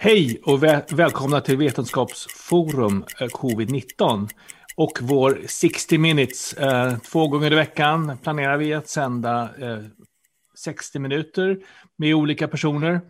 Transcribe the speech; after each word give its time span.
Hej 0.00 0.40
och 0.44 0.62
väl 0.62 0.82
välkomna 0.90 1.40
till 1.40 1.56
Vetenskapsforum 1.56 3.04
eh, 3.20 3.26
Covid-19 3.26 4.28
och 4.76 4.98
vår 5.00 5.38
60 5.46 5.98
minutes. 5.98 6.52
Eh, 6.52 6.98
två 6.98 7.28
gånger 7.28 7.52
i 7.52 7.54
veckan 7.54 8.18
planerar 8.22 8.56
vi 8.56 8.74
att 8.74 8.88
sända 8.88 9.42
eh, 9.60 9.78
60 10.58 10.98
minuter 10.98 11.58
med 11.96 12.14
olika 12.14 12.48
personer. 12.48 13.00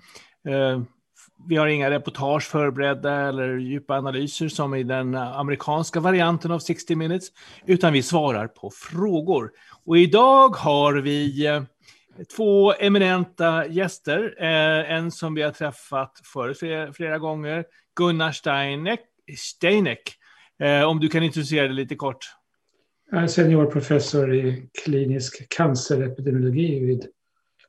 Vi 1.48 1.56
har 1.56 1.66
inga 1.66 1.90
reportage 1.90 2.42
förberedda 2.42 3.28
eller 3.28 3.56
djupa 3.56 3.98
analyser 3.98 4.48
som 4.48 4.74
i 4.74 4.82
den 4.82 5.14
amerikanska 5.14 6.00
varianten 6.00 6.50
av 6.50 6.58
60 6.58 6.96
minutes, 6.96 7.28
utan 7.66 7.92
vi 7.92 8.02
svarar 8.02 8.46
på 8.46 8.70
frågor. 8.70 9.50
Och 9.84 9.98
idag 9.98 10.48
har 10.56 10.94
vi 10.94 11.46
eh, 11.46 11.62
två 12.36 12.74
eminenta 12.74 13.66
gäster. 13.66 14.34
Eh, 14.38 14.92
en 14.92 15.10
som 15.10 15.34
vi 15.34 15.42
har 15.42 15.50
träffat 15.50 16.20
förut 16.24 16.58
flera, 16.58 16.92
flera 16.92 17.18
gånger, 17.18 17.64
Gunnar 17.96 18.32
Steineck. 18.32 19.00
Steineck. 19.36 20.02
Eh, 20.62 20.82
om 20.82 21.00
du 21.00 21.08
kan 21.08 21.22
introducera 21.22 21.62
dig 21.66 21.74
lite 21.74 21.96
kort. 21.96 22.26
Jag 23.10 23.22
är 23.22 23.26
seniorprofessor 23.26 24.34
i 24.34 24.70
klinisk 24.84 25.48
cancerepidemiologi 25.48 26.84
vid 26.84 27.06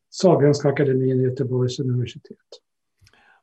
Sahlgrenska 0.09 0.70
akademin 0.70 1.20
i 1.20 1.23
Göteborgs 1.23 1.80
universitet. 1.80 2.38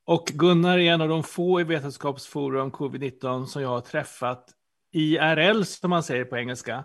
Och 0.04 0.27
Gunnar 0.34 0.79
är 0.79 0.93
en 0.93 1.01
av 1.01 1.09
de 1.09 1.23
få 1.23 1.60
i 1.60 1.65
Vetenskapsforum 1.65 2.70
Covid-19 2.70 3.45
som 3.45 3.62
jag 3.62 3.68
har 3.68 3.80
träffat 3.80 4.45
IRL, 4.93 5.62
som 5.62 5.91
man 5.91 6.02
säger 6.02 6.24
på 6.24 6.37
engelska. 6.37 6.84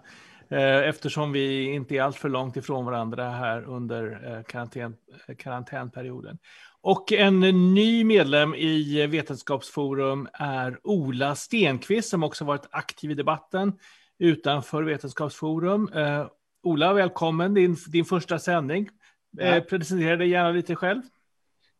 Eh, 0.51 0.89
eftersom 0.89 1.31
vi 1.31 1.63
inte 1.63 1.95
är 1.95 2.01
alltför 2.01 2.29
långt 2.29 2.57
ifrån 2.57 2.85
varandra 2.85 3.29
här 3.29 3.63
under 3.63 4.33
eh, 4.33 4.43
karantän, 4.43 4.95
karantänperioden. 5.37 6.37
Och 6.81 7.11
en 7.11 7.39
ny 7.73 8.03
medlem 8.03 8.55
i 8.55 9.07
Vetenskapsforum 9.07 10.27
är 10.33 10.79
Ola 10.83 11.35
Stenqvist 11.35 12.09
som 12.09 12.23
också 12.23 12.45
varit 12.45 12.67
aktiv 12.71 13.11
i 13.11 13.13
debatten 13.13 13.73
utanför 14.19 14.83
Vetenskapsforum. 14.83 15.89
Eh, 15.93 16.27
Ola, 16.63 16.93
välkommen, 16.93 17.53
din, 17.53 17.77
din 17.87 18.05
första 18.05 18.39
sändning. 18.39 18.89
Ja. 19.31 19.61
Presentera 19.69 20.17
dig 20.17 20.29
gärna 20.29 20.51
lite 20.51 20.75
själv. 20.75 21.01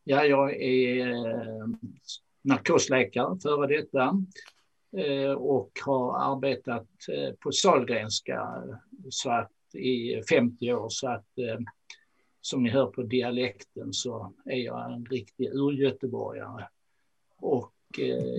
Ja, 0.03 0.25
jag 0.25 0.55
är 0.61 1.13
narkosläkare, 2.41 3.39
före 3.43 3.67
detta. 3.67 4.25
Eh, 4.97 5.31
och 5.31 5.71
har 5.85 6.33
arbetat 6.33 6.87
eh, 7.09 7.33
på 7.39 7.51
Sahlgrenska 7.51 8.63
så 9.09 9.29
att 9.29 9.51
i 9.73 10.21
50 10.29 10.73
år. 10.73 10.89
Så 10.89 11.07
att 11.07 11.37
eh, 11.37 11.59
som 12.41 12.63
ni 12.63 12.69
hör 12.69 12.85
på 12.85 13.03
dialekten 13.03 13.93
så 13.93 14.33
är 14.45 14.57
jag 14.57 14.93
en 14.93 15.05
riktig 15.05 15.49
urgöteborgare. 15.53 16.67
Och 17.37 17.73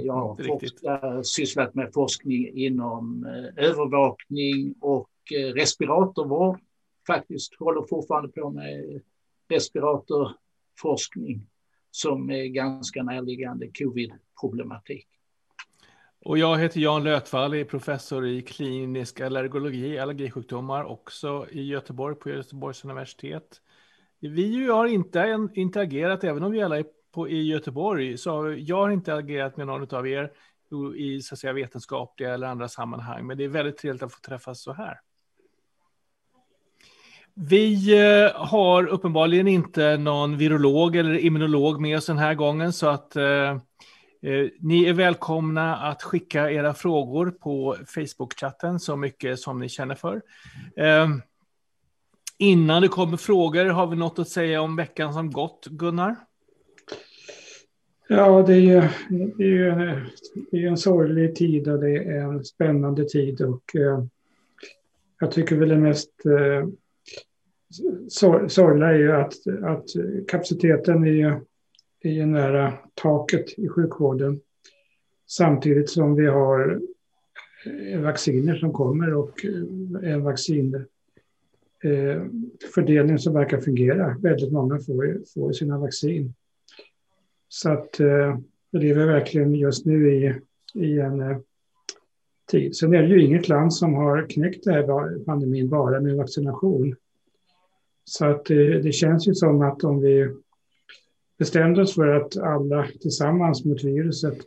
jag 0.02 0.14
har 0.14 0.36
forskat, 0.46 1.26
sysslat 1.26 1.74
med 1.74 1.92
forskning 1.94 2.48
inom 2.48 3.24
övervakning 3.56 4.74
och 4.80 5.10
respiratorvård. 5.54 6.60
Faktiskt 7.06 7.54
håller 7.58 7.82
fortfarande 7.82 8.28
på 8.28 8.50
med 8.50 9.00
respiratorforskning 9.48 11.46
som 11.90 12.30
är 12.30 12.44
ganska 12.44 13.02
närliggande 13.02 13.70
covid-problematik. 13.78 15.08
Och 16.24 16.38
jag 16.38 16.58
heter 16.58 16.80
Jan 16.80 17.04
Lötvall, 17.04 17.54
är 17.54 17.64
professor 17.64 18.26
i 18.26 18.42
klinisk 18.42 19.20
allergologi, 19.20 19.98
allergisjukdomar, 19.98 20.84
också 20.84 21.46
i 21.50 21.62
Göteborg 21.62 22.14
på 22.14 22.30
Göteborgs 22.30 22.84
universitet. 22.84 23.60
Vi 24.20 24.66
har 24.66 24.86
inte 24.86 25.48
interagerat, 25.54 26.24
även 26.24 26.42
om 26.42 26.52
vi 26.52 26.62
alla 26.62 26.78
är 26.78 26.84
på, 27.14 27.28
i 27.28 27.42
Göteborg, 27.42 28.18
så 28.18 28.56
jag 28.58 28.76
har 28.76 28.90
inte 28.90 29.14
agerat 29.14 29.56
med 29.56 29.66
någon 29.66 29.94
av 29.94 30.08
er 30.08 30.30
i 30.96 31.22
så 31.22 31.34
att 31.34 31.38
säga, 31.38 31.52
vetenskapliga 31.52 32.34
eller 32.34 32.46
andra 32.46 32.68
sammanhang, 32.68 33.26
men 33.26 33.38
det 33.38 33.44
är 33.44 33.48
väldigt 33.48 33.76
trevligt 33.78 34.02
att 34.02 34.12
få 34.12 34.20
träffas 34.20 34.62
så 34.62 34.72
här. 34.72 35.00
Vi 37.34 37.98
eh, 37.98 38.32
har 38.34 38.86
uppenbarligen 38.86 39.48
inte 39.48 39.96
någon 39.96 40.36
virolog 40.36 40.96
eller 40.96 41.18
immunolog 41.18 41.80
med 41.80 41.96
oss 41.96 42.06
den 42.06 42.18
här 42.18 42.34
gången, 42.34 42.72
så 42.72 42.88
att 42.88 43.16
eh, 43.16 43.58
eh, 44.22 44.48
ni 44.60 44.84
är 44.84 44.92
välkomna 44.92 45.76
att 45.76 46.02
skicka 46.02 46.50
era 46.50 46.74
frågor 46.74 47.30
på 47.30 47.76
Facebook-chatten 47.86 48.78
så 48.78 48.96
mycket 48.96 49.38
som 49.38 49.58
ni 49.58 49.68
känner 49.68 49.94
för. 49.94 50.22
Eh, 50.76 51.08
innan 52.38 52.82
det 52.82 52.88
kommer 52.88 53.16
frågor, 53.16 53.64
har 53.64 53.86
vi 53.86 53.96
något 53.96 54.18
att 54.18 54.28
säga 54.28 54.60
om 54.62 54.76
veckan 54.76 55.14
som 55.14 55.30
gått, 55.30 55.66
Gunnar? 55.66 56.16
Ja, 58.08 58.42
det 58.42 58.54
är 58.54 58.60
ju, 58.60 58.82
det 59.36 59.44
är 59.44 59.48
ju 59.48 59.68
en, 59.68 60.06
det 60.50 60.64
är 60.64 60.68
en 60.68 60.76
sorglig 60.76 61.34
tid 61.34 61.68
och 61.68 61.80
det 61.80 61.96
är 61.96 62.20
en 62.20 62.44
spännande 62.44 63.04
tid. 63.04 63.40
Och, 63.40 63.76
eh, 63.76 64.04
jag 65.20 65.30
tycker 65.30 65.56
väl 65.56 65.68
det 65.68 65.78
mest 65.78 66.10
eh, 66.26 66.68
sorgliga 68.48 68.88
är 68.88 68.98
ju 68.98 69.12
att, 69.12 69.34
att 69.64 69.86
kapaciteten 70.28 71.04
är 71.04 71.40
är 72.04 72.12
ju 72.12 72.26
nära 72.26 72.72
taket 72.94 73.58
i 73.58 73.68
sjukvården. 73.68 74.40
Samtidigt 75.26 75.90
som 75.90 76.14
vi 76.14 76.26
har 76.26 76.80
eh, 77.90 78.00
vacciner 78.00 78.54
som 78.54 78.72
kommer 78.72 79.14
och 79.14 79.44
eh, 79.44 79.62
en 80.12 80.22
vaccinfördelning 80.22 83.14
eh, 83.14 83.16
som 83.16 83.34
verkar 83.34 83.60
fungera. 83.60 84.16
Väldigt 84.18 84.52
många 84.52 84.78
får, 84.78 85.20
får 85.34 85.52
sina 85.52 85.78
vaccin. 85.78 86.34
Så 87.48 87.70
att 87.70 88.00
vi 88.70 88.78
lever 88.78 89.06
verkligen 89.06 89.54
just 89.54 89.86
nu 89.86 90.14
i, 90.14 90.34
i 90.74 91.00
en 91.00 91.42
tid. 92.50 92.76
Sen 92.76 92.94
är 92.94 93.02
det 93.02 93.08
ju 93.08 93.24
inget 93.24 93.48
land 93.48 93.74
som 93.74 93.94
har 93.94 94.26
knäckt 94.28 94.64
den 94.64 94.74
här 94.74 95.24
pandemin 95.24 95.68
bara 95.68 96.00
med 96.00 96.16
vaccination. 96.16 96.96
Så 98.04 98.26
att 98.26 98.44
det 98.82 98.94
känns 98.94 99.28
ju 99.28 99.34
som 99.34 99.62
att 99.62 99.84
om 99.84 100.00
vi 100.00 100.28
bestämde 101.38 101.82
oss 101.82 101.94
för 101.94 102.06
att 102.06 102.36
alla 102.36 102.86
tillsammans 103.00 103.64
mot 103.64 103.84
viruset 103.84 104.38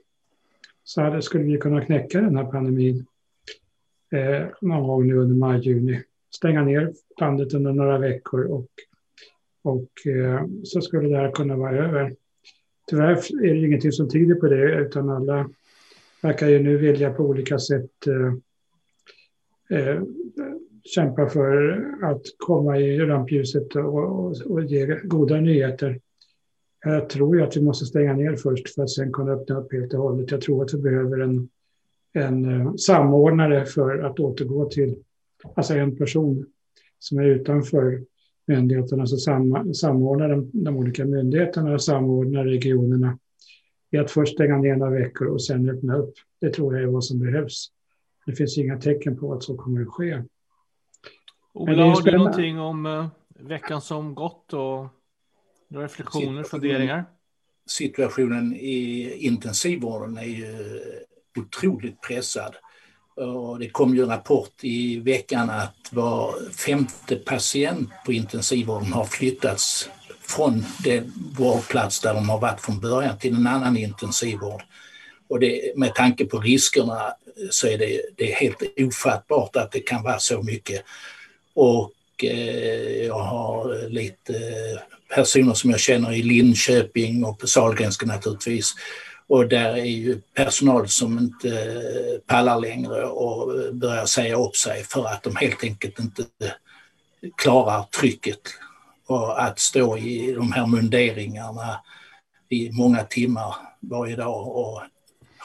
så 0.84 1.02
hade, 1.02 1.22
skulle 1.22 1.44
vi 1.44 1.58
kunna 1.58 1.86
knäcka 1.86 2.22
den 2.22 2.38
här 2.38 2.46
pandemin 2.46 3.06
eh, 4.12 4.48
någon 4.62 4.88
gång 4.88 5.08
nu 5.08 5.18
under 5.18 5.36
maj-juni. 5.36 6.04
Stänga 6.36 6.64
ner 6.64 6.94
landet 7.20 7.54
under 7.54 7.74
några 7.74 7.98
veckor 7.98 8.46
och, 8.46 8.68
och 9.62 10.08
eh, 10.08 10.46
så 10.64 10.82
skulle 10.82 11.10
det 11.10 11.18
här 11.18 11.32
kunna 11.32 11.56
vara 11.56 11.86
över. 11.86 12.16
Tyvärr 12.90 13.46
är 13.46 13.54
det 13.54 13.68
ingenting 13.68 13.92
som 13.92 14.10
tyder 14.10 14.36
på 14.36 14.48
det 14.48 14.76
utan 14.76 15.10
alla 15.10 15.50
verkar 16.22 16.48
ju 16.48 16.60
nu 16.60 16.78
vilja 16.78 17.14
på 17.14 17.24
olika 17.24 17.60
sätt 17.60 18.08
eh, 18.08 18.34
eh, 19.80 20.02
kämpa 20.84 21.30
för 21.30 21.86
att 22.04 22.22
komma 22.38 22.80
i 22.80 23.00
rampljuset 23.00 23.76
och, 23.76 24.26
och, 24.26 24.42
och 24.46 24.64
ge 24.64 25.00
goda 25.04 25.36
nyheter. 25.36 26.00
Jag 26.88 27.10
tror 27.10 27.38
ju 27.38 27.44
att 27.44 27.58
vi 27.58 27.62
måste 27.62 27.86
stänga 27.86 28.14
ner 28.14 28.36
först 28.36 28.76
för 28.76 28.84
att 28.84 28.90
sen 28.90 29.12
kunna 29.12 29.32
öppna 29.32 29.58
upp 29.58 29.74
helt 29.74 29.94
och 29.94 30.00
hållet. 30.00 30.32
Jag 30.32 30.42
tror 30.42 30.64
att 30.64 30.74
vi 30.74 30.78
behöver 30.78 31.20
en, 31.20 31.50
en 32.14 32.46
uh, 32.46 32.76
samordnare 32.76 33.66
för 33.66 34.00
att 34.00 34.20
återgå 34.20 34.70
till, 34.70 34.96
alltså 35.56 35.74
en 35.74 35.98
person 35.98 36.46
som 37.00 37.18
är 37.18 37.24
utanför 37.24 38.04
myndigheterna, 38.48 39.02
alltså 39.02 39.18
sam, 39.18 39.74
samordna 39.74 40.28
de, 40.28 40.50
de 40.54 40.78
olika 40.78 41.06
myndigheterna 41.06 41.74
och 41.74 41.82
samordna 41.82 42.46
regionerna 42.46 43.18
i 43.92 43.98
att 43.98 44.12
först 44.12 44.34
stänga 44.34 44.58
ner 44.58 44.76
några 44.76 44.92
veckor 44.92 45.28
och 45.28 45.44
sen 45.44 45.70
öppna 45.70 45.98
upp. 45.98 46.14
Det 46.42 46.50
tror 46.50 46.74
jag 46.76 46.84
är 46.84 46.88
vad 46.88 47.04
som 47.04 47.20
behövs. 47.20 47.68
Det 48.26 48.34
finns 48.34 48.58
inga 48.58 48.78
tecken 48.78 49.18
på 49.18 49.34
att 49.34 49.44
så 49.44 49.58
kommer 49.58 49.82
att 49.82 49.88
ske. 49.88 50.24
Ola, 51.54 51.84
har 51.84 52.02
du 52.02 52.18
någonting 52.18 52.60
om 52.60 52.86
uh, 52.86 53.08
veckan 53.40 53.82
som 53.82 54.16
gått 54.16 54.54
och 54.54 54.88
några 55.68 55.86
reflektioner, 55.86 56.44
funderingar? 56.44 57.06
Situationen 57.68 58.56
i 58.56 59.12
intensivvården 59.20 60.18
är 60.18 60.24
ju 60.24 60.80
otroligt 61.38 62.02
pressad. 62.02 62.56
Och 63.16 63.60
det 63.60 63.70
kom 63.70 63.96
ju 63.96 64.02
en 64.02 64.10
rapport 64.10 64.54
i 64.62 65.00
veckan 65.00 65.50
att 65.50 65.76
var 65.92 66.50
femte 66.52 67.16
patient 67.16 67.90
på 68.06 68.14
intensivvården 68.14 68.94
har 68.94 69.06
flyttats 69.06 69.90
från 70.22 70.66
den 70.84 71.14
vårdplats 71.38 72.00
där 72.00 72.14
de 72.14 72.30
har 72.30 72.40
varit 72.40 72.62
från 72.62 72.80
början 72.80 73.18
till 73.18 73.36
en 73.36 73.48
annan 73.48 73.78
intensivvård. 73.78 74.64
Och 75.28 75.40
det, 75.40 75.78
med 75.78 75.96
tanke 75.96 76.26
på 76.26 76.40
riskerna 76.40 77.14
så 77.50 77.68
är 77.68 77.78
det, 77.78 78.02
det 78.16 78.32
är 78.32 78.36
helt 78.36 78.64
ofattbart 78.80 79.56
att 79.56 79.72
det 79.72 79.80
kan 79.80 80.04
vara 80.04 80.20
så 80.20 80.42
mycket. 80.42 80.84
Och 81.54 81.92
eh, 82.24 83.06
jag 83.06 83.20
har 83.20 83.90
lite 83.90 84.34
personer 85.10 85.54
som 85.54 85.70
jag 85.70 85.80
känner 85.80 86.14
i 86.14 86.24
Linköping 86.24 87.26
och 87.26 87.40
på 87.40 87.48
Sahlgrenska 87.48 88.06
naturligtvis. 88.06 88.74
Och 89.28 89.48
där 89.48 89.78
är 89.78 89.86
ju 89.86 90.22
personal 90.22 90.88
som 90.88 91.18
inte 91.18 91.50
eh, 91.50 92.20
pallar 92.28 92.60
längre 92.60 93.06
och 93.06 93.74
börjar 93.74 94.06
säga 94.06 94.38
upp 94.38 94.56
sig 94.56 94.84
för 94.84 95.06
att 95.06 95.24
de 95.24 95.36
helt 95.36 95.64
enkelt 95.64 96.00
inte 96.00 96.26
klarar 97.38 97.84
trycket. 97.84 98.40
Och 99.08 99.44
att 99.44 99.60
stå 99.60 99.98
i 99.98 100.32
de 100.32 100.52
här 100.52 100.66
munderingarna 100.66 101.82
i 102.50 102.72
många 102.72 103.04
timmar 103.04 103.56
varje 103.80 104.16
dag 104.16 104.48
och 104.48 104.82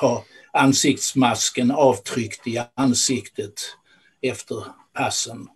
ha 0.00 0.24
ansiktsmasken 0.52 1.70
avtryckt 1.70 2.46
i 2.46 2.62
ansiktet 2.74 3.54
efter 4.22 4.64
passen. 4.92 5.48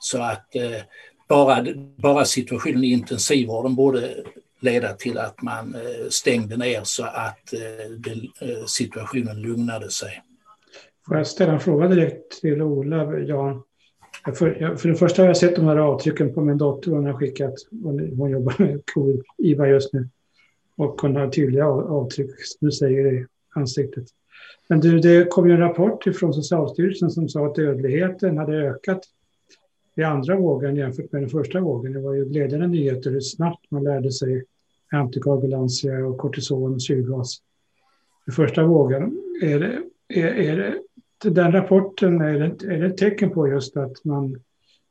Så 0.00 0.22
att 0.22 0.56
eh, 0.56 0.80
bara, 1.28 1.66
bara 1.96 2.24
situationen 2.24 2.84
i 2.84 2.92
intensivvården 2.92 3.74
borde 3.74 4.24
leda 4.60 4.92
till 4.92 5.18
att 5.18 5.42
man 5.42 5.74
eh, 5.74 6.08
stängde 6.08 6.56
ner 6.56 6.80
så 6.84 7.04
att 7.04 7.52
eh, 7.52 8.48
eh, 8.48 8.64
situationen 8.66 9.42
lugnade 9.42 9.90
sig. 9.90 10.22
Får 11.06 11.16
jag 11.16 11.26
ställa 11.26 11.52
en 11.52 11.60
fråga 11.60 11.88
direkt 11.88 12.40
till 12.40 12.62
Ola, 12.62 13.18
Jan? 13.18 13.62
För, 14.34 14.76
för 14.76 14.88
det 14.88 14.94
första 14.94 15.22
har 15.22 15.26
jag 15.26 15.36
sett 15.36 15.56
de 15.56 15.64
här 15.64 15.76
avtrycken 15.76 16.34
på 16.34 16.40
min 16.40 16.58
dotter 16.58 16.90
hon 16.90 17.06
har 17.06 17.12
skickat. 17.12 17.54
Hon, 17.82 18.30
jobbar 18.30 18.54
med 18.58 18.82
covid-IVA 18.94 19.68
just 19.68 19.92
nu. 19.92 20.08
Och 20.76 21.00
hon 21.00 21.16
har 21.16 21.28
tydliga 21.28 21.66
avtryck, 21.66 22.30
som 22.44 22.66
du 22.66 22.72
säger, 22.72 23.12
i 23.12 23.26
ansiktet. 23.54 24.04
Men 24.68 24.80
du, 24.80 25.00
det 25.00 25.24
kom 25.30 25.48
ju 25.48 25.54
en 25.54 25.60
rapport 25.60 26.04
från 26.16 26.34
Socialstyrelsen 26.34 27.10
som 27.10 27.28
sa 27.28 27.46
att 27.46 27.54
dödligheten 27.54 28.38
hade 28.38 28.52
ökat 28.52 29.00
i 29.98 30.02
andra 30.02 30.36
vågen 30.36 30.76
jämfört 30.76 31.12
med 31.12 31.22
den 31.22 31.30
första 31.30 31.60
vågen. 31.60 31.92
Det 31.92 32.00
var 32.00 32.14
ju 32.14 32.24
glädjande 32.24 32.66
nyheter 32.66 33.10
hur 33.10 33.20
snabbt 33.20 33.70
man 33.70 33.84
lärde 33.84 34.12
sig 34.12 34.44
antikoagulantia 34.92 36.06
och 36.06 36.18
kortison 36.18 36.74
och 36.74 36.82
syrgas. 36.82 37.38
I 38.28 38.30
första 38.30 38.64
vågen, 38.64 39.22
är 39.42 39.60
det, 39.60 39.82
är, 40.20 40.26
är 40.26 40.56
det 41.22 41.30
den 41.30 41.52
rapporten 41.52 42.20
är 42.20 42.38
det, 42.38 42.74
är 42.74 42.78
det 42.78 42.86
ett 42.86 42.96
tecken 42.96 43.30
på 43.30 43.48
just 43.48 43.76
att 43.76 44.04
man 44.04 44.40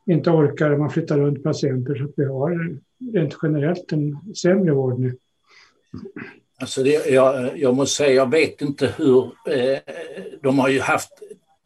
inte 0.05 0.29
orkar, 0.29 0.77
man 0.77 0.89
flyttar 0.89 1.17
runt 1.17 1.43
patienter 1.43 1.95
så 1.95 2.03
att 2.03 2.13
vi 2.15 2.25
har 2.25 2.77
rent 3.13 3.37
generellt 3.43 3.91
en 3.91 4.33
sämre 4.33 4.71
vård 4.71 4.99
nu. 4.99 5.15
Alltså 6.59 6.83
det, 6.83 7.09
jag, 7.09 7.57
jag 7.57 7.75
måste 7.75 7.95
säga, 7.95 8.11
jag 8.13 8.31
vet 8.31 8.61
inte 8.61 8.93
hur... 8.97 9.23
Eh, 9.25 9.79
de 10.41 10.59
har 10.59 10.69
ju 10.69 10.79
haft 10.79 11.09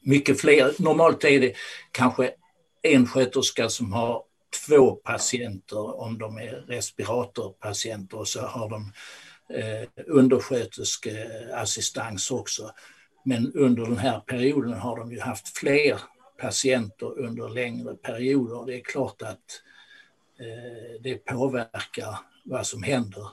mycket 0.02 0.42
fler. 0.42 0.84
Normalt 0.84 1.24
är 1.24 1.40
det 1.40 1.54
kanske 1.92 2.32
en 2.82 3.08
sköterska 3.08 3.70
som 3.70 3.94
har 3.94 4.24
två 4.68 4.92
patienter 4.92 6.02
om 6.02 6.18
de 6.18 6.38
är 6.38 6.66
respiratorpatienter 6.68 8.18
och 8.18 8.28
så 8.28 8.42
har 8.42 8.70
de 8.70 8.94
eh, 9.58 9.88
undersköterskeassistans 10.08 12.32
också. 12.32 12.72
Men 13.26 13.54
under 13.54 13.86
den 13.86 13.98
här 13.98 14.20
perioden 14.20 14.74
har 14.74 14.98
de 14.98 15.12
ju 15.12 15.20
haft 15.20 15.58
fler 15.58 16.02
patienter 16.38 17.20
under 17.20 17.50
längre 17.50 17.96
perioder. 17.96 18.66
Det 18.66 18.76
är 18.76 18.84
klart 18.84 19.22
att 19.22 19.62
eh, 20.40 21.02
det 21.04 21.26
påverkar 21.26 22.20
vad 22.44 22.68
som 22.68 22.84
händer. 22.84 23.28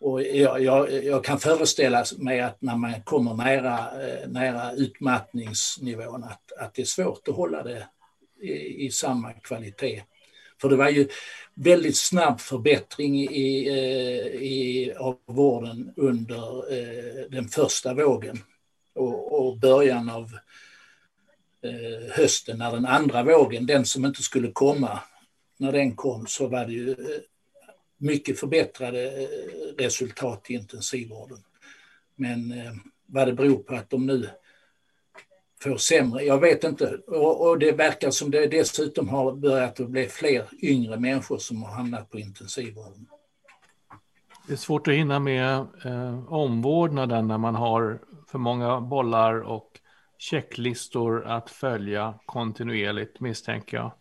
Och 0.00 0.22
jag, 0.22 0.62
jag, 0.62 1.04
jag, 1.04 1.24
kan 1.24 1.38
föreställa 1.38 2.04
mig 2.18 2.40
att 2.40 2.62
när 2.62 2.76
man 2.76 3.02
kommer 3.02 3.34
nära, 3.34 4.06
eh, 4.06 4.28
nära 4.28 4.72
utmattningsnivån 4.72 6.24
att, 6.24 6.52
att 6.58 6.74
det 6.74 6.82
är 6.82 6.86
svårt 6.86 7.28
att 7.28 7.34
hålla 7.34 7.62
det 7.62 7.88
i, 8.42 8.86
i 8.86 8.90
samma 8.90 9.32
kvalitet. 9.32 10.02
För 10.60 10.68
det 10.68 10.76
var 10.76 10.88
ju 10.88 11.08
väldigt 11.54 11.96
snabb 11.96 12.40
förbättring 12.40 13.20
i, 13.20 13.68
eh, 13.68 14.42
i, 14.42 14.92
av 14.98 15.18
vården 15.26 15.92
under 15.96 16.72
eh, 16.72 17.30
den 17.30 17.48
första 17.48 17.94
vågen 17.94 18.38
och, 18.94 19.46
och 19.46 19.58
början 19.58 20.10
av 20.10 20.32
eh, 21.62 22.10
hösten 22.10 22.58
när 22.58 22.72
den 22.72 22.86
andra 22.86 23.22
vågen, 23.22 23.66
den 23.66 23.84
som 23.84 24.04
inte 24.04 24.22
skulle 24.22 24.52
komma, 24.52 25.00
när 25.58 25.72
den 25.72 25.96
kom 25.96 26.26
så 26.26 26.46
var 26.46 26.66
det 26.66 26.72
ju 26.72 26.96
mycket 27.98 28.40
förbättrade 28.40 29.28
resultat 29.78 30.46
i 30.48 30.54
intensivvården. 30.54 31.38
Men 32.16 32.54
vad 33.06 33.28
det 33.28 33.32
beror 33.32 33.58
på 33.58 33.74
att 33.74 33.90
de 33.90 34.06
nu 34.06 34.28
får 35.62 35.76
sämre. 35.76 36.22
Jag 36.22 36.40
vet 36.40 36.64
inte. 36.64 36.98
Och, 37.06 37.48
och, 37.48 37.58
det 37.58 37.72
verkar 37.72 38.10
som 38.10 38.30
det 38.30 38.46
dessutom 38.46 39.08
har 39.08 39.32
börjat 39.32 39.80
att 39.80 39.88
bli 39.88 40.06
fler 40.06 40.44
yngre 40.62 40.96
människor 41.00 41.38
som 41.38 41.62
har 41.62 41.72
hamnat 41.72 42.10
på 42.10 42.18
intensivvården. 42.18 43.06
Det 44.46 44.52
är 44.52 44.56
svårt 44.56 44.88
att 44.88 44.94
hinna 44.94 45.18
med 45.18 45.54
eh, 45.84 46.32
omvårdnaden 46.32 47.28
när 47.28 47.38
man 47.38 47.54
har 47.54 48.00
för 48.28 48.38
många 48.38 48.80
bollar 48.80 49.40
och 49.40 49.78
checklistor 50.18 51.26
att 51.26 51.50
följa 51.50 52.14
kontinuerligt 52.26 53.20
misstänker 53.20 53.76
jag. 53.76 53.92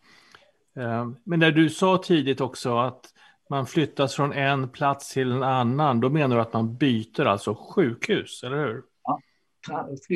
Eh, 0.83 1.09
men 1.23 1.39
när 1.39 1.51
du 1.51 1.69
sa 1.69 1.97
tidigt 1.97 2.41
också 2.41 2.77
att 2.77 3.05
man 3.49 3.65
flyttas 3.65 4.15
från 4.15 4.33
en 4.33 4.69
plats 4.69 5.13
till 5.13 5.31
en 5.31 5.43
annan, 5.43 5.99
då 5.99 6.09
menar 6.09 6.35
du 6.35 6.41
att 6.41 6.53
man 6.53 6.77
byter 6.77 7.25
alltså 7.25 7.55
sjukhus, 7.55 8.43
eller 8.43 8.57
hur? 8.57 8.83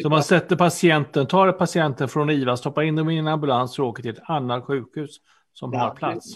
Så 0.02 0.10
man 0.10 0.24
sätter 0.24 0.56
patienten, 0.56 1.28
tar 1.28 1.52
patienten 1.52 2.08
från 2.08 2.30
IVA, 2.30 2.58
stoppar 2.58 2.82
in 2.82 2.96
dem 2.96 3.10
i 3.10 3.18
en 3.18 3.28
ambulans 3.28 3.80
och 3.80 3.86
åker 3.86 4.04
till 4.04 4.12
ett 4.12 4.30
annat 4.30 4.64
sjukhus 4.64 5.18
som 5.54 5.74
ja, 5.74 5.80
har 5.80 5.96
plats. 5.96 6.36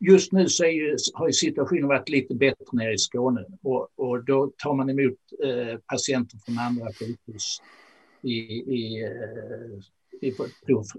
Just 0.00 0.32
nu 0.32 0.48
så 0.48 0.64
ju, 0.64 0.96
har 1.14 1.26
ju 1.26 1.32
situationen 1.32 1.88
varit 1.88 2.08
lite 2.08 2.34
bättre 2.34 2.64
nere 2.72 2.92
i 2.92 2.98
Skåne 2.98 3.44
och, 3.62 3.88
och 3.96 4.24
då 4.24 4.52
tar 4.56 4.74
man 4.74 4.90
emot 4.90 5.18
eh, 5.44 5.78
patienter 5.86 6.38
från 6.46 6.58
andra 6.58 6.86
sjukhus 6.86 7.58
i, 8.22 8.38
i, 8.76 9.04
eh, 9.04 10.28
i, 10.28 10.34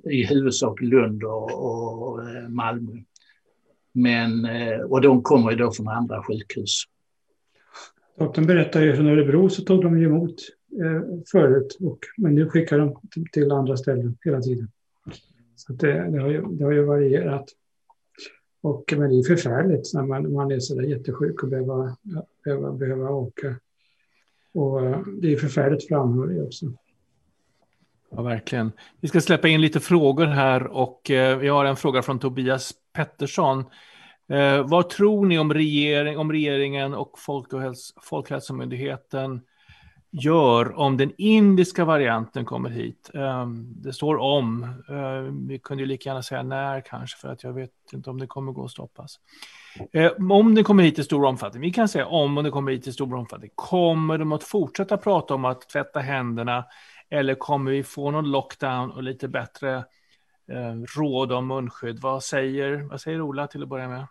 i, 0.04 0.26
huvudsak 0.26 0.82
Lund 0.82 1.24
och, 1.24 1.52
och 1.52 2.30
eh, 2.30 2.50
Malmö. 2.50 2.92
Men, 3.92 4.46
eh, 4.46 4.80
och 4.80 5.02
de 5.02 5.24
kommer 5.24 5.52
ju 5.52 5.58
då 5.58 5.72
från 5.72 5.88
andra 5.88 6.24
sjukhus. 6.24 6.84
Doktorn 8.20 8.46
berättade 8.46 8.86
ju 8.86 8.96
från 8.96 9.08
Örebro 9.08 9.50
så 9.50 9.62
tog 9.62 9.84
de 9.84 10.04
emot 10.04 10.36
Eh, 10.82 11.02
förut, 11.32 11.78
och, 11.80 12.00
men 12.18 12.36
nu 12.36 12.50
skickar 12.50 12.80
de 12.80 13.00
till 13.32 13.52
andra 13.52 13.78
ställen 13.78 14.18
hela 14.26 14.42
tiden. 14.42 14.72
Så 15.56 15.74
det, 15.74 16.12
det, 16.12 16.22
har 16.22 16.30
ju, 16.30 16.42
det 16.42 16.64
har 16.64 16.72
ju 16.72 16.84
varierat. 16.84 17.46
Och, 18.62 18.94
men 18.98 19.10
det 19.10 19.20
är 19.20 19.24
förfärligt 19.24 19.94
när 19.94 20.04
man, 20.04 20.34
man 20.34 20.52
är 20.52 20.60
så 20.60 20.76
där 20.76 20.84
jättesjuk 20.84 21.44
och 21.44 21.50
behöver, 21.50 21.96
behöver, 22.44 22.72
behöver 22.72 23.10
åka. 23.10 23.56
Och 24.54 24.86
eh, 24.86 25.00
det 25.22 25.34
är 25.34 25.38
förfärligt 25.38 25.88
för 25.88 25.96
anhöriga 25.96 26.44
också. 26.44 26.66
Ja, 28.12 28.22
verkligen. 28.22 28.72
Vi 29.02 29.08
ska 29.08 29.22
släppa 29.22 29.48
in 29.48 29.62
lite 29.62 29.80
frågor 29.80 30.26
här 30.26 30.68
och 30.68 31.12
eh, 31.12 31.38
vi 31.38 31.48
har 31.48 31.66
en 31.66 31.76
fråga 31.76 32.02
från 32.02 32.20
Tobias 32.20 32.74
Pettersson. 32.94 33.66
Eh, 34.30 34.68
vad 34.68 34.90
tror 34.90 35.26
ni 35.26 35.40
om, 35.40 35.54
regering, 35.54 36.18
om 36.18 36.32
regeringen 36.32 36.94
och 36.94 37.20
Folkhäls 37.20 37.94
Folkhälsomyndigheten 38.02 39.42
gör 40.12 40.80
om 40.80 40.98
den 40.98 41.12
indiska 41.18 41.86
varianten 41.86 42.46
kommer 42.46 42.70
hit. 42.70 43.12
Ehm, 43.14 43.82
det 43.82 43.94
står 43.94 44.18
om. 44.18 44.64
Ehm, 44.90 45.48
vi 45.48 45.60
kunde 45.60 45.84
ju 45.84 45.88
lika 45.88 46.10
gärna 46.10 46.24
säga 46.24 46.44
när 46.44 46.82
kanske, 46.82 47.18
för 47.18 47.28
att 47.28 47.44
jag 47.44 47.54
vet 47.54 47.72
inte 47.94 48.10
om 48.10 48.20
det 48.20 48.28
kommer 48.28 48.52
gå 48.52 48.66
att 48.66 48.72
stoppas. 48.72 49.20
Ehm, 49.94 50.32
om 50.32 50.56
den 50.56 50.64
kommer 50.64 50.84
hit 50.84 51.00
i 51.00 51.04
stor 51.04 51.26
omfattning, 51.26 51.62
vi 51.62 51.72
kan 51.72 51.88
säga 51.88 52.06
om, 52.06 52.38
om 52.38 52.44
det 52.44 52.50
kommer 52.50 52.72
hit 52.72 52.88
i 52.88 52.94
stor 52.94 53.16
omfattning, 53.16 53.52
kommer 53.56 54.18
de 54.18 54.32
att 54.32 54.44
fortsätta 54.44 54.98
prata 54.98 55.34
om 55.34 55.46
att 55.46 55.70
tvätta 55.70 56.00
händerna 56.00 56.66
eller 57.10 57.36
kommer 57.36 57.72
vi 57.72 57.84
få 57.84 58.12
någon 58.12 58.32
lockdown 58.32 58.92
och 58.92 59.04
lite 59.04 59.28
bättre 59.28 59.86
råd 60.98 61.32
om 61.32 61.48
munskydd? 61.48 62.00
Vad 62.00 62.24
säger, 62.24 62.90
vad 62.90 63.02
säger 63.02 63.22
Ola 63.22 63.48
till 63.48 63.64
att 63.64 63.70
börja 63.70 63.88
med? 63.88 64.08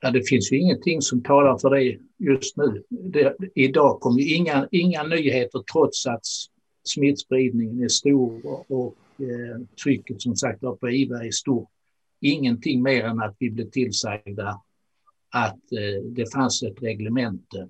Ja, 0.00 0.10
det 0.10 0.28
finns 0.28 0.52
ju 0.52 0.58
ingenting 0.58 1.02
som 1.02 1.22
talar 1.22 1.58
för 1.58 1.70
det 1.70 1.98
just 2.18 2.56
nu. 2.56 2.84
Det, 2.88 3.36
idag 3.54 4.00
kommer 4.00 4.20
ju 4.20 4.34
inga, 4.34 4.68
inga 4.70 5.02
nyheter 5.02 5.62
trots 5.72 6.06
att 6.06 6.24
smittspridningen 6.84 7.84
är 7.84 7.88
stor 7.88 8.46
och, 8.46 8.70
och 8.70 8.94
eh, 9.20 9.60
trycket 9.84 10.22
som 10.22 10.36
sagt 10.36 10.60
på 10.60 10.90
IVA 10.90 11.24
är 11.24 11.30
stort. 11.30 11.68
Ingenting 12.20 12.82
mer 12.82 13.04
än 13.04 13.20
att 13.20 13.36
vi 13.38 13.50
blev 13.50 13.70
tillsagda 13.70 14.60
att 15.30 15.72
eh, 15.72 16.04
det 16.04 16.32
fanns 16.32 16.62
ett 16.62 16.82
reglemente. 16.82 17.68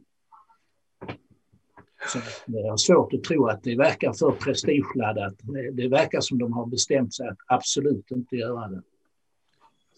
Så 2.13 2.19
det 2.47 2.59
är 2.59 2.77
svårt 2.77 3.13
att 3.13 3.25
tro 3.25 3.47
att 3.47 3.63
det 3.63 3.77
verkar 3.77 4.13
för 4.13 4.31
prestigeladdat. 4.31 5.35
Det 5.73 5.89
verkar 5.89 6.21
som 6.21 6.39
de 6.39 6.53
har 6.53 6.67
bestämt 6.67 7.15
sig 7.15 7.29
att 7.29 7.39
absolut 7.47 8.11
inte 8.11 8.37
göra 8.37 8.69
det. 8.69 8.83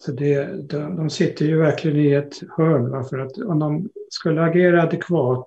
Så 0.05 0.11
det, 0.11 0.69
de, 0.69 0.95
de 0.95 1.09
sitter 1.09 1.45
ju 1.45 1.57
verkligen 1.57 1.97
i 1.97 2.13
ett 2.13 2.41
hörn. 2.57 2.89
Va? 2.89 3.03
För 3.03 3.19
att 3.19 3.37
om 3.37 3.59
de 3.59 3.89
skulle 4.09 4.41
agera 4.41 4.83
adekvat, 4.83 5.45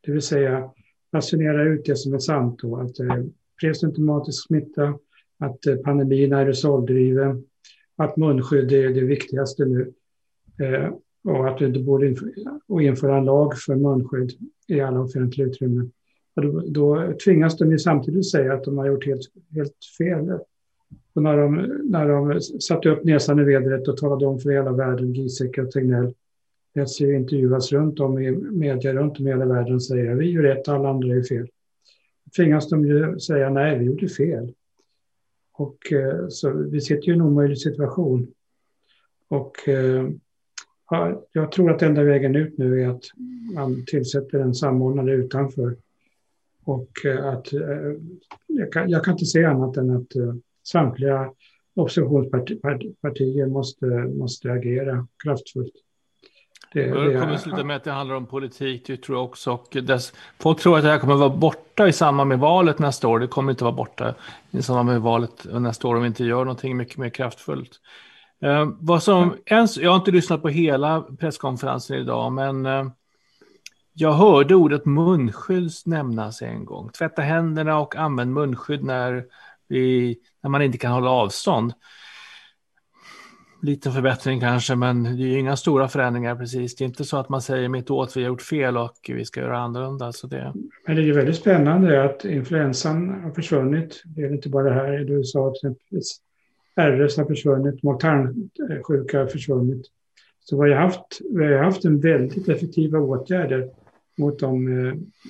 det 0.00 0.12
vill 0.12 0.22
säga 0.22 0.70
basunera 1.12 1.62
ut 1.62 1.84
det 1.84 1.96
som 1.96 2.14
är 2.14 2.18
sant 2.18 2.58
då, 2.62 2.76
att 2.76 3.00
eh, 3.00 3.24
presymptomatisk 3.60 4.46
smitta, 4.46 4.98
att 5.38 5.66
eh, 5.66 5.76
pandemin 5.76 6.32
är 6.32 6.36
aerosoldriven, 6.36 7.44
att 7.96 8.16
munskydd 8.16 8.72
är 8.72 8.88
det 8.88 9.00
viktigaste 9.00 9.64
nu 9.64 9.92
eh, 10.60 10.92
och 11.24 11.48
att 11.48 11.58
det 11.58 11.80
borde 11.80 12.06
införa, 12.06 12.60
och 12.68 12.82
införa 12.82 13.18
en 13.18 13.24
lag 13.24 13.58
för 13.58 13.74
munskydd 13.74 14.30
i 14.68 14.80
alla 14.80 15.00
offentliga 15.00 15.46
utrymmen. 15.46 15.92
Då, 16.36 16.62
då 16.66 17.14
tvingas 17.24 17.56
de 17.56 17.70
ju 17.70 17.78
samtidigt 17.78 18.30
säga 18.30 18.54
att 18.54 18.64
de 18.64 18.78
har 18.78 18.86
gjort 18.86 19.06
helt, 19.06 19.26
helt 19.54 19.76
fel 19.98 20.38
och 21.12 21.22
när 21.22 21.36
de, 21.36 21.56
när 21.84 22.08
de 22.08 22.40
satte 22.40 22.88
upp 22.88 23.04
näsan 23.04 23.40
i 23.40 23.44
vädret 23.44 23.88
och 23.88 23.96
talade 23.96 24.26
om 24.26 24.38
för 24.38 24.50
hela 24.50 24.72
världen, 24.72 25.12
Giesecke 25.12 25.62
och 25.62 25.70
Tegnell, 25.70 26.14
lät 26.74 26.90
sig 26.90 27.14
intervjuas 27.14 27.72
runt 27.72 28.00
om 28.00 28.18
i 28.18 28.30
media 28.30 28.92
runt 28.92 29.20
om 29.20 29.26
i 29.26 29.30
hela 29.30 29.46
världen 29.46 29.74
och 29.74 29.82
säga 29.82 30.14
vi 30.14 30.30
gör 30.30 30.42
rätt, 30.42 30.68
alla 30.68 30.88
andra 30.88 31.14
är 31.16 31.22
fel. 31.22 31.48
Tvingas 32.36 32.68
de 32.68 32.86
ju 32.86 33.18
säga 33.18 33.50
nej, 33.50 33.78
vi 33.78 33.84
gjorde 33.84 34.08
fel. 34.08 34.54
Och 35.52 35.92
eh, 35.92 36.28
så 36.28 36.52
vi 36.52 36.80
sitter 36.80 37.06
ju 37.06 37.12
i 37.12 37.16
en 37.16 37.22
omöjlig 37.22 37.58
situation. 37.58 38.32
Och 39.28 39.68
eh, 39.68 40.08
ja, 40.90 41.24
jag 41.32 41.52
tror 41.52 41.70
att 41.70 41.82
enda 41.82 42.02
vägen 42.02 42.36
ut 42.36 42.58
nu 42.58 42.82
är 42.82 42.88
att 42.88 43.04
man 43.54 43.84
tillsätter 43.86 44.38
en 44.38 44.54
samordnare 44.54 45.12
utanför. 45.12 45.76
Och 46.64 47.06
eh, 47.06 47.26
att 47.26 47.52
jag 48.46 48.72
kan, 48.72 48.90
jag 48.90 49.04
kan 49.04 49.14
inte 49.14 49.24
se 49.24 49.44
annat 49.44 49.76
än 49.76 49.90
att 49.90 50.12
samtliga 50.66 51.30
oppositionspartier 51.76 53.46
måste, 53.46 53.86
måste 54.18 54.52
agera 54.52 55.06
kraftfullt. 55.24 55.74
Det, 56.72 56.82
det 56.82 57.20
kommer 57.20 57.36
sluta 57.36 57.64
med 57.64 57.76
att 57.76 57.84
det 57.84 57.90
handlar 57.90 58.16
om 58.16 58.26
politik, 58.26 58.86
det 58.86 58.96
tror 58.96 59.18
jag 59.18 59.24
också. 59.24 59.52
Och 59.52 59.76
dess, 59.82 60.12
folk 60.38 60.60
tror 60.60 60.76
att 60.76 60.82
det 60.84 60.90
här 60.90 60.98
kommer 60.98 61.14
vara 61.16 61.36
borta 61.36 61.88
i 61.88 61.92
samband 61.92 62.28
med 62.28 62.38
valet 62.38 62.78
nästa 62.78 63.08
år. 63.08 63.18
Det 63.18 63.26
kommer 63.26 63.52
inte 63.52 63.64
vara 63.64 63.74
borta 63.74 64.14
i 64.50 64.62
samband 64.62 64.88
med 64.88 65.00
valet 65.00 65.46
nästa 65.52 65.88
år 65.88 65.94
om 65.94 66.02
vi 66.02 66.06
inte 66.06 66.24
gör 66.24 66.44
någonting 66.44 66.76
mycket 66.76 66.96
mer 66.96 67.08
kraftfullt. 67.08 67.80
Eh, 68.42 68.68
vad 68.80 69.02
som, 69.02 69.36
ens, 69.46 69.76
jag 69.76 69.90
har 69.90 69.96
inte 69.96 70.10
lyssnat 70.10 70.42
på 70.42 70.48
hela 70.48 71.00
presskonferensen 71.00 71.96
idag, 71.96 72.32
men 72.32 72.66
eh, 72.66 72.84
jag 73.92 74.12
hörde 74.12 74.54
ordet 74.54 74.86
munskydd 74.86 75.70
nämnas 75.86 76.42
en 76.42 76.64
gång. 76.64 76.88
Tvätta 76.88 77.22
händerna 77.22 77.78
och 77.78 77.96
använd 77.96 78.32
munskydd 78.32 78.84
när, 78.84 79.24
i, 79.70 80.16
när 80.42 80.50
man 80.50 80.62
inte 80.62 80.78
kan 80.78 80.92
hålla 80.92 81.10
avstånd 81.10 81.72
liten 83.62 83.92
förbättring 83.92 84.40
kanske, 84.40 84.76
men 84.76 85.02
det 85.02 85.10
är 85.10 85.26
ju 85.26 85.38
inga 85.38 85.56
stora 85.56 85.88
förändringar 85.88 86.36
precis. 86.36 86.76
Det 86.76 86.84
är 86.84 86.86
inte 86.86 87.04
så 87.04 87.16
att 87.16 87.28
man 87.28 87.42
säger 87.42 87.68
mitt 87.68 87.90
åt, 87.90 88.16
vi 88.16 88.22
har 88.22 88.28
gjort 88.28 88.42
fel 88.42 88.76
och 88.76 88.96
vi 89.08 89.24
ska 89.24 89.40
göra 89.40 89.58
annorlunda. 89.58 90.12
Så 90.12 90.26
det... 90.26 90.52
Men 90.86 90.96
det 90.96 91.02
är 91.02 91.06
ju 91.06 91.12
väldigt 91.12 91.36
spännande 91.36 92.04
att 92.04 92.24
influensan 92.24 93.22
har 93.22 93.30
försvunnit. 93.30 94.02
Det 94.04 94.22
är 94.22 94.32
inte 94.32 94.48
bara 94.48 94.64
det 94.64 94.74
här 94.74 95.00
i 95.00 95.12
USA, 95.12 95.52
exempelvis. 95.52 96.20
RS 96.76 97.16
har 97.16 97.24
försvunnit, 97.24 97.82
mortarnsjuka 97.82 99.18
har 99.18 99.26
försvunnit. 99.26 99.86
Så 100.40 100.62
vi 100.62 100.72
har, 100.72 100.80
haft, 100.80 101.20
vi 101.30 101.44
har 101.44 101.64
haft 101.64 101.84
en 101.84 102.00
väldigt 102.00 102.48
effektiva 102.48 102.98
åtgärder 102.98 103.68
mot 104.18 104.38
de 104.38 104.68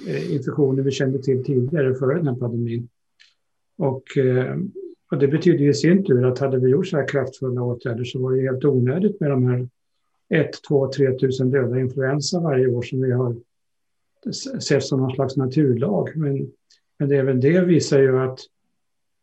eh, 0.08 0.32
infektioner 0.34 0.82
vi 0.82 0.90
kände 0.90 1.22
till 1.22 1.44
tidigare 1.44 1.94
före 1.94 2.14
den 2.14 2.28
här 2.28 2.34
pandemin. 2.34 2.88
Och 3.80 4.18
eh, 4.18 4.56
och 5.10 5.18
det 5.18 5.28
betyder 5.28 5.64
i 5.64 5.74
sin 5.74 6.04
tur 6.04 6.26
att 6.26 6.38
hade 6.38 6.58
vi 6.58 6.70
gjort 6.70 6.86
så 6.86 6.96
här 6.96 7.08
kraftfulla 7.08 7.62
åtgärder 7.62 8.04
så 8.04 8.18
var 8.18 8.32
det 8.32 8.42
helt 8.42 8.64
onödigt 8.64 9.20
med 9.20 9.30
de 9.30 9.46
här 9.46 9.68
1, 10.28 10.50
2, 10.68 10.92
3 10.92 11.18
tusen 11.18 11.50
döda 11.50 11.80
influensa 11.80 12.40
varje 12.40 12.66
år 12.66 12.82
som 12.82 13.02
vi 13.02 13.12
har 13.12 13.36
sett 14.60 14.84
som 14.84 15.00
någon 15.00 15.14
slags 15.14 15.36
naturlag. 15.36 16.16
Men, 16.16 16.52
men 16.98 17.12
även 17.12 17.40
det 17.40 17.60
visar 17.60 18.00
ju 18.00 18.18
att, 18.18 18.38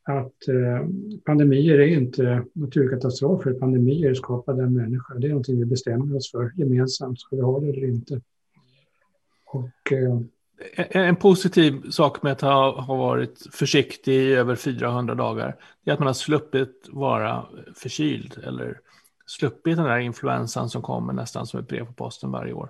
att 0.03 0.47
eh, 0.47 0.87
pandemier 1.25 1.79
är 1.79 1.87
inte 1.87 2.45
naturkatastrofer. 2.53 3.53
Pandemier 3.53 4.09
är 4.09 4.13
skapade 4.13 4.63
av 4.63 4.71
människor. 4.71 5.19
Det 5.19 5.27
är 5.27 5.29
någonting 5.29 5.59
vi 5.59 5.65
bestämmer 5.65 6.15
oss 6.15 6.31
för 6.31 6.51
gemensamt. 6.55 7.19
Ska 7.19 7.35
vi 7.35 7.41
ha 7.41 7.59
det 7.59 7.69
eller 7.69 7.87
inte? 7.87 8.21
Och, 9.45 9.91
eh, 9.91 10.21
en 10.75 11.15
positiv 11.15 11.89
sak 11.89 12.23
med 12.23 12.31
att 12.31 12.41
ha, 12.41 12.81
ha 12.81 12.95
varit 12.95 13.47
försiktig 13.51 14.13
i 14.13 14.33
över 14.33 14.55
400 14.55 15.15
dagar 15.15 15.55
är 15.85 15.93
att 15.93 15.99
man 15.99 16.07
har 16.07 16.13
sluppit 16.13 16.87
vara 16.89 17.45
förkyld 17.75 18.37
eller 18.43 18.79
sluppit 19.25 19.77
den 19.77 19.85
där 19.85 19.97
influensan 19.97 20.69
som 20.69 20.81
kommer 20.81 21.13
nästan 21.13 21.47
som 21.47 21.59
ett 21.59 21.67
brev 21.67 21.85
på 21.85 21.93
posten 21.93 22.31
varje 22.31 22.53
år. 22.53 22.69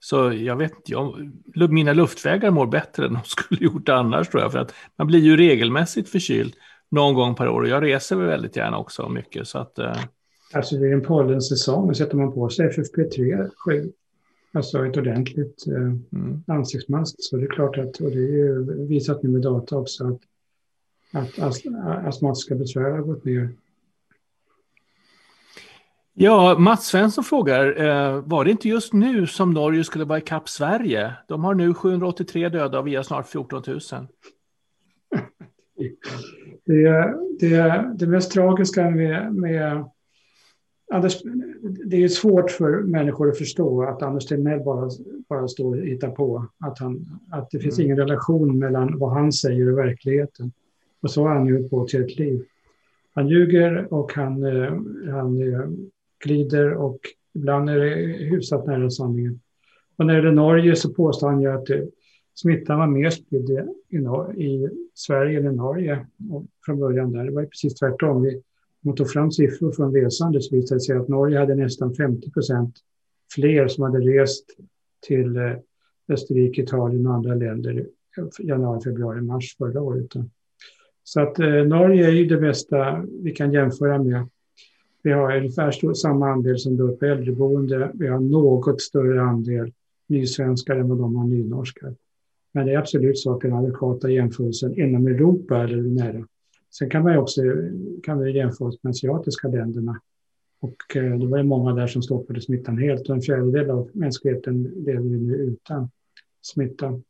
Så 0.00 0.32
jag 0.32 0.56
vet 0.56 0.72
inte, 0.88 1.68
mina 1.68 1.92
luftvägar 1.92 2.50
mår 2.50 2.66
bättre 2.66 3.06
än 3.06 3.12
de 3.12 3.20
skulle 3.24 3.64
gjort 3.64 3.88
annars 3.88 4.28
tror 4.28 4.42
jag, 4.42 4.52
för 4.52 4.58
att 4.58 4.74
man 4.96 5.06
blir 5.06 5.20
ju 5.20 5.36
regelmässigt 5.36 6.08
förkyld 6.08 6.54
någon 6.90 7.14
gång 7.14 7.34
per 7.34 7.48
år 7.48 7.62
och 7.62 7.68
jag 7.68 7.82
reser 7.82 8.16
väldigt 8.16 8.56
gärna 8.56 8.78
också 8.78 9.08
mycket. 9.08 9.48
Så 9.48 9.58
att, 9.58 9.78
eh... 9.78 9.96
Alltså 10.52 10.78
vid 10.78 10.92
en 10.92 11.02
pollensäsong 11.02 11.94
sätter 11.94 12.16
man 12.16 12.32
på 12.32 12.48
sig 12.48 12.68
FFP3 12.68 13.50
sju 13.56 13.92
Alltså 14.52 14.86
ett 14.86 14.96
ordentligt 14.96 15.66
eh, 15.66 15.74
mm. 15.74 16.42
ansiktsmask. 16.46 17.16
Så 17.18 17.36
det 17.36 17.44
är 17.44 17.50
klart 17.50 17.78
att, 17.78 17.96
och 17.96 18.10
det 18.10 18.18
är 18.18 18.36
ju 18.36 18.86
visat 18.86 19.22
nu 19.22 19.28
med 19.28 19.42
data 19.42 19.76
också, 19.76 20.06
att, 20.06 20.20
att 21.22 21.38
ast 21.38 21.66
astmatiska 22.06 22.54
besvär 22.54 22.90
har 22.90 23.02
gått 23.02 23.24
ner. 23.24 23.50
Ja, 26.20 26.56
Mats 26.58 26.86
Svensson 26.86 27.24
frågar, 27.24 27.80
eh, 27.80 28.22
var 28.24 28.44
det 28.44 28.50
inte 28.50 28.68
just 28.68 28.92
nu 28.92 29.26
som 29.26 29.50
Norge 29.50 29.84
skulle 29.84 30.04
vara 30.04 30.18
ikapp 30.18 30.48
Sverige? 30.48 31.12
De 31.28 31.44
har 31.44 31.54
nu 31.54 31.74
783 31.74 32.48
döda 32.48 32.78
och 32.78 32.86
vi 32.86 32.94
har 32.94 33.02
snart 33.02 33.28
14 33.28 33.62
000. 33.66 33.80
det, 36.64 37.14
det, 37.40 37.90
det 37.98 38.06
mest 38.06 38.32
tragiska 38.32 38.90
med, 38.90 39.34
med 39.34 39.84
Anders, 40.90 41.22
det 41.84 42.04
är 42.04 42.08
svårt 42.08 42.50
för 42.50 42.82
människor 42.82 43.28
att 43.28 43.38
förstå 43.38 43.82
att 43.82 44.02
Anders 44.02 44.26
Tegnell 44.26 44.64
bara, 44.64 44.90
bara 45.28 45.48
står 45.48 45.76
och 45.76 45.86
hittar 45.86 46.10
på. 46.10 46.46
Att, 46.58 46.78
han, 46.78 47.06
att 47.30 47.50
det 47.50 47.58
finns 47.58 47.78
mm. 47.78 47.86
ingen 47.86 47.96
relation 47.96 48.58
mellan 48.58 48.98
vad 48.98 49.10
han 49.10 49.32
säger 49.32 49.72
och 49.72 49.78
verkligheten. 49.78 50.52
Och 51.00 51.10
så 51.10 51.22
har 51.22 51.34
han 51.34 51.46
ju 51.46 51.68
på 51.68 51.86
till 51.86 52.04
ett 52.04 52.18
liv. 52.18 52.44
Han 53.14 53.28
ljuger 53.28 53.94
och 53.94 54.12
han, 54.12 54.44
eh, 54.44 54.72
han 55.12 55.54
eh, 55.54 55.68
glider 56.24 56.72
och 56.74 56.98
ibland 57.34 57.70
är 57.70 57.78
det 57.78 57.96
hyfsat 58.24 58.66
nära 58.66 58.90
sanningen. 58.90 59.40
Och 59.96 60.06
när 60.06 60.14
det 60.14 60.18
gäller 60.18 60.32
Norge 60.32 60.76
så 60.76 60.94
påstår 60.94 61.28
han 61.28 61.40
ju 61.40 61.52
att 61.52 61.70
eh, 61.70 61.80
smittan 62.34 62.78
var 62.78 62.86
mer 62.86 63.10
spridd 63.10 63.50
i, 63.88 63.96
i 64.44 64.68
Sverige 64.94 65.38
än 65.38 65.46
i 65.46 65.56
Norge 65.56 66.06
från 66.66 66.78
början. 66.78 67.12
där. 67.12 67.24
Det 67.24 67.32
var 67.32 67.44
precis 67.44 67.74
tvärtom. 67.74 68.22
Vi, 68.22 68.42
man 68.80 68.94
tog 68.94 69.10
fram 69.10 69.30
siffror 69.30 69.72
från 69.72 69.94
resande 69.94 70.42
så 70.42 70.56
visade 70.56 70.76
det 70.76 70.80
sig 70.80 70.96
att 70.96 71.08
Norge 71.08 71.38
hade 71.38 71.54
nästan 71.54 71.94
50 71.94 72.30
procent 72.30 72.74
fler 73.34 73.68
som 73.68 73.84
hade 73.84 73.98
rest 73.98 74.44
till 75.06 75.36
eh, 75.36 75.52
Österrike, 76.08 76.62
Italien 76.62 77.06
och 77.06 77.14
andra 77.14 77.34
länder 77.34 77.86
januari, 78.38 78.80
februari, 78.84 79.20
mars 79.20 79.56
förra 79.58 79.82
året. 79.82 80.12
Så 81.04 81.20
att 81.20 81.38
eh, 81.38 81.48
Norge 81.48 82.06
är 82.06 82.10
ju 82.10 82.26
det 82.26 82.36
bästa 82.36 83.04
vi 83.22 83.32
kan 83.32 83.52
jämföra 83.52 84.02
med. 84.02 84.28
Vi 85.02 85.12
har 85.12 85.36
ungefär 85.36 85.94
samma 85.94 86.30
andel 86.30 86.58
som 86.58 86.76
då 86.76 86.96
på 86.96 87.04
äldreboende. 87.04 87.90
Vi 87.94 88.06
har 88.06 88.20
något 88.20 88.80
större 88.80 89.22
andel 89.22 89.72
nysvenskar 90.06 90.76
än 90.76 90.88
vad 90.88 90.98
de 90.98 91.16
har 91.16 91.24
nynorskar. 91.24 91.94
Men 92.52 92.66
det 92.66 92.72
är 92.72 92.78
absolut 92.78 93.18
så 93.18 93.34
att 93.34 93.40
den 93.40 93.52
adekvata 93.52 94.10
jämförelsen 94.10 94.80
inom 94.80 95.06
Europa 95.06 95.56
är 95.56 95.76
nära. 95.76 96.26
Sen 96.70 96.90
kan 96.90 97.02
man 97.02 97.16
också 97.16 97.42
kan 98.02 98.18
vi 98.18 98.36
jämföra 98.36 98.68
oss 98.68 98.82
med 98.82 98.90
asiatiska 98.90 99.48
länderna. 99.48 100.00
Och 100.60 100.96
eh, 100.96 101.18
det 101.18 101.26
var 101.26 101.38
ju 101.38 101.44
många 101.44 101.72
där 101.72 101.86
som 101.86 102.02
stoppade 102.02 102.40
smittan 102.40 102.78
helt 102.78 103.08
och 103.08 103.14
en 103.14 103.22
fjärdedel 103.22 103.70
av 103.70 103.90
mänskligheten 103.92 104.62
lever 104.62 105.08
ju 105.08 105.20
nu 105.20 105.34
utan 105.34 105.90
smitta. 106.42 107.00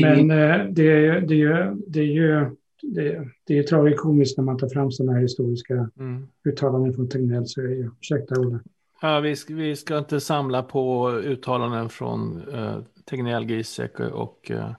Men 0.00 0.30
eh, 0.30 0.66
det, 0.70 1.06
är, 1.06 1.20
det, 1.20 1.42
är, 1.42 1.76
det 1.86 2.00
är 2.00 2.04
ju 2.04 2.56
det, 2.82 3.28
det 3.46 3.58
är 3.58 3.62
tragikomiskt 3.62 4.38
när 4.38 4.44
man 4.44 4.58
tar 4.58 4.68
fram 4.68 4.90
sådana 4.90 5.12
här 5.12 5.22
historiska 5.22 5.90
mm. 5.98 6.28
uttalanden 6.44 6.94
från 6.94 7.08
Tegnell. 7.08 7.46
Så 7.46 7.60
är 7.60 7.90
ursäkta 8.00 8.40
Ola. 8.40 8.60
Ja, 9.02 9.20
vi, 9.20 9.36
ska, 9.36 9.54
vi 9.54 9.76
ska 9.76 9.98
inte 9.98 10.20
samla 10.20 10.62
på 10.62 11.10
uttalanden 11.10 11.88
från 11.88 12.42
uh, 12.48 12.78
Tegnell, 13.04 13.50
Giesecke 13.50 14.06
och 14.06 14.50
uh, 14.50 14.70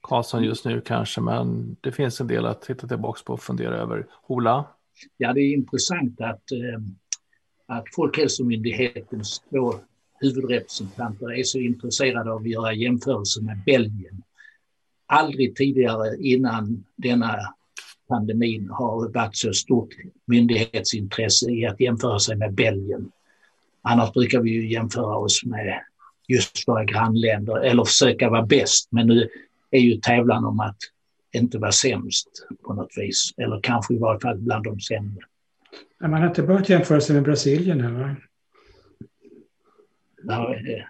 Karlsson 0.00 0.44
just 0.44 0.64
nu 0.64 0.80
kanske, 0.80 1.20
men 1.20 1.76
det 1.80 1.92
finns 1.92 2.20
en 2.20 2.26
del 2.26 2.46
att 2.46 2.62
titta 2.62 2.88
tillbaka 2.88 3.20
på 3.26 3.32
och 3.32 3.42
fundera 3.42 3.76
över. 3.76 4.06
Ola? 4.26 4.64
Ja, 5.16 5.32
det 5.32 5.40
är 5.40 5.52
intressant 5.52 6.20
att, 6.20 6.52
eh, 6.52 6.80
att 7.66 7.84
Folkhälsomyndighetens 7.94 9.42
två 9.50 9.74
huvudrepresentanter 10.20 11.32
är 11.32 11.42
så 11.42 11.58
intresserade 11.58 12.32
av 12.32 12.40
att 12.40 12.48
göra 12.48 12.72
jämförelser 12.72 13.42
med 13.42 13.62
Belgien. 13.66 14.22
Aldrig 15.06 15.56
tidigare 15.56 16.16
innan 16.20 16.84
denna 16.96 17.36
pandemin 18.08 18.70
har 18.70 19.08
varit 19.08 19.36
så 19.36 19.52
stort 19.52 19.88
myndighetsintresse 20.26 21.50
i 21.50 21.66
att 21.66 21.80
jämföra 21.80 22.18
sig 22.18 22.36
med 22.36 22.54
Belgien. 22.54 23.10
Annars 23.82 24.12
brukar 24.12 24.40
vi 24.40 24.50
ju 24.50 24.72
jämföra 24.72 25.16
oss 25.16 25.44
med 25.44 25.80
just 26.28 26.68
våra 26.68 26.84
grannländer 26.84 27.56
eller 27.56 27.84
försöka 27.84 28.30
vara 28.30 28.46
bäst. 28.46 28.88
Men 28.92 29.06
nu 29.06 29.28
är 29.70 29.80
ju 29.80 29.96
tävlan 29.96 30.44
om 30.44 30.60
att 30.60 30.76
inte 31.32 31.58
vara 31.58 31.72
sämst 31.72 32.28
på 32.64 32.74
något 32.74 32.92
vis. 32.96 33.34
Eller 33.36 33.60
kanske 33.62 33.94
i 33.94 33.98
varje 33.98 34.20
fall 34.20 34.38
bland 34.38 34.64
de 34.64 34.80
sämre. 34.80 35.24
Man 36.00 36.12
har 36.12 36.26
inte 36.26 36.42
börjat 36.42 36.68
jämföra 36.68 37.00
sig 37.00 37.14
med 37.14 37.24
Brasilien 37.24 37.80
här 37.80 37.90
va? 37.90 38.16
Ja, 40.22 40.54
det... 40.64 40.86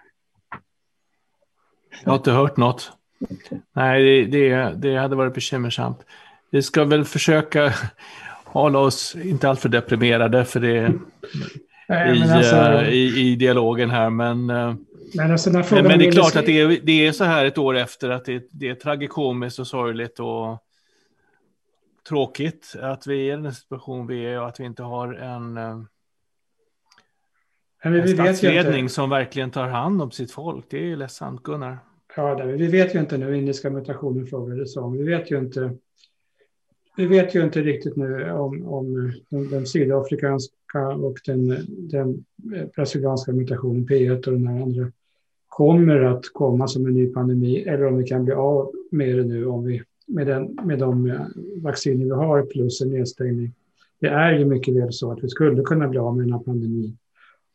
Jag 2.03 2.11
har 2.11 2.17
inte 2.17 2.31
hört 2.31 2.57
något. 2.57 2.91
Nej, 3.73 4.03
det, 4.03 4.25
det, 4.25 4.73
det 4.75 4.97
hade 4.97 5.15
varit 5.15 5.33
bekymmersamt. 5.33 6.05
Vi 6.49 6.61
ska 6.61 6.85
väl 6.85 7.05
försöka 7.05 7.73
hålla 8.43 8.79
oss 8.79 9.15
inte 9.15 9.49
alltför 9.49 9.69
deprimerade 9.69 10.45
för 10.45 10.59
det, 10.59 10.93
i, 11.89 12.31
alltså, 12.31 12.55
uh, 12.55 12.89
i, 12.89 13.19
i, 13.19 13.35
dialogen 13.35 13.89
här. 13.89 14.09
Men, 14.09 14.49
uh, 14.49 14.75
men, 15.13 15.31
alltså 15.31 15.51
men, 15.51 15.65
men, 15.71 15.99
det 15.99 16.07
är 16.07 16.11
klart 16.11 16.35
att 16.35 16.45
det 16.45 16.61
är, 16.61 16.79
det 16.83 17.07
är 17.07 17.11
så 17.11 17.23
här 17.23 17.45
ett 17.45 17.57
år 17.57 17.77
efter 17.77 18.09
att 18.09 18.25
det, 18.25 18.47
det 18.51 18.69
är 18.69 18.75
tragikomiskt 18.75 19.59
och 19.59 19.67
sorgligt 19.67 20.19
och 20.19 20.63
tråkigt 22.09 22.75
att 22.81 23.07
vi 23.07 23.29
är 23.29 23.39
i 23.39 23.41
den 23.41 23.53
situation 23.53 24.07
vi 24.07 24.25
är 24.25 24.41
och 24.41 24.47
att 24.47 24.59
vi 24.59 24.63
inte 24.63 24.83
har 24.83 25.13
en, 25.13 25.57
uh, 25.57 25.83
en 27.83 28.07
statsledning 28.07 28.89
som 28.89 29.09
verkligen 29.09 29.51
tar 29.51 29.67
hand 29.67 30.01
om 30.01 30.11
sitt 30.11 30.31
folk. 30.31 30.65
Det 30.69 30.77
är 30.77 30.85
ju 30.85 30.95
ledsamt, 30.95 31.43
Gunnar. 31.43 31.77
Ja, 32.15 32.35
vi 32.45 32.67
vet 32.67 32.95
ju 32.95 32.99
inte 32.99 33.17
nu, 33.17 33.37
indiska 33.37 33.69
mutationen 33.69 34.27
frågades 34.27 34.77
om. 34.77 34.97
Vi 34.97 35.03
vet 35.03 35.31
ju 35.31 35.37
inte 35.37 35.77
vi 36.99 37.07
vet 37.07 37.35
ju 37.35 37.43
inte 37.43 37.61
riktigt 37.61 37.95
nu 37.95 38.31
om, 38.31 38.67
om 38.67 39.13
den 39.29 39.65
sydafrikanska 39.65 40.87
och 41.01 41.17
den, 41.25 41.65
den 41.67 42.25
brasilianska 42.75 43.31
mutationen 43.31 43.87
P1 43.87 44.27
och 44.27 44.33
den 44.33 44.47
här 44.47 44.61
andra 44.61 44.91
kommer 45.49 46.01
att 46.01 46.25
komma 46.33 46.67
som 46.67 46.85
en 46.85 46.93
ny 46.93 47.07
pandemi 47.07 47.63
eller 47.63 47.85
om 47.85 47.97
vi 47.97 48.03
kan 48.03 48.25
bli 48.25 48.33
av 48.33 48.71
med 48.91 49.17
det 49.17 49.23
nu 49.23 49.45
om 49.45 49.63
vi, 49.63 49.81
med, 50.07 50.27
den, 50.27 50.57
med 50.63 50.79
de 50.79 51.09
eh, 51.09 51.21
vacciner 51.61 52.05
vi 52.05 52.11
har 52.11 52.45
plus 52.45 52.81
en 52.81 52.89
nedstängning. 52.89 53.53
Det 53.99 54.07
är 54.07 54.39
ju 54.39 54.45
mycket 54.45 54.75
väl 54.75 54.93
så 54.93 55.11
att 55.11 55.23
vi 55.23 55.29
skulle 55.29 55.63
kunna 55.63 55.87
bli 55.87 55.99
av 55.99 56.17
med 56.17 56.25
den 56.25 56.33
här 56.33 56.39
pandemin 56.39 56.97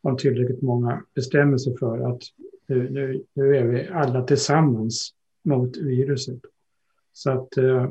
om 0.02 0.16
tillräckligt 0.16 0.62
många 0.62 1.02
bestämmer 1.14 1.58
sig 1.58 1.76
för 1.76 2.10
att 2.10 2.22
nu, 2.66 2.90
nu, 2.90 3.22
nu 3.34 3.56
är 3.56 3.64
vi 3.64 3.88
alla 3.88 4.22
tillsammans 4.22 5.14
mot 5.44 5.76
viruset. 5.76 6.40
Så 7.12 7.30
att 7.30 7.56
eh, 7.56 7.90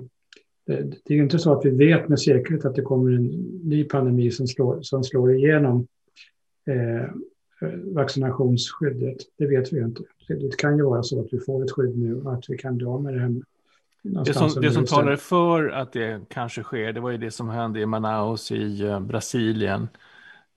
det, 0.66 0.82
det 1.06 1.14
är 1.14 1.16
ju 1.16 1.24
inte 1.24 1.40
så 1.40 1.52
att 1.52 1.66
vi 1.66 1.70
vet 1.70 2.10
med 2.10 2.20
säkerhet 2.20 2.66
att 2.66 2.76
det 2.76 2.82
kommer 2.82 3.12
en 3.12 3.26
ny 3.64 3.84
pandemi 3.84 4.32
som 4.32 4.48
slår, 4.48 4.82
som 4.82 5.04
slår 5.04 5.36
igenom 5.36 5.88
eh, 6.68 7.10
vaccinationsskyddet. 7.84 9.18
Det 9.38 9.48
vet 9.48 9.74
vi 9.74 9.80
inte. 9.80 10.04
Det 10.28 10.58
kan 10.58 10.78
ju 10.78 10.84
vara 10.84 11.04
så 11.04 11.22
att 11.22 11.34
vi 11.34 11.40
får 11.40 11.64
ett 11.64 11.72
skydd 11.72 11.98
nu 11.98 12.22
och 12.22 12.34
att 12.34 12.50
vi 12.50 12.58
kan 12.58 12.88
av 12.88 13.04
med 13.04 13.14
det 13.14 13.20
här. 13.20 13.42
Det 14.26 14.34
som, 14.34 14.62
det 14.62 14.72
som 14.72 14.86
talar 14.86 15.16
för 15.16 15.70
att 15.70 15.94
det 15.94 16.22
kanske 16.30 16.64
sker, 16.64 16.94
det 16.94 17.00
var 17.00 17.12
ju 17.12 17.18
det 17.18 17.32
som 17.32 17.50
hände 17.50 17.80
i 17.80 17.86
Manaus 17.86 18.52
i 18.52 18.84
uh, 18.84 19.00
Brasilien, 19.00 19.88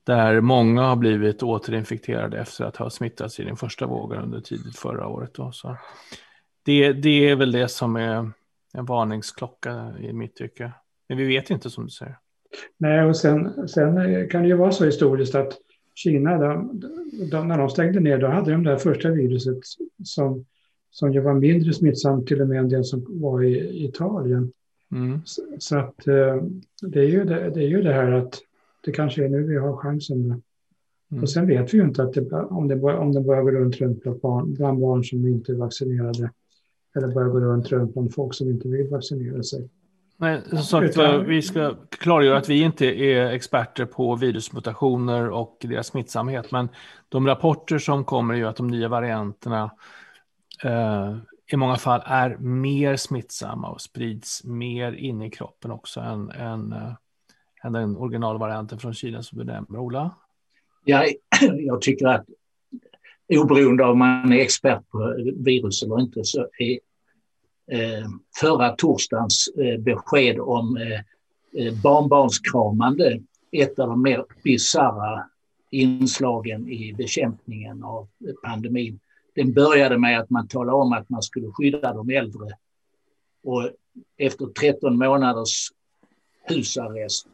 där 0.03 0.41
många 0.41 0.81
har 0.81 0.95
blivit 0.95 1.43
återinfekterade 1.43 2.39
efter 2.39 2.65
att 2.65 2.75
ha 2.75 2.89
smittats 2.89 3.39
i 3.39 3.43
den 3.43 3.55
första 3.55 3.85
vågen 3.85 4.23
under 4.23 4.41
tidigt 4.41 4.77
förra 4.77 5.07
året. 5.07 5.33
Då. 5.33 5.51
Så 5.51 5.77
det, 6.65 6.93
det 6.93 7.29
är 7.29 7.35
väl 7.35 7.51
det 7.51 7.67
som 7.67 7.95
är 7.95 8.31
en 8.73 8.85
varningsklocka 8.85 9.93
i 9.99 10.13
mitt 10.13 10.35
tycke. 10.35 10.71
Men 11.09 11.17
vi 11.17 11.25
vet 11.25 11.49
inte 11.49 11.69
som 11.69 11.83
du 11.83 11.89
säger. 11.89 12.17
Nej, 12.77 13.05
och 13.05 13.17
sen, 13.17 13.67
sen 13.67 14.29
kan 14.29 14.41
det 14.41 14.47
ju 14.47 14.55
vara 14.55 14.71
så 14.71 14.85
historiskt 14.85 15.35
att 15.35 15.53
Kina, 15.97 16.37
de, 16.37 16.81
de, 17.31 17.47
när 17.47 17.57
de 17.57 17.69
stängde 17.69 17.99
ner, 17.99 18.17
då 18.17 18.27
hade 18.27 18.51
de 18.51 18.63
det 18.63 18.79
första 18.79 19.09
viruset 19.09 19.57
som, 20.03 20.45
som 20.91 21.13
ju 21.13 21.19
var 21.19 21.33
mindre 21.33 21.73
smittsamt 21.73 22.27
till 22.27 22.41
och 22.41 22.47
med 22.47 22.59
än 22.59 22.69
det 22.69 22.83
som 22.83 23.05
var 23.09 23.43
i 23.43 23.85
Italien. 23.85 24.51
Mm. 24.91 25.21
Så, 25.25 25.41
så, 25.59 25.77
att 25.77 26.07
eh, 26.07 26.43
det 26.81 26.99
är, 26.99 27.07
ju 27.07 27.23
det, 27.23 27.49
det, 27.49 27.63
är 27.63 27.67
ju 27.67 27.81
det 27.81 27.93
här 27.93 28.11
att 28.11 28.39
det 28.85 28.91
kanske 28.91 29.25
är 29.25 29.29
nu 29.29 29.43
vi 29.43 29.57
har 29.57 29.77
chansen. 29.77 30.41
Mm. 31.11 31.23
Och 31.23 31.29
sen 31.29 31.47
vet 31.47 31.73
vi 31.73 31.77
ju 31.77 31.83
inte 31.83 32.03
att 32.03 32.13
det, 32.13 32.33
om, 32.33 32.67
det, 32.67 32.75
om 32.75 33.13
det 33.13 33.21
börjar 33.21 33.41
gå 33.41 33.51
runt, 33.51 33.81
runt 33.81 34.03
bland, 34.03 34.19
barn, 34.19 34.53
bland 34.53 34.79
barn 34.79 35.03
som 35.03 35.27
inte 35.27 35.51
är 35.51 35.55
vaccinerade 35.55 36.31
eller 36.95 37.07
börja 37.07 37.27
gå 37.27 37.39
runt, 37.39 37.71
runt 37.71 37.93
bland 37.93 38.13
folk 38.13 38.33
som 38.33 38.49
inte 38.49 38.67
vill 38.67 38.87
vaccinera 38.87 39.43
sig. 39.43 39.69
Nej, 40.19 40.41
som 40.49 40.63
sagt, 40.63 40.89
Utan, 40.89 41.25
vi 41.25 41.41
ska 41.41 41.75
klargöra 41.89 42.37
att 42.37 42.49
vi 42.49 42.61
inte 42.61 42.85
är 42.85 43.31
experter 43.31 43.85
på 43.85 44.15
virusmutationer 44.15 45.29
och 45.29 45.57
deras 45.61 45.87
smittsamhet, 45.87 46.51
men 46.51 46.69
de 47.09 47.27
rapporter 47.27 47.77
som 47.77 48.05
kommer 48.05 48.33
är 48.33 48.37
ju 48.37 48.47
att 48.47 48.55
de 48.55 48.67
nya 48.67 48.87
varianterna 48.87 49.71
eh, 50.63 51.17
i 51.51 51.57
många 51.57 51.75
fall 51.75 52.01
är 52.05 52.37
mer 52.37 52.95
smittsamma 52.95 53.69
och 53.69 53.81
sprids 53.81 54.43
mer 54.43 54.91
in 54.91 55.21
i 55.21 55.29
kroppen 55.29 55.71
också 55.71 55.99
än, 55.99 56.29
än, 56.29 56.73
äh, 56.73 56.93
än 57.63 57.73
den 57.73 57.97
originalvarianten 57.97 58.79
från 58.79 58.93
Kina 58.93 59.23
som 59.23 59.37
du 59.37 59.43
nämner. 59.43 59.79
Ola? 59.79 60.15
Ja, 60.83 61.05
jag 61.57 61.81
tycker 61.81 62.07
att 62.07 62.25
oberoende 63.29 63.85
av 63.85 63.91
om 63.91 63.99
man 63.99 64.33
är 64.33 64.39
expert 64.39 64.89
på 64.89 65.15
virus 65.35 65.83
eller 65.83 65.99
inte 65.99 66.23
så 66.23 66.47
är 66.59 66.79
Eh, 66.79 66.86
Eh, 67.71 68.07
förra 68.39 68.69
torsdagens 68.69 69.49
eh, 69.57 69.79
besked 69.79 70.39
om 70.39 70.77
eh, 70.77 70.99
eh, 71.63 71.73
barnbarnskramande 71.83 73.19
ett 73.51 73.79
av 73.79 73.87
de 73.87 74.01
mer 74.01 74.25
bisarra 74.43 75.29
inslagen 75.71 76.69
i 76.69 76.93
bekämpningen 76.93 77.83
av 77.83 78.07
eh, 78.27 78.33
pandemin. 78.43 78.99
Den 79.35 79.53
började 79.53 79.97
med 79.97 80.19
att 80.19 80.29
man 80.29 80.47
talade 80.47 80.77
om 80.77 80.93
att 80.93 81.09
man 81.09 81.21
skulle 81.21 81.51
skydda 81.51 81.93
de 81.93 82.09
äldre. 82.09 82.49
Och 83.43 83.71
efter 84.17 84.45
13 84.45 84.97
månaders 84.97 85.71
husarrest 86.43 87.27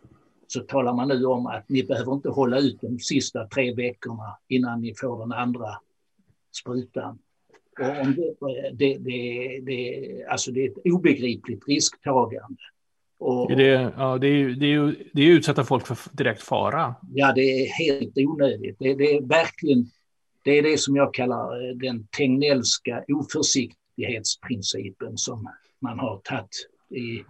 så 0.47 0.59
talar 0.59 0.93
man 0.93 1.07
nu 1.07 1.25
om 1.25 1.45
att 1.47 1.69
ni 1.69 1.83
behöver 1.83 2.13
inte 2.13 2.29
hålla 2.29 2.59
ut 2.59 2.81
de 2.81 2.99
sista 2.99 3.47
tre 3.47 3.73
veckorna 3.73 4.37
innan 4.47 4.81
ni 4.81 4.93
får 4.95 5.19
den 5.19 5.31
andra 5.31 5.69
sprutan. 6.61 7.19
Och 7.79 8.01
om 8.01 8.15
det, 8.15 8.35
det, 8.73 8.97
det, 8.97 9.59
det, 9.59 10.25
alltså 10.29 10.51
det 10.51 10.65
är 10.65 10.69
ett 10.69 10.85
obegripligt 10.85 11.67
risktagande. 11.67 12.57
Och, 13.17 13.51
är 13.51 13.55
det, 13.55 13.93
ja, 13.97 14.17
det, 14.17 14.27
är, 14.27 14.49
det, 14.49 14.73
är, 14.73 14.95
det 15.13 15.21
är 15.21 15.27
utsätta 15.27 15.63
folk 15.63 15.87
för 15.87 15.97
direkt 16.11 16.41
fara. 16.41 16.95
Ja, 17.13 17.33
det 17.33 17.41
är 17.41 17.67
helt 17.67 18.17
onödigt. 18.17 18.75
Det, 18.79 18.95
det 18.95 19.15
är 19.15 19.21
verkligen 19.21 19.85
det, 20.43 20.51
är 20.51 20.63
det 20.63 20.77
som 20.77 20.95
jag 20.95 21.13
kallar 21.13 21.69
eh, 21.69 21.75
den 21.75 22.07
Tegnellska 22.17 23.03
oförsiktighetsprincipen 23.07 25.17
som 25.17 25.49
man 25.79 25.99
har 25.99 26.21
tagit 26.23 26.69
i... 26.89 27.23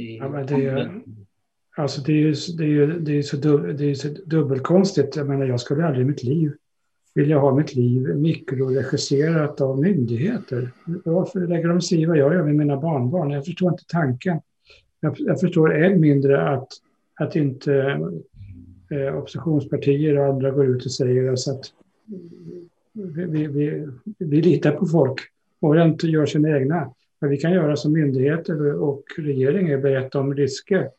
i 0.00 0.16
ja, 0.16 0.28
det, 0.28 0.66
är, 0.66 1.02
alltså 1.76 2.00
det, 2.00 2.12
är 2.12 2.16
ju, 2.16 2.32
det, 2.32 2.64
är 2.64 2.86
det, 2.86 3.18
är 3.18 3.22
så 3.22 3.36
dub, 3.36 3.78
det 3.78 3.90
är 3.90 3.94
så 3.94 4.08
dubbelkonstigt. 4.26 5.16
Jag 5.16 5.28
menar, 5.28 5.46
jag 5.46 5.60
skulle 5.60 5.86
aldrig 5.86 6.04
i 6.04 6.08
mitt 6.08 6.22
liv 6.22 6.52
vill 7.16 7.30
jag 7.30 7.40
ha 7.40 7.54
mitt 7.54 7.74
liv 7.74 8.16
mikroregisserat 8.16 9.60
av 9.60 9.80
myndigheter. 9.80 10.70
Varför 11.04 11.46
lägger 11.46 11.68
de 11.68 11.80
sig 11.80 12.02
i 12.02 12.06
vad 12.06 12.16
jag 12.16 12.34
gör 12.34 12.42
med 12.42 12.54
mina 12.54 12.76
barnbarn? 12.76 13.30
Jag 13.30 13.44
förstår 13.44 13.70
inte 13.70 13.84
tanken. 13.88 14.40
Jag, 15.00 15.14
jag 15.18 15.40
förstår 15.40 15.74
än 15.74 16.00
mindre 16.00 16.48
att, 16.48 16.68
att 17.14 17.36
inte 17.36 17.74
eh, 18.90 19.16
oppositionspartier 19.18 20.18
och 20.18 20.26
andra 20.26 20.50
går 20.50 20.66
ut 20.66 20.84
och 20.84 20.92
säger 20.92 21.30
alltså 21.30 21.50
att 21.50 21.64
vi, 22.92 23.24
vi, 23.24 23.46
vi, 23.46 23.88
vi 24.18 24.42
litar 24.42 24.70
på 24.70 24.86
folk 24.86 25.20
och 25.60 25.76
inte 25.76 26.06
gör 26.06 26.26
sina 26.26 26.58
egna. 26.58 26.90
Vad 27.18 27.30
vi 27.30 27.36
kan 27.36 27.52
göra 27.52 27.76
som 27.76 27.92
myndigheter 27.92 28.74
och 28.74 29.02
regering 29.18 29.68
är 29.68 29.78
berätta 29.78 30.20
om 30.20 30.34
risker. 30.34 30.90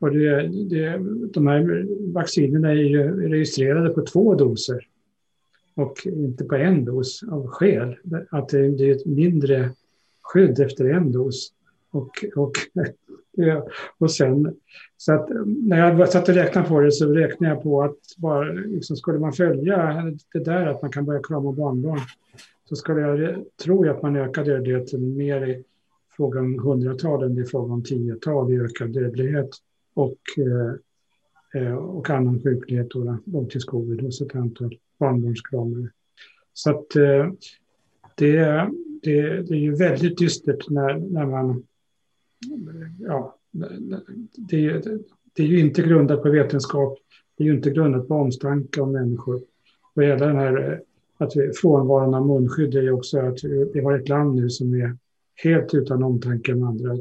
Och 0.00 0.10
det, 0.10 0.48
det, 0.70 0.98
de 1.32 1.46
här 1.46 1.86
vaccinerna 2.12 2.70
är 2.70 2.74
ju 2.74 3.28
registrerade 3.28 3.90
på 3.90 4.02
två 4.02 4.34
doser 4.34 4.86
och 5.76 6.06
inte 6.06 6.44
på 6.44 6.54
en 6.54 6.84
dos 6.84 7.22
av 7.30 7.46
skäl. 7.46 7.96
Att 8.30 8.48
det 8.48 8.58
är 8.58 8.92
ett 8.92 9.06
mindre 9.06 9.70
skydd 10.22 10.60
efter 10.60 10.84
en 10.84 11.12
dos. 11.12 11.52
Och, 11.90 12.24
och, 12.36 12.52
och 13.98 14.10
sen, 14.10 14.56
så 14.96 15.12
att 15.12 15.28
när 15.46 15.78
jag 15.78 16.08
satt 16.08 16.28
och 16.28 16.34
räknade 16.34 16.68
på 16.68 16.80
det 16.80 16.92
så 16.92 17.12
räknade 17.12 17.54
jag 17.54 17.62
på 17.62 17.82
att 17.82 17.98
bara, 18.16 18.44
liksom, 18.52 18.96
skulle 18.96 19.18
man 19.18 19.32
följa 19.32 20.16
det 20.32 20.44
där 20.44 20.66
att 20.66 20.82
man 20.82 20.92
kan 20.92 21.04
börja 21.04 21.22
krama 21.22 21.52
barnbarn 21.52 22.00
så 22.68 22.76
skulle 22.76 23.00
jag 23.00 23.44
tro 23.64 23.90
att 23.90 24.02
man 24.02 24.16
ökar 24.16 24.44
dödligheten 24.44 25.16
mer 25.16 25.46
i 25.46 25.64
fråga 26.16 26.40
om 26.40 26.58
hundratal 26.58 27.22
än 27.22 27.38
i 27.38 27.44
fråga 27.44 27.72
om 27.72 27.82
tiotal 27.82 28.52
i 28.52 28.60
ökad 28.60 28.92
dödlighet 28.92 29.50
och, 29.94 30.18
eh, 30.38 31.62
eh, 31.62 31.74
och 31.74 32.10
annan 32.10 32.42
sjuklighet, 32.42 32.88
långtidscovid 33.24 34.00
hos 34.00 34.20
ett 34.20 34.34
antal 34.34 34.78
barnbarnskramare. 34.98 35.88
Så 36.52 36.70
att 36.70 36.96
eh, 36.96 37.32
det, 38.16 38.68
det, 39.02 39.42
det 39.42 39.54
är 39.54 39.60
ju 39.60 39.74
väldigt 39.74 40.18
dystert 40.18 40.70
när, 40.70 40.94
när 40.94 41.26
man... 41.26 41.62
Ja, 42.98 43.38
det, 44.36 44.84
det 45.32 45.42
är 45.42 45.46
ju 45.46 45.60
inte 45.60 45.82
grundat 45.82 46.22
på 46.22 46.30
vetenskap. 46.30 46.98
Det 47.36 47.44
är 47.44 47.48
ju 47.48 47.54
inte 47.54 47.70
grundat 47.70 48.08
på 48.08 48.14
omtanke 48.14 48.80
om 48.80 48.92
människor. 48.92 49.42
Och 49.94 50.02
hela 50.02 50.26
den 50.26 50.36
här 50.36 50.72
eh, 50.72 50.78
att 51.18 51.36
vi, 51.36 51.52
frånvaron 51.52 52.14
av 52.14 52.26
munskydd 52.26 52.74
är 52.74 52.82
ju 52.82 52.90
också 52.90 53.18
att 53.18 53.44
vi, 53.44 53.70
vi 53.74 53.80
har 53.80 53.98
ett 53.98 54.08
land 54.08 54.34
nu 54.34 54.50
som 54.50 54.74
är 54.74 54.96
helt 55.34 55.74
utan 55.74 56.02
omtanke 56.02 56.54
om 56.54 56.62
andra. 56.62 56.94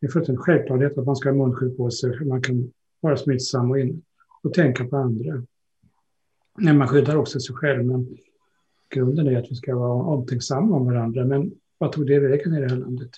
Det 0.00 0.06
är 0.06 0.10
fullständigt 0.10 0.44
självklarhet 0.44 0.98
att 0.98 1.06
man 1.06 1.16
ska 1.16 1.28
ha 1.28 1.36
munskydd 1.36 1.76
på 1.76 1.90
sig. 1.90 2.24
Man 2.24 2.42
kan 2.42 2.72
vara 3.00 3.16
smittsam 3.16 3.70
och, 3.70 3.78
in, 3.78 4.02
och 4.42 4.54
tänka 4.54 4.84
på 4.84 4.96
andra. 4.96 5.42
Nej, 6.58 6.74
man 6.74 6.88
skyddar 6.88 7.16
också 7.16 7.40
sig 7.40 7.56
själv, 7.56 7.84
men 7.84 8.18
grunden 8.94 9.26
är 9.26 9.38
att 9.38 9.50
vi 9.50 9.54
ska 9.54 9.76
vara 9.76 10.02
omtänksamma 10.02 10.76
om 10.76 10.86
varandra. 10.86 11.24
Men 11.24 11.52
vad 11.78 11.92
tog 11.92 12.06
det 12.06 12.18
vägen 12.18 12.54
i 12.54 12.60
det 12.60 12.68
här 12.68 12.76
landet? 12.76 13.10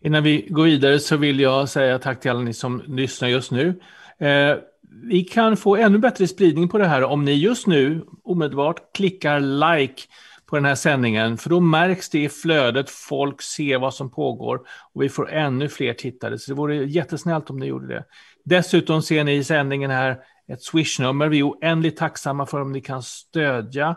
Innan 0.00 0.22
vi 0.22 0.46
går 0.50 0.64
vidare 0.64 0.98
så 0.98 1.16
vill 1.16 1.40
jag 1.40 1.68
säga 1.68 1.98
tack 1.98 2.20
till 2.20 2.30
alla 2.30 2.40
ni 2.40 2.52
som 2.52 2.82
lyssnar 2.86 3.28
just 3.28 3.50
nu. 3.50 3.80
Eh, 4.18 4.56
vi 5.02 5.24
kan 5.24 5.56
få 5.56 5.76
ännu 5.76 5.98
bättre 5.98 6.26
spridning 6.26 6.68
på 6.68 6.78
det 6.78 6.86
här 6.86 7.04
om 7.04 7.24
ni 7.24 7.32
just 7.32 7.66
nu 7.66 8.04
omedelbart 8.24 8.94
klickar 8.94 9.40
like 9.40 10.02
på 10.46 10.56
den 10.56 10.64
här 10.64 10.74
sändningen, 10.74 11.36
för 11.36 11.50
då 11.50 11.60
märks 11.60 12.10
det 12.10 12.24
i 12.24 12.28
flödet, 12.28 12.90
folk 12.90 13.42
ser 13.42 13.78
vad 13.78 13.94
som 13.94 14.10
pågår 14.10 14.60
och 14.92 15.02
vi 15.02 15.08
får 15.08 15.30
ännu 15.30 15.68
fler 15.68 15.92
tittare. 15.92 16.38
Så 16.38 16.50
det 16.50 16.56
vore 16.56 16.76
jättesnällt 16.76 17.50
om 17.50 17.58
ni 17.58 17.66
gjorde 17.66 17.86
det. 17.86 18.04
Dessutom 18.44 19.02
ser 19.02 19.24
ni 19.24 19.36
i 19.36 19.44
sändningen 19.44 19.90
här 19.90 20.18
ett 20.48 20.62
swishnummer. 20.62 21.28
Vi 21.28 21.38
är 21.38 21.48
oändligt 21.48 21.96
tacksamma 21.96 22.46
för 22.46 22.60
om 22.60 22.72
ni 22.72 22.80
kan 22.80 23.02
stödja 23.02 23.96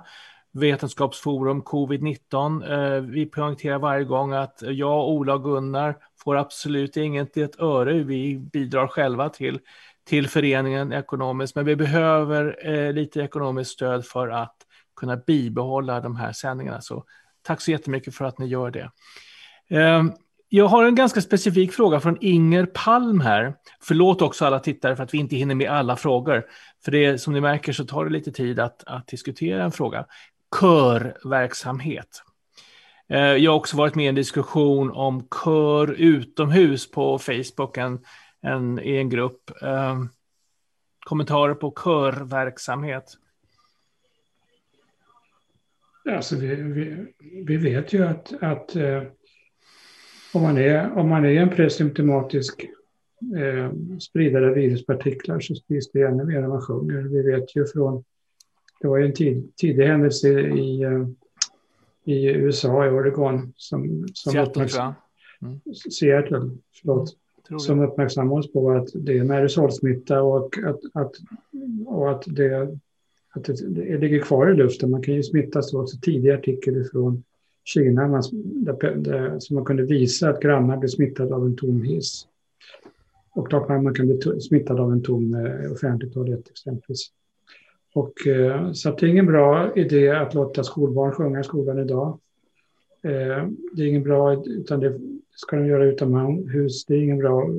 Vetenskapsforum 0.52 1.64
covid-19. 1.64 2.96
Eh, 2.96 3.02
vi 3.02 3.26
poängterar 3.26 3.80
varje 3.80 4.04
gång 4.04 4.34
att 4.34 4.62
jag, 4.62 5.10
Ola 5.10 5.34
och 5.34 5.44
Gunnar 5.44 5.98
får 6.24 6.38
absolut 6.38 6.98
inget 6.98 7.38
ett 7.38 7.60
öre. 7.60 8.04
Vi 8.04 8.38
bidrar 8.40 8.88
själva 8.88 9.30
till, 9.30 9.60
till 10.04 10.28
föreningen 10.28 10.94
ekonomiskt, 10.94 11.56
men 11.56 11.66
vi 11.66 11.76
behöver 11.76 12.68
eh, 12.68 12.94
lite 12.94 13.22
ekonomiskt 13.22 13.72
stöd 13.72 14.06
för 14.06 14.28
att 14.28 14.56
kunna 14.96 15.18
bibehålla 15.18 16.02
de 16.02 16.16
här 16.16 16.34
sändningarna. 16.34 16.82
Så 16.82 17.06
tack 17.42 17.62
så 17.62 17.72
jättemycket 17.72 18.16
för 18.16 18.26
att 18.26 18.38
ni 18.38 18.46
gör 18.46 18.72
det. 18.72 18.92
Ehm, 19.70 20.12
jag 20.52 20.68
har 20.68 20.86
en 20.86 20.96
ganska 20.96 21.22
specifik 21.22 21.74
fråga 21.74 22.00
från 22.00 22.18
Inger 22.22 22.66
Palm 22.66 23.20
här. 23.20 23.54
Förlåt 23.82 24.22
också 24.22 24.46
alla 24.46 24.60
tittare 24.60 24.96
för 24.96 25.04
att 25.04 25.14
vi 25.14 25.18
inte 25.18 25.36
hinner 25.36 25.56
med 25.56 25.72
alla 25.72 25.96
frågor. 25.96 26.46
För 26.86 26.92
det 26.92 27.18
som 27.18 27.34
ni 27.34 27.42
märker 27.42 27.74
så 27.74 27.86
tar 27.86 28.06
det 28.06 28.12
lite 28.12 28.32
tid 28.32 28.60
att, 28.60 28.84
att 28.84 29.08
diskutera 29.08 29.64
en 29.64 29.72
fråga. 29.72 30.06
Körverksamhet. 30.60 32.24
Eh, 33.10 33.20
jag 33.20 33.52
har 33.52 33.58
också 33.58 33.78
varit 33.78 33.96
med 33.96 34.06
i 34.06 34.08
en 34.08 34.16
diskussion 34.16 34.92
om 34.92 35.28
kör 35.44 35.92
utomhus 35.92 36.92
på 36.92 37.20
Facebook, 37.20 37.78
en, 37.78 38.00
en, 38.42 38.80
i 38.80 38.98
en 38.98 39.10
grupp. 39.10 39.52
Eh, 39.62 40.00
kommentarer 41.00 41.54
på 41.54 41.72
körverksamhet. 41.72 43.14
Alltså 46.10 46.36
vi, 46.36 46.56
vi, 46.56 47.14
vi 47.46 47.58
vet 47.58 47.94
ju 47.94 48.08
att, 48.08 48.44
att 48.44 48.76
eh, 48.76 49.04
om, 50.34 50.42
man 50.42 50.58
är, 50.58 50.98
om 50.98 51.10
man 51.10 51.26
är 51.26 51.30
en 51.30 51.50
presymptomatisk 51.50 52.70
eh, 53.38 53.72
spridare 54.00 54.48
av 54.48 54.54
viruspartiklar 54.54 55.40
så 55.40 55.56
sprids 55.56 55.92
det 55.92 56.02
ännu 56.02 56.24
mer 56.24 56.38
än 56.38 56.50
man 56.50 56.62
sjunger. 56.62 57.02
Vi 57.02 57.22
vet 57.22 57.56
ju 57.56 57.66
från, 57.66 58.04
det 58.82 58.88
var 58.88 58.98
ju 58.98 59.06
en 59.06 59.14
tid, 59.14 59.56
tidig 59.56 59.86
händelse 59.86 60.40
i, 60.40 60.82
eh, 60.84 61.08
i 62.06 62.26
USA, 62.26 62.86
i 62.86 62.90
Oregon, 62.90 63.54
som, 63.56 64.08
som 64.14 64.34
Seattle, 64.34 64.68
tror 64.68 64.94
mm. 65.42 65.60
Seattle, 65.92 66.58
förlåt, 66.82 67.18
som 67.58 67.80
uppmärksammade 67.80 68.40
oss 68.40 68.54
på 68.54 68.72
att 68.72 68.88
det 68.94 69.18
är 69.18 69.22
en 69.22 69.32
aerosolsmitta 69.32 70.22
och 70.22 70.58
att, 70.58 70.80
att, 70.94 71.12
och 71.86 72.12
att 72.12 72.24
det 72.28 72.78
att 73.34 73.44
det, 73.44 73.70
det 73.70 73.98
ligger 73.98 74.20
kvar 74.20 74.52
i 74.52 74.56
luften. 74.56 74.92
Man 74.92 75.04
kan 75.04 75.14
ju 75.14 75.24
smittas. 75.24 75.72
Det 75.72 75.78
var 75.78 75.84
också 75.84 75.98
tidig 76.02 76.30
artikel 76.30 76.84
från 76.92 77.24
Kina 77.64 78.08
man, 78.08 78.24
där, 78.44 78.96
där, 78.96 79.40
som 79.40 79.56
man 79.56 79.66
kunde 79.66 79.84
visa 79.84 80.30
att 80.30 80.42
grannar 80.42 80.78
blev 80.78 80.90
smittade 80.90 81.36
av 81.36 81.46
en 81.46 81.56
tom 81.56 81.82
hiss. 81.82 82.28
Och 83.32 83.50
klart 83.50 83.70
man, 83.70 83.84
man 83.84 83.94
kan 83.94 84.06
bli 84.06 84.42
smittad 84.42 84.80
av 84.80 84.92
en 84.92 85.04
tom 85.04 85.34
eh, 85.34 85.72
offentlig 85.72 86.14
toalett 86.14 86.50
exempelvis. 86.50 87.08
Och, 87.94 88.28
eh, 88.28 88.72
så 88.72 88.92
det 88.92 89.06
är 89.06 89.10
ingen 89.10 89.26
bra 89.26 89.76
idé 89.76 90.10
att 90.10 90.34
låta 90.34 90.64
skolbarn 90.64 91.12
sjunga 91.12 91.40
i 91.40 91.44
skolan 91.44 91.80
idag. 91.80 92.20
Eh, 93.04 93.48
det 93.74 93.84
är 93.84 93.88
ingen 93.88 94.04
bra, 94.04 94.44
utan 94.46 94.80
det 94.80 95.00
ska 95.36 95.56
de 95.56 95.68
göra 95.68 95.86
utomhus. 95.86 96.86
Det 96.86 96.94
är 96.94 97.02
ingen 97.02 97.18
bra 97.18 97.50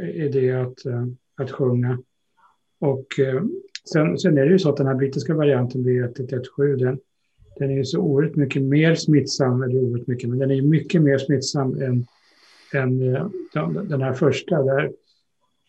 eh, 0.00 0.24
idé 0.24 0.52
att, 0.52 0.86
eh, 0.86 1.06
att 1.36 1.50
sjunga. 1.50 1.98
Och 2.78 3.18
eh, 3.18 3.42
Sen, 3.92 4.18
sen 4.18 4.38
är 4.38 4.44
det 4.44 4.50
ju 4.52 4.58
så 4.58 4.68
att 4.68 4.76
den 4.76 4.86
här 4.86 4.94
brittiska 4.94 5.34
varianten 5.34 5.84
B117, 5.86 6.76
den, 6.76 6.98
den 7.56 7.70
är 7.70 7.74
ju 7.74 7.84
så 7.84 8.00
oerhört 8.00 8.36
mycket 8.36 8.62
mer 8.62 8.94
smittsam, 8.94 9.62
eller 9.62 9.76
oerhört 9.76 10.06
mycket, 10.06 10.28
men 10.28 10.38
den 10.38 10.50
är 10.50 10.54
ju 10.54 10.62
mycket 10.62 11.02
mer 11.02 11.18
smittsam 11.18 11.82
än, 11.82 12.06
än 12.72 13.14
eh, 13.14 13.28
den 13.84 14.02
här 14.02 14.12
första. 14.12 14.62
Där, 14.62 14.92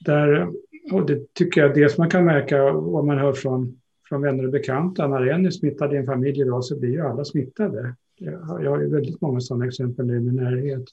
där, 0.06 0.48
och 0.92 1.06
det 1.06 1.34
tycker 1.34 1.62
jag 1.62 1.76
dels 1.76 1.98
man 1.98 2.10
kan 2.10 2.26
märka 2.26 2.72
vad 2.72 3.06
man 3.06 3.18
hör 3.18 3.34
från, 3.34 3.80
från 4.10 4.22
vänner 4.22 4.46
och 4.46 4.52
bekanta. 4.52 5.08
När 5.08 5.28
en 5.28 5.46
är 5.46 5.50
smittad 5.50 5.94
i 5.94 5.98
en 5.98 6.06
familj 6.06 6.42
idag 6.42 6.64
så 6.64 6.80
blir 6.80 6.90
ju 6.90 7.02
alla 7.02 7.26
smittade. 7.26 7.96
Jag 8.18 8.40
har 8.40 8.82
ju 8.82 8.90
väldigt 8.90 9.22
många 9.22 9.40
sådana 9.40 9.66
exempel 9.66 10.10
i 10.10 10.20
min 10.20 10.36
närhet. 10.36 10.84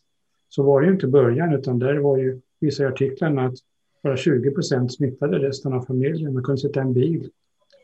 Så 0.49 0.63
var 0.63 0.81
det 0.81 0.87
ju 0.87 0.93
inte 0.93 1.07
i 1.07 1.11
början, 1.11 1.55
utan 1.55 1.79
där 1.79 1.97
var 1.97 2.19
ju, 2.19 2.41
visar 2.61 2.85
artiklarna 2.85 3.47
att 3.47 3.55
bara 4.03 4.17
20 4.17 4.51
procent 4.51 4.95
smittade 4.95 5.39
resten 5.39 5.73
av 5.73 5.83
familjen. 5.83 6.35
Man 6.35 6.43
kunde 6.43 6.61
sitta 6.61 6.81
i 6.81 6.83
en 6.83 6.93
bil 6.93 7.31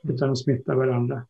utan 0.09 0.31
att 0.31 0.39
smitta 0.39 0.75
varandra. 0.75 1.23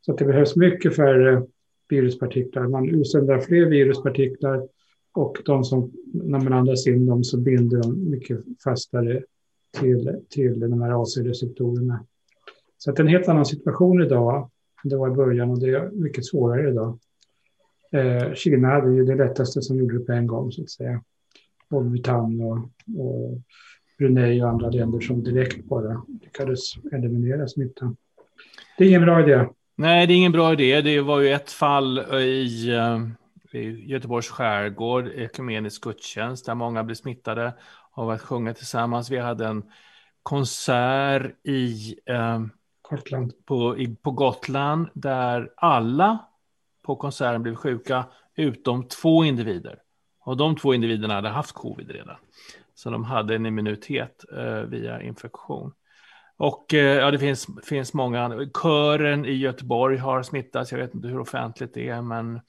Så 0.00 0.12
det 0.12 0.24
behövs 0.24 0.56
mycket 0.56 0.96
färre 0.96 1.46
viruspartiklar. 1.88 2.68
Man 2.68 2.88
utsöndrar 2.88 3.40
fler 3.40 3.66
viruspartiklar 3.66 4.68
och 5.12 5.36
de 5.44 5.64
som, 5.64 5.92
när 6.12 6.40
man 6.40 6.52
andas 6.52 6.86
in 6.86 7.06
dem 7.06 7.24
så 7.24 7.38
binder 7.38 7.82
de 7.82 8.10
mycket 8.10 8.38
fastare 8.64 9.22
till, 9.78 10.20
till 10.28 10.60
de 10.60 10.82
här 10.82 11.02
AC-receptorerna. 11.02 12.06
Så 12.78 12.92
det 12.92 12.98
är 12.98 13.04
en 13.04 13.08
helt 13.08 13.28
annan 13.28 13.46
situation 13.46 14.02
idag 14.02 14.50
än 14.84 14.90
det 14.90 14.96
var 14.96 15.08
i 15.08 15.14
början 15.14 15.50
och 15.50 15.60
det 15.60 15.70
är 15.70 15.90
mycket 15.90 16.26
svårare 16.26 16.70
idag. 16.70 16.98
Eh, 17.92 18.34
Kina 18.34 18.68
hade 18.68 18.94
ju 18.94 19.04
det 19.04 19.14
lättaste 19.14 19.62
som 19.62 19.78
gjorde 19.78 19.98
det 19.98 20.04
på 20.04 20.12
en 20.12 20.26
gång 20.26 20.52
så 20.52 20.62
att 20.62 20.70
säga. 20.70 21.02
Och 21.70 21.84
Bhutan 21.84 22.40
och, 22.40 22.58
och 23.02 23.38
Brunei 23.98 24.42
och 24.42 24.48
andra 24.48 24.70
länder 24.70 25.00
som 25.00 25.24
direkt 25.24 25.64
bara 25.64 26.02
lyckades 26.22 26.60
eliminera 26.92 27.48
smittan. 27.48 27.96
Det 28.78 28.84
är 28.84 28.88
ingen 28.88 29.02
bra 29.02 29.22
idé. 29.22 29.48
Nej, 29.80 30.06
det 30.06 30.12
är 30.12 30.16
ingen 30.16 30.32
bra 30.32 30.52
idé. 30.52 30.80
Det 30.80 31.00
var 31.00 31.20
ju 31.20 31.32
ett 31.32 31.52
fall 31.52 31.98
i, 32.14 32.70
eh, 32.70 32.98
i 33.60 33.90
Göteborgs 33.90 34.28
skärgård, 34.28 35.08
ekumenisk 35.08 35.82
gudstjänst, 35.82 36.46
där 36.46 36.54
många 36.54 36.84
blev 36.84 36.94
smittade 36.94 37.54
av 37.92 38.10
att 38.10 38.20
sjunga 38.20 38.54
tillsammans. 38.54 39.10
Vi 39.10 39.18
hade 39.18 39.46
en 39.46 39.62
konsert 40.22 41.46
i, 41.46 41.94
eh, 42.06 42.40
Gotland. 42.90 43.32
På, 43.44 43.78
i, 43.78 43.96
på 43.96 44.10
Gotland 44.10 44.88
där 44.94 45.50
alla 45.56 46.18
på 46.82 46.96
konserten 46.96 47.42
blev 47.42 47.54
sjuka 47.54 48.04
utom 48.36 48.84
två 48.88 49.24
individer. 49.24 49.78
Och 50.20 50.36
de 50.36 50.56
två 50.56 50.74
individerna 50.74 51.14
hade 51.14 51.28
haft 51.28 51.52
covid 51.52 51.90
redan. 51.90 52.16
Så 52.74 52.90
de 52.90 53.04
hade 53.04 53.34
en 53.34 53.46
immunitet 53.46 54.24
eh, 54.32 54.60
via 54.60 55.02
infektion. 55.02 55.72
Och 56.38 56.74
eh, 56.74 56.96
ja, 56.96 57.10
det 57.10 57.18
finns, 57.18 57.46
finns 57.64 57.94
många. 57.94 58.48
Kören 58.62 59.24
i 59.24 59.32
Göteborg 59.32 59.96
har 59.96 60.22
smittats. 60.22 60.72
Jag 60.72 60.78
vet 60.78 60.94
inte 60.94 61.08
hur 61.08 61.20
offentligt 61.20 61.74
det 61.74 61.88
är, 61.88 62.02
men 62.02 62.40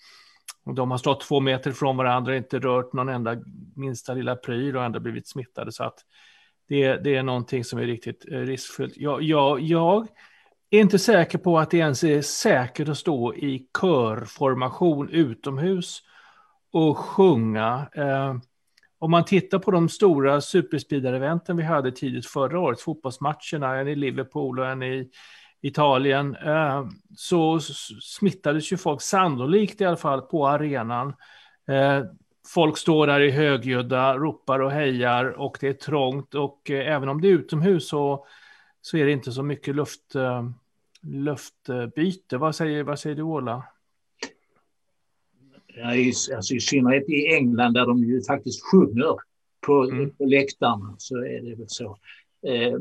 de 0.75 0.91
har 0.91 0.97
stått 0.97 1.21
två 1.21 1.39
meter 1.39 1.71
från 1.71 1.97
varandra, 1.97 2.37
inte 2.37 2.59
rört 2.59 2.93
någon 2.93 3.09
enda 3.09 3.35
minsta 3.75 4.13
lilla 4.13 4.35
pryl 4.35 4.77
och 4.77 4.83
ändå 4.83 4.99
blivit 4.99 5.27
smittade. 5.27 5.71
Så 5.71 5.83
att 5.83 5.99
det, 6.67 6.95
det 6.95 7.15
är 7.15 7.23
någonting 7.23 7.63
som 7.63 7.79
är 7.79 7.83
riktigt 7.83 8.25
eh, 8.31 8.39
riskfyllt. 8.39 8.93
Jag, 8.97 9.21
jag, 9.21 9.59
jag 9.59 10.07
är 10.69 10.79
inte 10.79 10.99
säker 10.99 11.37
på 11.37 11.59
att 11.59 11.71
det 11.71 11.77
ens 11.77 12.03
är 12.03 12.21
säkert 12.21 12.89
att 12.89 12.97
stå 12.97 13.33
i 13.33 13.67
körformation 13.81 15.09
utomhus 15.09 15.99
och 16.71 16.97
sjunga. 16.97 17.87
Eh, 17.95 18.35
om 18.99 19.11
man 19.11 19.25
tittar 19.25 19.59
på 19.59 19.71
de 19.71 19.89
stora 19.89 20.41
superspeedar-eventen 20.41 21.57
vi 21.57 21.63
hade 21.63 21.91
tidigt 21.91 22.25
förra 22.25 22.59
året, 22.59 22.81
fotbollsmatcherna, 22.81 23.75
en 23.75 23.87
i 23.87 23.95
Liverpool 23.95 24.59
och 24.59 24.67
en 24.67 24.83
i 24.83 25.09
Italien, 25.61 26.35
eh, 26.35 26.87
så 27.17 27.59
smittades 28.01 28.71
ju 28.71 28.77
folk 28.77 29.01
sannolikt 29.01 29.81
i 29.81 29.85
alla 29.85 29.97
fall 29.97 30.21
på 30.21 30.47
arenan. 30.47 31.13
Eh, 31.67 32.03
folk 32.53 32.77
står 32.77 33.07
där 33.07 33.19
i 33.19 33.31
högljudda, 33.31 34.17
ropar 34.17 34.59
och 34.59 34.71
hejar 34.71 35.25
och 35.25 35.57
det 35.61 35.67
är 35.67 35.73
trångt 35.73 36.35
och 36.35 36.71
eh, 36.71 36.95
även 36.95 37.09
om 37.09 37.21
det 37.21 37.27
är 37.27 37.31
utomhus 37.31 37.89
så, 37.89 38.25
så 38.81 38.97
är 38.97 39.05
det 39.05 39.11
inte 39.11 39.31
så 39.31 39.43
mycket 39.43 39.75
luft, 39.75 40.15
luftbyte. 41.01 42.37
Vad 42.37 42.55
säger, 42.55 42.83
vad 42.83 42.99
säger 42.99 43.15
du, 43.15 43.21
Ola? 43.21 43.63
I, 45.79 46.13
alltså 46.35 46.53
i 46.53 46.59
synnerhet 46.59 47.09
i 47.09 47.35
England 47.35 47.73
där 47.73 47.85
de 47.85 48.03
ju 48.03 48.21
faktiskt 48.21 48.71
sjunger 48.71 49.15
på, 49.65 49.83
mm. 49.83 50.09
på 50.09 50.25
läktarna 50.25 50.95
så 50.97 51.17
är 51.17 51.41
det 51.41 51.55
väl 51.55 51.69
så. 51.69 51.97
Eh, 52.47 52.79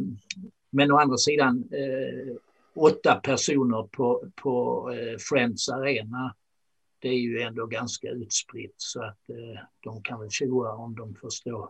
men 0.70 0.92
å 0.92 0.96
andra 0.96 1.16
sidan, 1.16 1.64
eh, 1.72 2.34
åtta 2.76 3.14
personer 3.14 3.82
på, 3.82 4.22
på 4.42 4.84
eh, 4.92 5.18
Friends 5.28 5.68
Arena, 5.68 6.34
det 7.02 7.08
är 7.08 7.18
ju 7.18 7.40
ändå 7.40 7.66
ganska 7.66 8.08
utspritt 8.08 8.74
så 8.76 9.02
att 9.02 9.30
eh, 9.30 9.60
de 9.84 10.02
kan 10.02 10.20
väl 10.20 10.30
tjoa 10.30 10.72
om 10.72 10.94
de 10.94 11.14
förstår. 11.14 11.68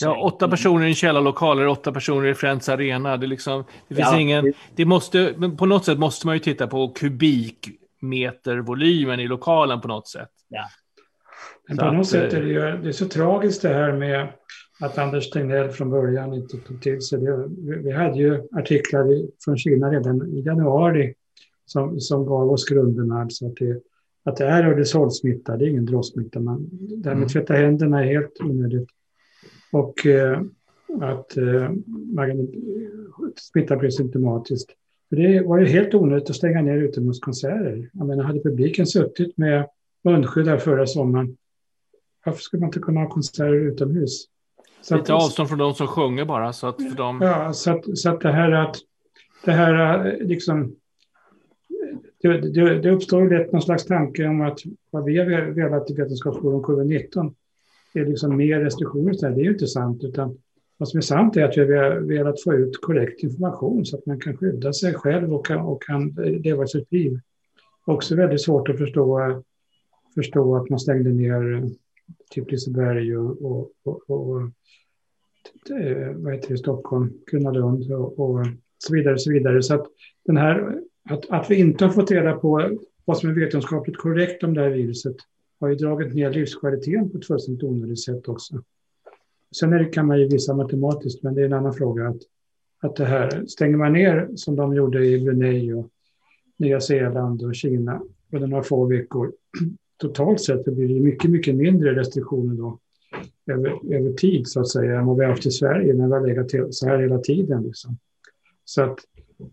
Ja, 0.00 0.22
åtta 0.22 0.48
personer 0.48 0.84
i 0.86 0.88
en 0.88 0.94
källarlokal, 0.94 1.68
åtta 1.68 1.92
personer 1.92 2.28
i 2.28 2.34
Friends 2.34 2.68
Arena. 2.68 3.16
Det, 3.16 3.26
liksom, 3.26 3.64
det 3.88 3.94
finns 3.94 4.08
ja, 4.12 4.20
ingen... 4.20 4.52
Det 4.74 4.84
måste, 4.84 5.34
på 5.58 5.66
något 5.66 5.84
sätt 5.84 5.98
måste 5.98 6.26
man 6.26 6.36
ju 6.36 6.40
titta 6.40 6.66
på 6.66 6.88
kubik 6.88 7.68
metervolymen 8.00 9.20
i 9.20 9.28
lokalen 9.28 9.80
på 9.80 9.88
något 9.88 10.08
sätt. 10.08 10.30
Ja. 10.48 10.64
Men 11.68 11.76
på 11.76 11.90
något 11.90 12.06
sätt 12.06 12.32
är 12.32 12.42
det 12.42 12.48
ju 12.48 12.60
det 12.82 12.88
är 12.88 12.92
så 12.92 13.08
tragiskt 13.08 13.62
det 13.62 13.68
här 13.68 13.92
med 13.92 14.28
att 14.80 14.98
Anders 14.98 15.30
Tegnell 15.30 15.68
från 15.68 15.90
början 15.90 16.34
inte 16.34 16.56
tog 16.58 16.82
till 16.82 17.00
sig 17.00 17.20
det. 17.20 17.48
Vi 17.58 17.92
hade 17.92 18.18
ju 18.18 18.48
artiklar 18.52 19.28
från 19.44 19.58
Kina 19.58 19.90
redan 19.90 20.28
i 20.28 20.40
januari 20.40 21.14
som, 21.66 22.00
som 22.00 22.26
gav 22.26 22.50
oss 22.50 22.64
grunderna. 22.64 23.20
Alltså 23.20 23.46
att, 23.46 23.56
det, 23.56 23.80
att 24.24 24.36
det 24.36 24.44
är 24.44 24.62
aerosolsmitta, 24.62 25.56
det 25.56 25.64
är 25.64 25.68
ingen 25.68 25.86
droppsmitta. 25.86 26.40
Men 26.40 26.68
det 26.70 27.08
här 27.08 27.16
med 27.16 27.24
att 27.24 27.34
mm. 27.34 27.46
tvätta 27.46 27.54
händerna 27.54 28.04
är 28.04 28.12
helt 28.12 28.40
onödigt. 28.40 28.88
Och 29.72 30.06
eh, 30.06 30.40
att 31.00 31.36
eh, 31.36 31.70
man 31.86 32.48
smittar 33.36 33.76
blir 33.76 33.90
symptomatiskt. 33.90 34.70
För 35.08 35.16
det 35.16 35.40
var 35.40 35.58
ju 35.58 35.66
helt 35.66 35.94
onödigt 35.94 36.30
att 36.30 36.36
stänga 36.36 36.62
ner 36.62 36.76
utomhuskonserter. 36.76 37.90
Jag 37.92 38.06
menar, 38.06 38.24
hade 38.24 38.40
publiken 38.40 38.86
suttit 38.86 39.38
med 39.38 39.68
munskydd 40.04 40.48
här 40.48 40.58
förra 40.58 40.86
sommaren, 40.86 41.36
varför 42.24 42.40
skulle 42.40 42.60
man 42.60 42.68
inte 42.68 42.78
kunna 42.78 43.00
ha 43.00 43.08
konserter 43.08 43.54
utomhus? 43.54 44.24
Så 44.80 44.96
Lite 44.96 45.14
att, 45.14 45.22
avstånd 45.22 45.48
från 45.48 45.58
de 45.58 45.74
som 45.74 45.86
sjunger 45.86 46.24
bara. 46.24 46.52
Så 46.52 46.66
att 46.66 46.76
för 46.76 46.96
dem... 46.96 47.20
Ja, 47.22 47.52
så 47.52 47.70
att, 47.70 47.98
så 47.98 48.10
att 48.10 48.20
det 48.20 48.32
här 48.32 48.50
att 48.50 48.76
det 49.44 49.52
här 49.52 50.06
eh, 50.06 50.26
liksom 50.26 50.76
det, 52.22 52.40
det, 52.40 52.78
det 52.78 52.90
uppstår 52.90 53.30
lätt 53.30 53.52
någon 53.52 53.62
slags 53.62 53.84
tanke 53.84 54.26
om 54.26 54.40
att 54.40 54.58
vad 54.90 55.04
vi 55.04 55.18
har 55.18 55.40
velat 55.40 55.90
i 55.90 55.94
Vetenskapsforum 55.94 56.62
covid-19 56.62 57.34
är 57.94 58.06
liksom 58.06 58.36
mer 58.36 58.60
restriktioner. 58.60 59.12
Det 59.12 59.40
är 59.40 59.44
ju 59.44 59.52
inte 59.52 59.66
sant, 59.66 60.04
utan 60.04 60.38
vad 60.76 60.88
som 60.88 60.98
är 60.98 61.02
sant 61.02 61.36
är 61.36 61.44
att 61.44 61.56
vi 61.56 61.76
har 61.76 62.00
velat 62.00 62.42
få 62.42 62.54
ut 62.54 62.80
korrekt 62.80 63.22
information 63.22 63.86
så 63.86 63.96
att 63.96 64.06
man 64.06 64.20
kan 64.20 64.36
skydda 64.36 64.72
sig 64.72 64.94
själv 64.94 65.34
och 65.34 65.46
kan, 65.46 65.58
och 65.60 65.82
kan 65.82 66.08
leva 66.16 66.66
sitt 66.66 66.92
liv. 66.92 67.20
Också 67.86 68.16
väldigt 68.16 68.42
svårt 68.42 68.68
att 68.68 68.78
förstå, 68.78 69.20
förstå 70.14 70.56
att 70.56 70.70
man 70.70 70.78
stängde 70.78 71.10
ner 71.10 71.54
eh, 71.54 71.64
typ 72.30 72.50
Liseberg 72.50 73.16
och, 73.16 73.42
och, 73.42 73.70
och, 73.84 74.10
och 74.10 74.40
eh, 75.80 76.12
vad 76.16 76.34
heter 76.34 76.48
det, 76.48 76.58
Stockholm, 76.58 77.12
Gröna 77.30 77.50
och, 77.96 78.18
och 78.18 78.46
så 78.78 78.94
vidare. 78.94 79.18
Så 79.18 79.32
vidare. 79.32 79.62
Så 79.62 79.74
att, 79.74 79.86
den 80.24 80.36
här, 80.36 80.80
att, 81.10 81.30
att 81.30 81.50
vi 81.50 81.54
inte 81.54 81.84
har 81.84 81.92
fått 81.92 82.10
reda 82.10 82.36
på 82.36 82.78
vad 83.04 83.18
som 83.18 83.30
är 83.30 83.34
vetenskapligt 83.34 83.96
korrekt 83.96 84.42
om 84.42 84.54
det 84.54 84.60
här 84.60 84.70
viruset 84.70 85.16
har 85.60 85.68
ju 85.68 85.74
dragit 85.74 86.14
ner 86.14 86.30
livskvaliteten 86.30 87.10
på 87.10 87.18
ett 87.18 87.26
fullständigt 87.26 87.64
onödigt 87.64 88.04
sätt 88.04 88.28
också. 88.28 88.62
Sen 89.56 89.72
är 89.72 89.78
det, 89.78 89.84
kan 89.84 90.06
man 90.06 90.20
ju 90.20 90.28
visa 90.28 90.54
matematiskt, 90.54 91.22
men 91.22 91.34
det 91.34 91.40
är 91.40 91.46
en 91.46 91.52
annan 91.52 91.74
fråga. 91.74 92.08
Att, 92.08 92.20
att 92.80 92.96
det 92.96 93.04
här, 93.04 93.44
stänger 93.46 93.76
man 93.76 93.92
ner 93.92 94.28
som 94.34 94.56
de 94.56 94.74
gjorde 94.74 95.06
i 95.06 95.20
Brunei 95.20 95.72
och 95.72 95.88
Nya 96.56 96.80
Zeeland 96.80 97.42
och 97.42 97.54
Kina 97.54 98.02
under 98.32 98.46
några 98.46 98.62
få 98.62 98.86
veckor, 98.86 99.32
totalt 100.08 100.40
sett 100.40 100.64
blir 100.64 100.88
det 100.88 101.00
mycket, 101.00 101.30
mycket 101.30 101.54
mindre 101.54 101.94
restriktioner 101.94 102.54
då 102.54 102.78
över, 103.46 103.94
över 103.94 104.12
tid 104.12 104.48
så 104.48 104.60
att 104.60 104.68
säga 104.68 104.98
än 104.98 105.06
vad 105.06 105.16
vi 105.16 105.24
har 105.24 105.30
haft 105.30 105.46
i 105.46 105.50
Sverige 105.50 105.94
när 105.94 106.06
vi 106.06 106.12
har 106.12 106.26
legat 106.26 106.74
så 106.74 106.88
här 106.88 106.98
hela 106.98 107.18
tiden. 107.18 107.62
Liksom. 107.62 107.98
Så 108.64 108.82
att, 108.82 108.98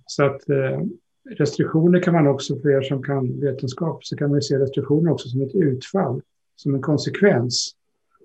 så 0.05 0.23
att 0.23 0.49
eh, 0.49 0.81
restriktioner 1.29 1.99
kan 1.99 2.13
man 2.13 2.27
också, 2.27 2.59
för 2.59 2.69
er 2.69 2.81
som 2.81 3.03
kan 3.03 3.39
vetenskap, 3.39 4.05
så 4.05 4.17
kan 4.17 4.31
man 4.31 4.41
se 4.41 4.59
restriktioner 4.59 5.11
också 5.11 5.29
som 5.29 5.41
ett 5.41 5.55
utfall, 5.55 6.21
som 6.55 6.75
en 6.75 6.81
konsekvens 6.81 7.75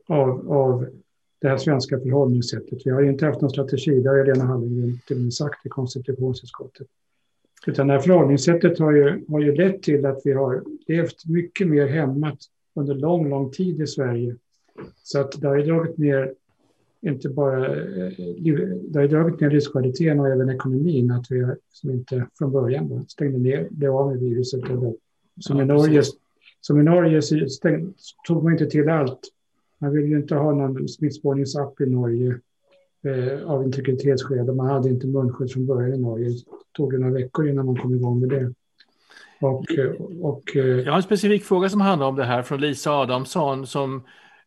av, 0.08 0.52
av 0.52 0.86
det 1.38 1.48
här 1.48 1.56
svenska 1.56 2.00
förhållningssättet. 2.00 2.78
Vi 2.84 2.90
har 2.90 3.02
inte 3.02 3.26
haft 3.26 3.40
någon 3.40 3.50
strategi, 3.50 4.00
det 4.00 4.08
har 4.08 4.24
Lena 4.24 4.44
Hallengren 4.44 4.98
till 5.06 5.16
och 5.16 5.22
med 5.22 5.34
sagt 5.34 5.66
i 5.66 5.68
konstitutionsutskottet. 5.68 6.86
Utan 7.66 7.87
det 7.87 7.92
här 7.92 8.01
förhållningssättet 8.01 8.79
har 8.79 8.92
ju, 8.92 9.25
har 9.29 9.40
ju 9.40 9.55
lett 9.55 9.83
till 9.83 10.07
att 10.07 10.21
vi 10.25 10.33
har 10.33 10.64
levt 10.87 11.27
mycket 11.27 11.69
mer 11.69 11.87
hämmat 11.87 12.38
under 12.75 12.95
lång, 12.95 13.29
lång 13.29 13.51
tid 13.51 13.81
i 13.81 13.87
Sverige. 13.87 14.37
Så 15.03 15.21
att 15.21 15.40
det 15.40 15.49
har 15.49 15.57
ju 15.57 15.62
dragit 15.62 15.99
ner, 15.99 16.35
inte 17.01 17.29
bara, 17.29 17.66
eh, 17.66 18.12
det 18.88 18.99
har 18.99 19.09
dragit 19.09 19.40
ner 19.40 19.51
livskvaliteten 19.51 20.21
och 20.21 20.29
även 20.29 20.51
ekonomin, 20.51 21.11
att 21.11 21.27
vi 21.31 21.47
som 21.71 21.90
inte 21.90 22.27
från 22.38 22.53
början 22.53 23.05
stängde 23.09 23.38
ner, 23.38 23.69
blev 23.71 23.97
av 23.97 24.11
med 24.11 24.21
viruset. 24.21 24.61
Som, 25.40 25.57
ja, 25.57 25.62
i 25.62 25.66
Norge, 25.66 26.03
som 26.61 26.81
i 26.81 26.83
Norge 26.83 27.23
stäng, 27.51 27.95
tog 28.27 28.45
man 28.45 28.53
inte 28.53 28.66
till 28.66 28.88
allt. 28.88 29.21
Man 29.79 29.92
vill 29.92 30.07
ju 30.07 30.16
inte 30.16 30.35
ha 30.35 30.55
någon 30.55 30.88
smittspårningsapp 30.88 31.81
i 31.81 31.87
Norge 31.87 32.40
eh, 33.07 33.51
av 33.51 33.64
integritetsskäl. 33.64 34.55
Man 34.55 34.66
hade 34.66 34.88
inte 34.88 35.07
munskydd 35.07 35.53
från 35.53 35.66
början 35.66 35.95
i 35.95 35.99
Norge. 35.99 36.29
Det 36.29 36.42
tog 36.77 37.01
några 37.01 37.14
veckor 37.14 37.49
innan 37.49 37.66
man 37.66 37.77
kom 37.77 37.95
igång 37.95 38.21
med 38.21 38.29
det. 38.29 38.53
Och, 39.40 39.64
och, 40.21 40.57
eh, 40.57 40.64
Jag 40.64 40.92
har 40.92 40.97
en 40.97 41.03
specifik 41.03 41.45
fråga 41.45 41.69
som 41.69 41.81
handlar 41.81 42.07
om 42.07 42.16
det 42.16 42.25
här 42.25 42.42
från 42.42 42.61
Lisa 42.61 42.90
Adamsson 42.90 43.66
som 43.66 43.97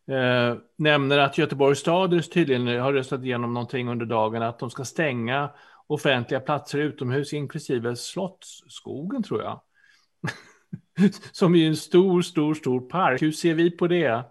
eh, 0.08 0.56
nämner 0.76 1.18
att 1.18 1.38
Göteborgs 1.38 1.78
stad 1.78 2.30
tydligen 2.32 2.80
har 2.80 2.92
röstat 2.92 3.24
igenom 3.24 3.54
någonting 3.54 3.88
under 3.88 4.06
dagen 4.06 4.42
att 4.42 4.58
de 4.58 4.70
ska 4.70 4.84
stänga 4.84 5.50
offentliga 5.86 6.40
platser 6.40 6.78
utomhus 6.78 7.32
inklusive 7.32 7.96
Slottsskogen 7.96 9.22
tror 9.22 9.42
jag. 9.42 9.60
som 11.32 11.54
är 11.54 11.68
en 11.68 11.76
stor, 11.76 12.22
stor, 12.22 12.54
stor 12.54 12.80
park. 12.80 13.22
Hur 13.22 13.32
ser 13.32 13.54
vi 13.54 13.70
på 13.70 13.86
det? 13.86 14.24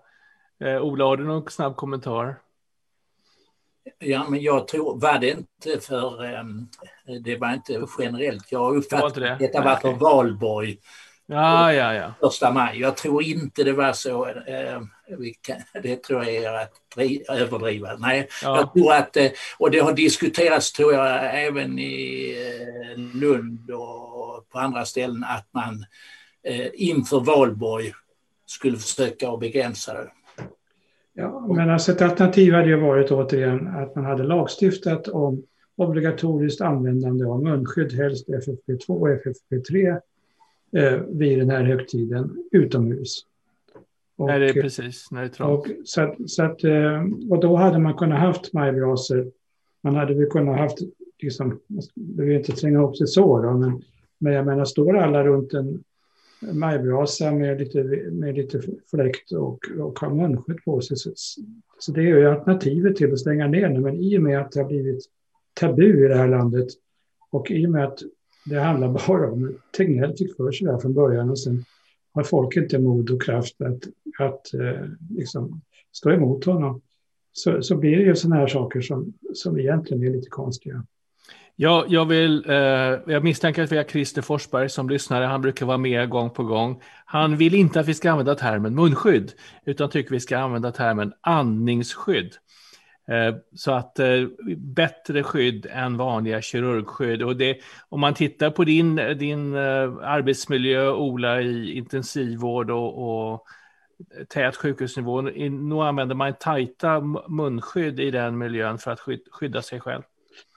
Eh, 0.63 0.81
Ola, 0.81 1.05
har 1.05 1.17
du 1.17 1.23
någon 1.23 1.49
snabb 1.49 1.75
kommentar? 1.75 2.39
Ja, 3.99 4.29
men 4.29 4.41
jag 4.41 4.67
tror, 4.67 4.99
var 4.99 5.19
det 5.19 5.29
inte 5.29 5.85
för, 5.85 6.39
um, 6.39 6.69
det 7.23 7.35
var 7.35 7.53
inte 7.53 7.85
generellt, 7.99 8.51
jag 8.51 8.77
uppfattar 8.77 9.21
det, 9.21 9.37
detta 9.39 9.61
var 9.61 9.75
för 9.75 9.93
valborg. 9.93 10.77
Ja, 11.31 11.73
ja, 11.73 11.93
ja. 11.93 12.13
Första 12.19 12.51
maj. 12.51 12.79
Jag 12.79 12.97
tror 12.97 13.23
inte 13.23 13.63
det 13.63 13.73
var 13.73 13.93
så. 13.93 14.25
Eh, 14.27 14.81
det 15.83 16.03
tror 16.03 16.25
jag 16.25 16.35
är 16.35 16.53
att 16.53 16.73
överdriva. 17.29 17.95
Nej, 17.97 18.27
ja. 18.43 18.57
jag 18.57 18.73
tror 18.73 18.93
att, 18.93 19.17
eh, 19.17 19.31
och 19.57 19.71
det 19.71 19.79
har 19.79 19.93
diskuterats 19.93 20.71
tror 20.71 20.93
jag 20.93 21.35
även 21.45 21.79
i 21.79 22.35
eh, 22.91 22.99
Lund 23.19 23.71
och 23.71 24.49
på 24.49 24.59
andra 24.59 24.85
ställen 24.85 25.23
att 25.23 25.47
man 25.51 25.85
inför 26.73 27.19
valborg 27.19 27.93
skulle 28.45 28.77
försöka 28.77 29.29
att 29.29 29.39
begränsa 29.39 29.93
det. 29.93 30.11
Ja, 31.19 31.47
men 31.47 31.69
alltså 31.69 31.91
ett 31.91 32.01
alternativ 32.01 32.53
hade 32.53 32.67
ju 32.67 32.79
varit 32.79 33.11
återigen 33.11 33.67
att 33.67 33.95
man 33.95 34.05
hade 34.05 34.23
lagstiftat 34.23 35.07
om 35.07 35.43
obligatoriskt 35.75 36.61
användande 36.61 37.25
av 37.25 37.43
munskydd, 37.43 37.93
helst 37.93 38.27
FFP2 38.27 38.87
och 38.87 39.09
FFP3 39.09 39.99
eh, 40.77 40.99
vid 41.07 41.39
den 41.39 41.49
här 41.49 41.63
högtiden 41.63 42.37
utomhus. 42.51 43.25
Och, 44.17 44.27
Nej, 44.27 44.39
det 44.39 44.49
är 44.49 44.61
precis 44.61 45.11
när 45.11 45.21
det 45.21 45.27
är 45.27 45.29
trångt. 45.29 45.67
Och, 45.67 45.67
så 45.83 46.15
så 46.27 46.43
att, 46.43 46.63
eh, 46.63 47.03
och 47.29 47.39
då 47.39 47.55
hade 47.55 47.79
man 47.79 47.93
kunnat 47.93 48.19
haft 48.19 48.53
majbrasor. 48.53 49.31
Man 49.81 49.95
hade 49.95 50.13
väl 50.13 50.29
kunnat 50.29 50.57
haft, 50.57 50.77
liksom, 51.21 51.59
jag 52.17 52.25
vill 52.25 52.37
inte 52.37 52.51
tränga 52.51 52.83
upp 52.83 52.97
sig 52.97 53.07
så 53.07 53.41
då, 53.41 53.53
men, 53.53 53.81
men 54.17 54.33
jag 54.33 54.45
menar 54.45 54.65
står 54.65 54.97
alla 54.97 55.23
runt 55.23 55.53
en 55.53 55.83
majbrasa 56.41 57.31
med 57.31 57.59
lite, 57.59 57.83
med 58.11 58.35
lite 58.35 58.61
fläkt 58.91 59.31
och, 59.31 59.59
och 59.79 59.99
ha 59.99 60.13
munskydd 60.13 60.63
på 60.65 60.81
sig. 60.81 60.97
Så, 60.97 61.11
så 61.79 61.91
det 61.91 62.01
är 62.01 62.05
ju 62.05 62.29
alternativet 62.29 62.95
till 62.95 63.13
att 63.13 63.19
stänga 63.19 63.47
ner 63.47 63.69
nu. 63.69 63.79
Men 63.79 63.95
i 63.95 64.17
och 64.17 64.21
med 64.21 64.41
att 64.41 64.51
det 64.51 64.59
har 64.59 64.67
blivit 64.67 65.05
tabu 65.53 66.05
i 66.05 66.07
det 66.07 66.15
här 66.15 66.27
landet 66.27 66.67
och 67.31 67.51
i 67.51 67.65
och 67.65 67.71
med 67.71 67.83
att 67.83 67.99
det 68.45 68.59
handlar 68.59 69.07
bara 69.07 69.31
om 69.31 69.57
Tegnell 69.77 70.17
fick 70.17 70.35
för 70.35 70.51
sig 70.51 70.67
där 70.67 70.77
från 70.77 70.93
början 70.93 71.29
och 71.29 71.39
sen 71.39 71.63
har 72.13 72.23
folk 72.23 72.57
inte 72.57 72.79
mod 72.79 73.09
och 73.09 73.21
kraft 73.21 73.61
att, 73.61 73.83
att 74.19 74.53
eh, 74.53 74.85
liksom 75.09 75.61
stå 75.91 76.11
emot 76.11 76.45
honom. 76.45 76.81
Så, 77.31 77.61
så 77.61 77.75
blir 77.75 77.97
det 77.97 78.03
ju 78.03 78.15
sådana 78.15 78.35
här 78.35 78.47
saker 78.47 78.81
som, 78.81 79.13
som 79.33 79.59
egentligen 79.59 80.03
är 80.03 80.09
lite 80.09 80.29
konstiga. 80.29 80.85
Ja, 81.61 81.85
jag, 81.87 82.05
vill, 82.05 82.49
eh, 82.49 82.55
jag 83.05 83.23
misstänker 83.23 83.63
att 83.63 83.71
vi 83.71 83.77
har 83.77 83.83
Christer 83.83 84.21
Forsberg 84.21 84.69
som 84.69 84.89
lyssnare. 84.89 85.25
Han 85.25 85.41
brukar 85.41 85.65
vara 85.65 85.77
med 85.77 86.09
gång 86.09 86.29
på 86.29 86.43
gång. 86.43 86.81
Han 87.05 87.37
vill 87.37 87.55
inte 87.55 87.79
att 87.79 87.87
vi 87.87 87.93
ska 87.93 88.11
använda 88.11 88.35
termen 88.35 88.75
munskydd, 88.75 89.33
utan 89.65 89.89
tycker 89.89 90.11
vi 90.11 90.19
ska 90.19 90.37
använda 90.37 90.71
termen 90.71 91.13
andningsskydd. 91.21 92.33
Eh, 93.07 93.35
så 93.55 93.71
att 93.71 93.99
eh, 93.99 94.27
bättre 94.57 95.23
skydd 95.23 95.67
än 95.69 95.97
vanliga 95.97 96.41
kirurgskydd. 96.41 97.23
Och 97.23 97.35
det, 97.35 97.57
om 97.89 97.99
man 97.99 98.13
tittar 98.13 98.49
på 98.49 98.63
din, 98.63 98.95
din 98.95 99.55
eh, 99.55 99.93
arbetsmiljö, 100.01 100.91
Ola, 100.91 101.41
i 101.41 101.77
intensivvård 101.77 102.71
och, 102.71 103.31
och 103.31 103.45
tät 104.29 104.55
sjukhusnivå, 104.55 105.21
Nog 105.21 105.83
använder 105.83 106.15
man 106.15 106.33
tajta 106.33 107.01
munskydd 107.27 107.99
i 107.99 108.11
den 108.11 108.37
miljön 108.37 108.77
för 108.77 108.91
att 108.91 108.99
skydda 109.31 109.61
sig 109.61 109.79
själv. 109.79 110.03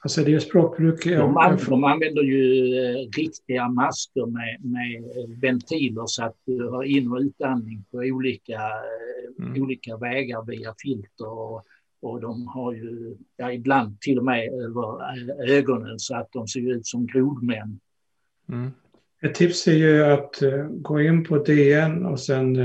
Alltså 0.03 0.23
det 0.23 0.33
är 0.33 0.39
språkbruk. 0.39 1.05
De, 1.05 1.57
de 1.69 1.83
använder 1.83 2.23
ju 2.23 2.43
riktiga 3.17 3.69
masker 3.69 4.25
med, 4.25 4.65
med 4.65 5.03
ventiler 5.41 6.03
så 6.05 6.23
att 6.23 6.35
du 6.45 6.67
har 6.67 6.83
in 6.83 7.11
och 7.11 7.19
utandning 7.19 7.85
på 7.91 7.97
olika, 7.97 8.61
mm. 9.39 9.63
olika 9.63 9.97
vägar 9.97 10.45
via 10.45 10.75
filter 10.83 11.27
och 11.27 11.63
och 12.03 12.21
de 12.21 12.47
har 12.47 12.73
ju 12.73 13.15
ja, 13.37 13.51
ibland 13.51 14.01
till 14.01 14.19
och 14.19 14.25
med 14.25 14.53
över 14.53 14.97
ögonen 15.51 15.99
så 15.99 16.15
att 16.15 16.31
de 16.31 16.47
ser 16.47 16.71
ut 16.71 16.87
som 16.87 17.05
grodmän. 17.05 17.79
Mm. 18.49 18.71
Ett 19.21 19.35
tips 19.35 19.67
är 19.67 19.73
ju 19.73 20.03
att 20.03 20.43
gå 20.69 21.01
in 21.01 21.23
på 21.23 21.37
DN 21.37 22.05
och 22.05 22.19
sen 22.19 22.57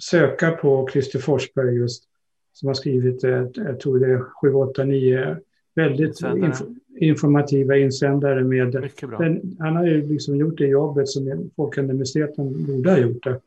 söka 0.00 0.50
på 0.50 0.88
Christer 0.92 1.18
Forsberg 1.18 1.76
just 1.76 2.04
som 2.52 2.66
har 2.66 2.74
skrivit, 2.74 3.22
jag 3.54 3.80
tror 3.80 3.98
det 3.98 4.12
är 4.12 4.20
7, 4.42 4.54
8, 4.54 4.84
9 4.84 5.36
väldigt 5.74 6.20
inf 6.20 6.62
informativa 7.00 7.76
insändare 7.76 8.44
med... 8.44 8.90
Den, 9.18 9.56
han 9.58 9.76
har 9.76 9.86
ju 9.86 10.08
liksom 10.08 10.36
gjort 10.36 10.58
det 10.58 10.66
jobbet 10.66 11.08
som 11.08 11.50
Folkuniversiteten 11.56 12.66
borde 12.66 12.90
ha 12.90 12.98
gjort 12.98 13.24
det. 13.24 13.40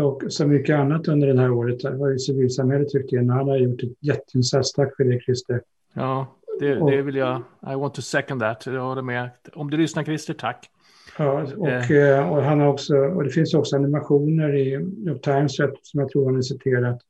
Och 0.00 0.22
så 0.28 0.46
mycket 0.46 0.76
annat 0.76 1.08
under 1.08 1.26
det 1.26 1.40
här 1.40 1.50
året 1.50 1.82
har 1.82 2.08
ju 2.08 2.18
civilsamhället 2.18 2.88
tryckt 2.88 3.12
in 3.12 3.30
han 3.30 3.48
har 3.48 3.56
gjort 3.56 3.82
ett 3.82 3.90
jätteinsats. 4.00 4.72
Tack 4.72 4.96
för 4.96 5.04
det 5.04 5.20
Christer. 5.20 5.62
Ja, 5.94 6.36
det, 6.60 6.74
det 6.74 7.02
vill 7.02 7.16
jag. 7.16 7.42
I 7.72 7.74
want 7.74 7.94
to 7.94 8.02
second 8.02 8.40
that. 8.40 8.66
Jag 8.66 8.84
håller 8.84 9.02
med. 9.02 9.30
Om 9.52 9.70
du 9.70 9.76
lyssnar 9.76 10.04
Christer, 10.04 10.34
tack. 10.34 10.70
Ja, 11.18 11.46
och, 11.56 11.90
eh. 11.90 12.32
och, 12.32 12.42
han 12.42 12.60
har 12.60 12.68
också, 12.68 12.96
och 12.96 13.24
det 13.24 13.30
finns 13.30 13.54
också 13.54 13.76
animationer 13.76 14.56
i 14.56 14.78
New 14.78 15.18
Times 15.18 15.56
som 15.82 16.00
jag 16.00 16.08
tror 16.08 16.24
han 16.24 16.34
har 16.34 16.42
citerat. 16.42 17.00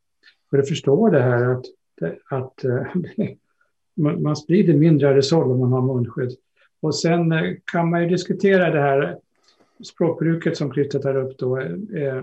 För 0.50 0.59
att 0.59 0.68
förstå 0.68 1.11
det 1.11 1.22
här 1.22 1.44
att, 1.44 1.64
att 2.31 2.64
eh, 2.64 2.87
man 4.01 4.37
sprider 4.37 4.75
mindre 4.75 5.09
aerosol 5.09 5.51
om 5.51 5.59
man 5.59 5.73
har 5.73 5.95
munskydd. 5.95 6.37
Och 6.83 6.95
sen 6.95 7.33
eh, 7.33 7.55
kan 7.73 7.91
man 7.91 8.03
ju 8.03 8.09
diskutera 8.09 8.71
det 8.71 8.81
här 8.81 9.19
språkbruket 9.85 10.57
som 10.57 10.73
Christer 10.73 10.99
tar 10.99 11.17
upp 11.17 11.39
då. 11.39 11.59
Eh, 11.59 12.23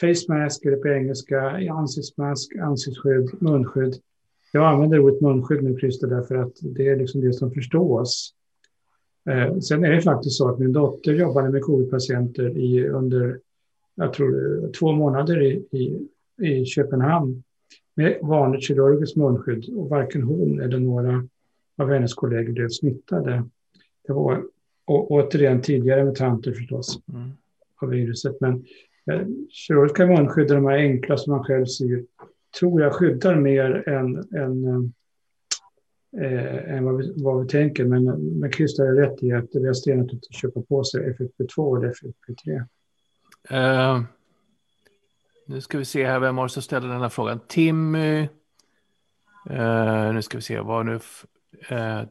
face 0.00 0.32
mask 0.34 0.64
är 0.64 0.70
det 0.70 0.76
på 0.76 0.88
engelska, 0.88 1.40
ansiktsmask, 1.70 2.56
ansiktsskydd, 2.56 3.30
munskydd. 3.38 3.94
Jag 4.52 4.72
använder 4.72 4.98
ordet 4.98 5.20
munskydd 5.20 5.62
nu, 5.62 5.78
Christer, 5.78 6.06
därför 6.06 6.34
att 6.34 6.52
det 6.62 6.88
är 6.88 6.96
liksom 6.96 7.20
det 7.20 7.32
som 7.32 7.50
förstås. 7.50 8.34
Eh, 9.30 9.58
sen 9.58 9.84
är 9.84 9.90
det 9.90 10.02
faktiskt 10.02 10.36
så 10.36 10.48
att 10.48 10.58
min 10.58 10.72
dotter 10.72 11.12
jobbade 11.12 11.50
med 11.50 11.62
covid-patienter 11.62 12.58
i, 12.58 12.88
under, 12.88 13.40
jag 13.94 14.12
tror, 14.12 14.72
två 14.72 14.92
månader 14.92 15.42
i, 15.42 15.66
i, 15.70 16.08
i 16.46 16.64
Köpenhamn 16.64 17.42
med 17.94 18.18
vanligt 18.22 18.62
kirurgiskt 18.62 19.16
munskydd 19.16 19.74
och 19.76 19.88
varken 19.88 20.22
hon 20.22 20.60
eller 20.60 20.78
några 20.78 21.28
av 21.78 21.90
hennes 21.90 22.14
kollegor 22.14 22.52
blev 22.52 22.68
smittade. 22.68 23.44
Det 24.06 24.12
var 24.12 24.44
och, 24.84 25.10
återigen 25.10 25.62
tidigare 25.62 26.04
mutanter 26.04 26.52
förstås 26.52 26.98
mm. 27.12 27.30
av 27.76 27.88
viruset. 27.88 28.40
Men 28.40 28.64
eh, 29.10 29.26
kirurgiska 29.50 30.06
munskydd, 30.06 30.48
de 30.48 30.66
här 30.66 30.76
enkla 30.76 31.16
som 31.16 31.32
man 31.32 31.44
själv 31.44 31.66
syr, 31.66 32.04
tror 32.58 32.82
jag 32.82 32.92
skyddar 32.92 33.36
mer 33.36 33.88
än, 33.88 34.16
än, 34.16 34.92
eh, 36.22 36.74
än 36.74 36.84
vad, 36.84 36.96
vi, 36.96 37.12
vad 37.16 37.42
vi 37.42 37.48
tänker. 37.48 37.84
Men, 37.84 38.04
men 38.38 38.52
Christer 38.52 38.86
har 38.86 38.92
rätt 38.92 39.22
i 39.22 39.32
att 39.32 39.52
det 39.52 39.60
bästa 39.60 39.90
är 39.90 40.00
att 40.00 40.34
köpa 40.34 40.62
på 40.62 40.84
sig 40.84 41.16
FFP2 41.18 41.78
eller 41.78 41.92
FFP3. 41.92 42.64
Uh, 43.50 44.04
nu 45.52 45.60
ska 45.60 45.78
vi 45.78 45.84
se 45.84 46.06
här, 46.06 46.18
vem 46.18 46.36
var 46.36 46.44
det 46.44 46.50
som 46.50 46.62
ställde 46.62 46.88
den 46.88 47.00
här 47.00 47.08
frågan? 47.08 47.40
Timmy. 47.48 48.28
Uh, 49.50 50.12
nu 50.12 50.22
ska 50.22 50.38
vi 50.38 50.42
se, 50.42 50.60
vad 50.60 50.86
nu... 50.86 51.00
Uh, 51.72 52.02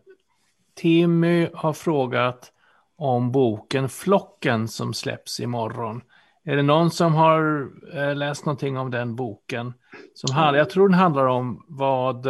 Timmy 0.75 1.49
har 1.54 1.73
frågat 1.73 2.51
om 2.95 3.32
boken 3.32 3.89
Flocken 3.89 4.67
som 4.67 4.93
släpps 4.93 5.39
imorgon. 5.39 6.01
Är 6.43 6.56
det 6.56 6.62
någon 6.62 6.91
som 6.91 7.13
har 7.13 7.69
uh, 7.95 8.15
läst 8.15 8.45
någonting 8.45 8.77
om 8.77 8.91
den 8.91 9.15
boken? 9.15 9.73
Som 10.13 10.36
handlar, 10.36 10.60
jag 10.60 10.69
tror 10.69 10.89
den 10.89 10.99
handlar 10.99 11.25
om 11.25 11.65
vad... 11.67 12.27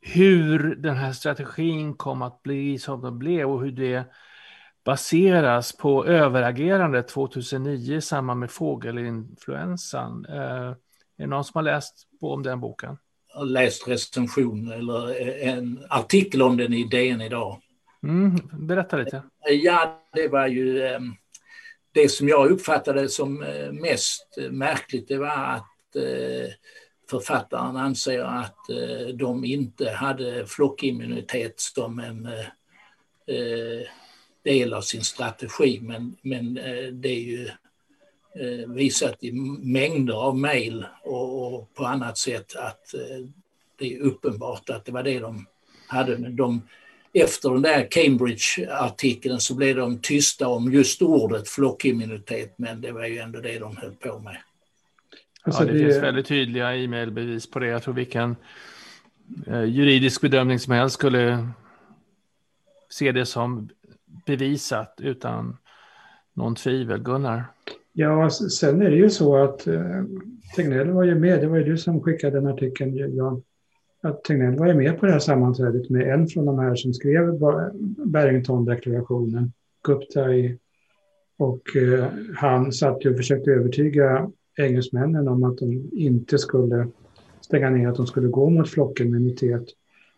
hur 0.00 0.74
den 0.74 0.96
här 0.96 1.12
strategin 1.12 1.94
kom 1.94 2.22
att 2.22 2.42
bli 2.42 2.78
som 2.78 3.02
den 3.02 3.18
blev 3.18 3.50
och 3.50 3.62
hur 3.62 3.72
det 3.72 4.04
baseras 4.86 5.76
på 5.76 6.06
överagerande 6.06 7.02
2009 7.02 7.96
i 7.96 8.00
samband 8.00 8.40
med 8.40 8.50
fågelinfluensan. 8.50 10.26
Eh, 10.28 10.36
är 10.38 10.76
det 11.16 11.26
någon 11.26 11.44
som 11.44 11.52
har 11.54 11.62
läst 11.62 12.08
på 12.20 12.32
om 12.32 12.42
den 12.42 12.60
boken? 12.60 12.98
Jag 13.28 13.38
har 13.38 13.46
läst 13.46 13.88
recension 13.88 14.72
eller 14.72 15.20
en 15.42 15.86
artikel 15.88 16.42
om 16.42 16.56
den 16.56 16.72
i 16.72 16.84
DN 16.84 17.20
idag. 17.20 17.60
Mm, 18.02 18.40
berätta 18.52 18.96
lite. 18.96 19.22
Ja, 19.48 20.02
det 20.12 20.28
var 20.28 20.46
ju 20.46 20.82
eh, 20.82 21.00
det 21.92 22.08
som 22.08 22.28
jag 22.28 22.50
uppfattade 22.50 23.08
som 23.08 23.42
eh, 23.42 23.72
mest 23.72 24.38
märkligt. 24.50 25.08
Det 25.08 25.18
var 25.18 25.54
att 25.54 25.72
författaren 27.10 27.76
anser 27.76 28.20
att 28.20 28.58
de 29.14 29.44
inte 29.44 29.90
hade 29.90 30.46
flockimmunitet 30.46 31.54
som 31.60 31.98
en 31.98 32.28
del 34.46 34.72
av 34.72 34.80
sin 34.80 35.04
strategi 35.04 35.80
men, 35.82 36.16
men 36.22 36.58
eh, 36.58 36.92
det 36.92 37.08
är 37.08 37.20
ju 37.20 37.48
eh, 38.34 38.68
visat 38.68 39.24
i 39.24 39.32
mängder 39.62 40.14
av 40.14 40.38
mejl 40.38 40.86
och, 41.02 41.54
och, 41.54 41.74
på 41.74 41.84
annat 41.84 42.18
sätt 42.18 42.56
att 42.56 42.94
eh, 42.94 43.26
det 43.78 43.94
är 43.94 44.00
uppenbart 44.00 44.70
att 44.70 44.84
det 44.84 44.92
var 44.92 45.02
det 45.02 45.18
de 45.18 45.46
hade. 45.86 46.18
Men 46.18 46.36
de, 46.36 46.62
efter 47.12 47.50
den 47.50 47.62
där 47.62 47.86
Cambridge-artikeln 47.90 49.40
så 49.40 49.54
blev 49.54 49.76
de 49.76 49.98
tysta 49.98 50.48
om 50.48 50.72
just 50.72 51.02
ordet 51.02 51.48
flockimmunitet 51.48 52.54
men 52.56 52.80
det 52.80 52.92
var 52.92 53.06
ju 53.06 53.18
ändå 53.18 53.40
det 53.40 53.58
de 53.58 53.76
höll 53.76 53.94
på 53.94 54.18
med. 54.18 54.36
Alltså 55.42 55.62
ja, 55.62 55.66
det, 55.66 55.78
det 55.78 55.84
finns 55.84 56.02
väldigt 56.02 56.26
tydliga 56.26 56.76
e-mailbevis 56.76 57.50
på 57.50 57.58
det. 57.58 57.66
Jag 57.66 57.82
tror 57.82 57.94
vilken 57.94 58.36
eh, 59.46 59.64
juridisk 59.64 60.20
bedömning 60.20 60.58
som 60.58 60.72
helst 60.72 60.94
skulle 60.94 61.48
se 62.88 63.12
det 63.12 63.26
som 63.26 63.68
bevisat 64.26 64.94
utan 65.02 65.56
någon 66.34 66.54
tvivel. 66.54 67.02
Gunnar? 67.02 67.44
Ja, 67.92 68.30
sen 68.30 68.82
är 68.82 68.90
det 68.90 68.96
ju 68.96 69.10
så 69.10 69.36
att 69.36 69.66
eh, 69.66 70.02
Tegnell 70.56 70.90
var 70.90 71.04
ju 71.04 71.14
med, 71.14 71.40
det 71.40 71.46
var 71.46 71.56
ju 71.56 71.64
du 71.64 71.78
som 71.78 72.02
skickade 72.02 72.40
den 72.40 72.46
artikeln 72.46 73.16
Jan, 73.16 73.42
att 74.02 74.24
Tegnell 74.24 74.58
var 74.58 74.66
ju 74.66 74.74
med 74.74 75.00
på 75.00 75.06
det 75.06 75.12
här 75.12 75.18
sammanträdet 75.18 75.90
med 75.90 76.14
en 76.14 76.26
från 76.26 76.46
de 76.46 76.58
här 76.58 76.74
som 76.74 76.94
skrev 76.94 77.38
Barrington-deklarationen, 77.96 79.52
Gupta 79.84 80.24
och 81.38 81.76
eh, 81.76 82.06
han 82.34 82.72
satt 82.72 83.04
ju 83.04 83.10
och 83.10 83.16
försökte 83.16 83.50
övertyga 83.50 84.30
engelsmännen 84.56 85.28
om 85.28 85.44
att 85.44 85.58
de 85.58 85.90
inte 85.92 86.38
skulle 86.38 86.88
stänga 87.40 87.70
ner, 87.70 87.88
att 87.88 87.96
de 87.96 88.06
skulle 88.06 88.28
gå 88.28 88.50
mot 88.50 88.70
flockimmunitet. 88.70 89.64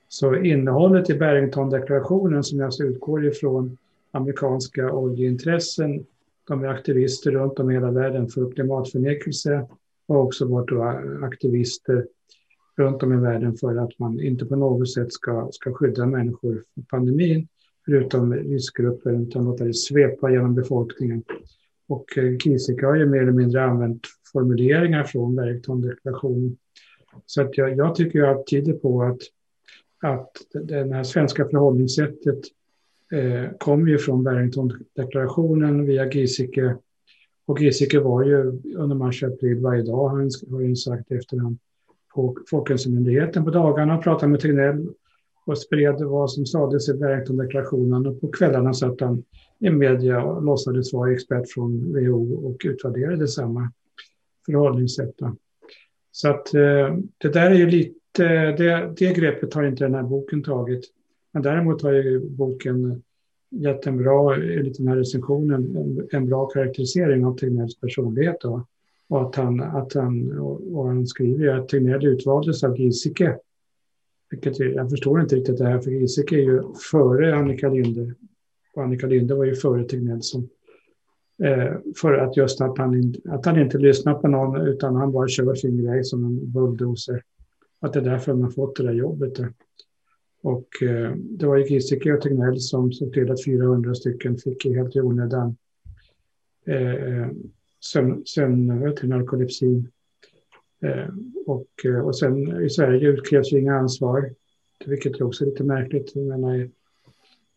Så 0.08 0.34
innehållet 0.34 1.10
i 1.10 1.14
Barrington-deklarationen 1.14 2.42
som 2.42 2.58
jag 2.58 2.66
alltså 2.66 2.82
utgår 2.82 3.26
ifrån 3.26 3.76
amerikanska 4.10 4.92
oljeintressen. 4.92 6.06
De 6.48 6.64
är 6.64 6.68
aktivister 6.68 7.30
runt 7.30 7.58
om 7.58 7.70
i 7.70 7.74
hela 7.74 7.90
världen 7.90 8.28
för 8.28 8.50
klimatförnekelse 8.50 9.66
och 10.06 10.16
också 10.16 10.46
varit 10.46 10.72
eh, 10.72 11.24
aktivister 11.24 12.06
runt 12.76 13.02
om 13.02 13.12
i 13.12 13.16
världen 13.16 13.56
för 13.56 13.76
att 13.76 13.98
man 13.98 14.20
inte 14.20 14.46
på 14.46 14.56
något 14.56 14.90
sätt 14.90 15.12
ska, 15.12 15.48
ska 15.52 15.72
skydda 15.72 16.06
människor 16.06 16.64
från 16.74 16.84
pandemin, 16.84 17.48
förutom 17.84 18.34
riskgrupper, 18.34 19.22
utan 19.22 19.44
låta 19.44 19.64
det 19.64 19.74
svepa 19.74 20.30
genom 20.30 20.54
befolkningen. 20.54 21.24
Och 21.88 22.18
eh, 22.18 22.24
Kiesecke 22.24 22.48
Giesecke 22.48 22.86
har 22.86 22.94
ju 22.94 23.06
mer 23.06 23.22
eller 23.22 23.32
mindre 23.32 23.64
använt 23.64 24.00
formuleringar 24.32 25.04
från 25.04 25.36
Barringtondeklarationen. 25.36 26.56
Så 27.26 27.42
att 27.42 27.58
jag, 27.58 27.76
jag 27.76 27.94
tycker 27.94 28.22
att 28.22 28.46
det 28.46 28.50
tyder 28.50 28.72
på 28.72 29.02
att, 29.02 29.20
att 30.02 30.30
det 30.52 30.94
här 30.94 31.04
svenska 31.04 31.48
förhållningssättet 31.48 32.40
eh, 33.12 33.50
kom 33.58 33.88
ju 33.88 33.98
från 33.98 34.24
Barrington-deklarationen 34.24 35.86
via 35.86 36.10
Giesecke. 36.10 36.76
Och 37.46 37.60
Giesecke 37.60 38.00
var 38.00 38.24
ju 38.24 38.60
under 38.76 38.96
mars-april 38.96 39.60
varje 39.60 39.82
dag, 39.82 40.08
han 40.08 40.30
har 40.50 40.60
ju 40.60 40.76
sagt 40.76 41.12
efter 41.12 41.36
han 41.36 41.58
på 42.14 42.36
Folkhälsomyndigheten 42.50 43.44
på 43.44 43.50
dagarna 43.50 43.96
och 43.96 44.02
pratade 44.02 44.32
med 44.32 44.40
Tegnell 44.40 44.88
och 45.46 45.58
spred 45.58 46.00
vad 46.00 46.30
som 46.30 46.46
sades 46.46 46.88
i 46.88 46.94
Barrington-deklarationen. 46.94 48.06
Och 48.06 48.20
på 48.20 48.28
kvällarna 48.28 48.74
satt 48.74 49.00
han 49.00 49.24
i 49.60 49.70
media 49.70 50.22
och 50.22 50.42
låtsades 50.42 50.92
vara 50.92 51.12
expert 51.12 51.50
från 51.50 51.92
WHO 51.92 52.46
och 52.46 52.56
utvärderade 52.64 53.28
samma 53.28 53.72
förhållningssätt. 54.46 55.14
Så 56.12 56.28
att 56.28 56.54
eh, 56.54 56.96
det 57.18 57.28
där 57.28 57.50
är 57.50 57.54
ju 57.54 57.66
lite, 57.66 58.24
det, 58.52 58.94
det 58.96 59.14
greppet 59.14 59.54
har 59.54 59.64
inte 59.64 59.84
den 59.84 59.94
här 59.94 60.02
boken 60.02 60.42
tagit. 60.42 60.84
Men 61.38 61.42
däremot 61.42 61.82
har 61.82 61.92
ju 61.92 62.20
boken 62.20 62.90
eh, 62.90 62.96
gett 63.50 63.86
en 63.86 63.96
bra, 63.96 64.34
enligt 64.34 64.80
eh, 64.80 64.84
den 64.84 64.88
här 64.88 64.96
recensionen, 64.96 65.76
en, 65.76 66.08
en 66.12 66.26
bra 66.28 66.46
karaktärisering 66.46 67.24
av 67.24 67.36
Tegnells 67.36 67.80
personlighet. 67.80 68.36
Då. 68.40 68.66
Och 69.08 69.22
att 69.22 69.34
han, 69.34 69.60
att 69.60 69.94
han, 69.94 70.38
och 70.72 70.86
han 70.86 71.06
skriver 71.06 71.48
att 71.48 71.68
Tegnell 71.68 72.06
utvaldes 72.06 72.64
av 72.64 72.78
Giesecke. 72.80 73.38
Vilket 74.30 74.58
jag 74.58 74.90
förstår 74.90 75.20
inte 75.20 75.36
riktigt 75.36 75.58
det 75.58 75.64
här, 75.64 75.80
för 75.80 75.90
Giesecke 75.90 76.36
är 76.36 76.42
ju 76.42 76.62
före 76.90 77.36
Annika 77.36 77.68
Linde. 77.68 78.14
Och 78.74 78.82
Annika 78.82 79.06
Linde 79.06 79.34
var 79.34 79.44
ju 79.44 79.54
före 79.54 79.84
Tegnell 79.84 80.22
som 80.22 80.48
eh, 81.42 81.74
för 82.00 82.12
att 82.12 82.36
just 82.36 82.60
att 82.60 82.78
han, 82.78 83.14
att 83.28 83.46
han 83.46 83.60
inte 83.60 83.78
lyssnar 83.78 84.14
på 84.14 84.28
någon 84.28 84.66
utan 84.66 84.96
han 84.96 85.12
bara 85.12 85.28
kör 85.28 85.54
sin 85.54 85.82
grej 85.82 86.04
som 86.04 86.24
en 86.24 86.52
bulldozer. 86.52 87.22
Att 87.80 87.92
det 87.92 87.98
är 87.98 88.04
därför 88.04 88.34
man 88.34 88.52
fått 88.52 88.76
det 88.76 88.82
där 88.82 88.92
jobbet. 88.92 89.34
Där. 89.34 89.52
Och 90.42 90.82
eh, 90.82 91.12
det 91.16 91.46
var 91.46 91.56
ju 91.56 91.64
Giesecke 91.64 92.12
och 92.12 92.20
Tegnell 92.20 92.60
som 92.60 92.92
såg 92.92 93.12
till 93.12 93.30
att 93.30 93.44
400 93.44 93.94
stycken 93.94 94.36
fick 94.36 94.64
helt 94.64 94.96
i 94.96 95.00
onödan 95.00 95.56
eh, 96.68 97.28
sömn, 97.80 98.22
sömn, 98.26 98.66
narkolepsi. 99.02 99.84
Eh, 100.82 101.08
och, 101.46 101.68
eh, 101.84 102.00
och 102.00 102.18
sen 102.18 102.64
i 102.64 102.70
Sverige 102.70 103.08
utkrävs 103.08 103.52
ju 103.52 103.60
inga 103.60 103.74
ansvar, 103.74 104.34
vilket 104.86 105.20
är 105.20 105.22
också 105.22 105.44
lite 105.44 105.64
märkligt. 105.64 106.14
Menar, 106.14 106.70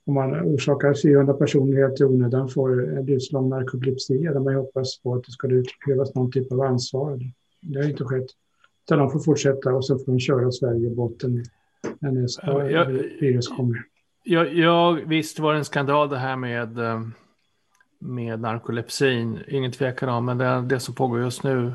om 0.05 0.13
man 0.13 0.41
orsakar 0.41 0.93
400 0.93 1.33
personer 1.33 1.77
helt 1.77 2.01
i 2.01 2.03
onödan 2.03 2.49
får 2.49 2.97
en 2.97 3.05
livslång 3.05 3.49
narkolepsi, 3.49 4.17
där 4.17 4.39
man 4.39 4.55
hoppas 4.55 5.01
på 5.01 5.15
att 5.15 5.23
det 5.23 5.31
ska 5.31 5.47
utkrävas 5.47 6.15
någon 6.15 6.31
typ 6.31 6.51
av 6.51 6.61
ansvar. 6.61 7.19
Det 7.61 7.79
har 7.79 7.89
inte 7.89 8.03
skett. 8.03 8.27
Utan 8.85 8.99
de 8.99 9.11
får 9.11 9.19
fortsätta 9.19 9.73
och 9.73 9.85
så 9.85 9.97
får 9.97 10.11
de 10.11 10.19
köra 10.19 10.51
Sverige 10.51 10.87
i 10.87 10.95
botten 10.95 11.43
nästa 11.99 12.57
virus 13.19 13.47
kommer. 13.47 13.83
Ja, 14.23 14.45
ja, 14.45 14.91
visst 14.91 15.39
var 15.39 15.53
det 15.53 15.59
en 15.59 15.65
skandal 15.65 16.09
det 16.09 16.17
här 16.17 16.35
med, 16.35 16.79
eh, 16.79 17.01
med 17.99 18.39
narkolepsin. 18.39 19.39
Ingen 19.47 19.71
tvekan 19.71 20.09
om, 20.09 20.25
men 20.25 20.37
det, 20.37 20.61
det 20.61 20.79
som 20.79 20.95
pågår 20.95 21.19
just 21.19 21.43
nu 21.43 21.73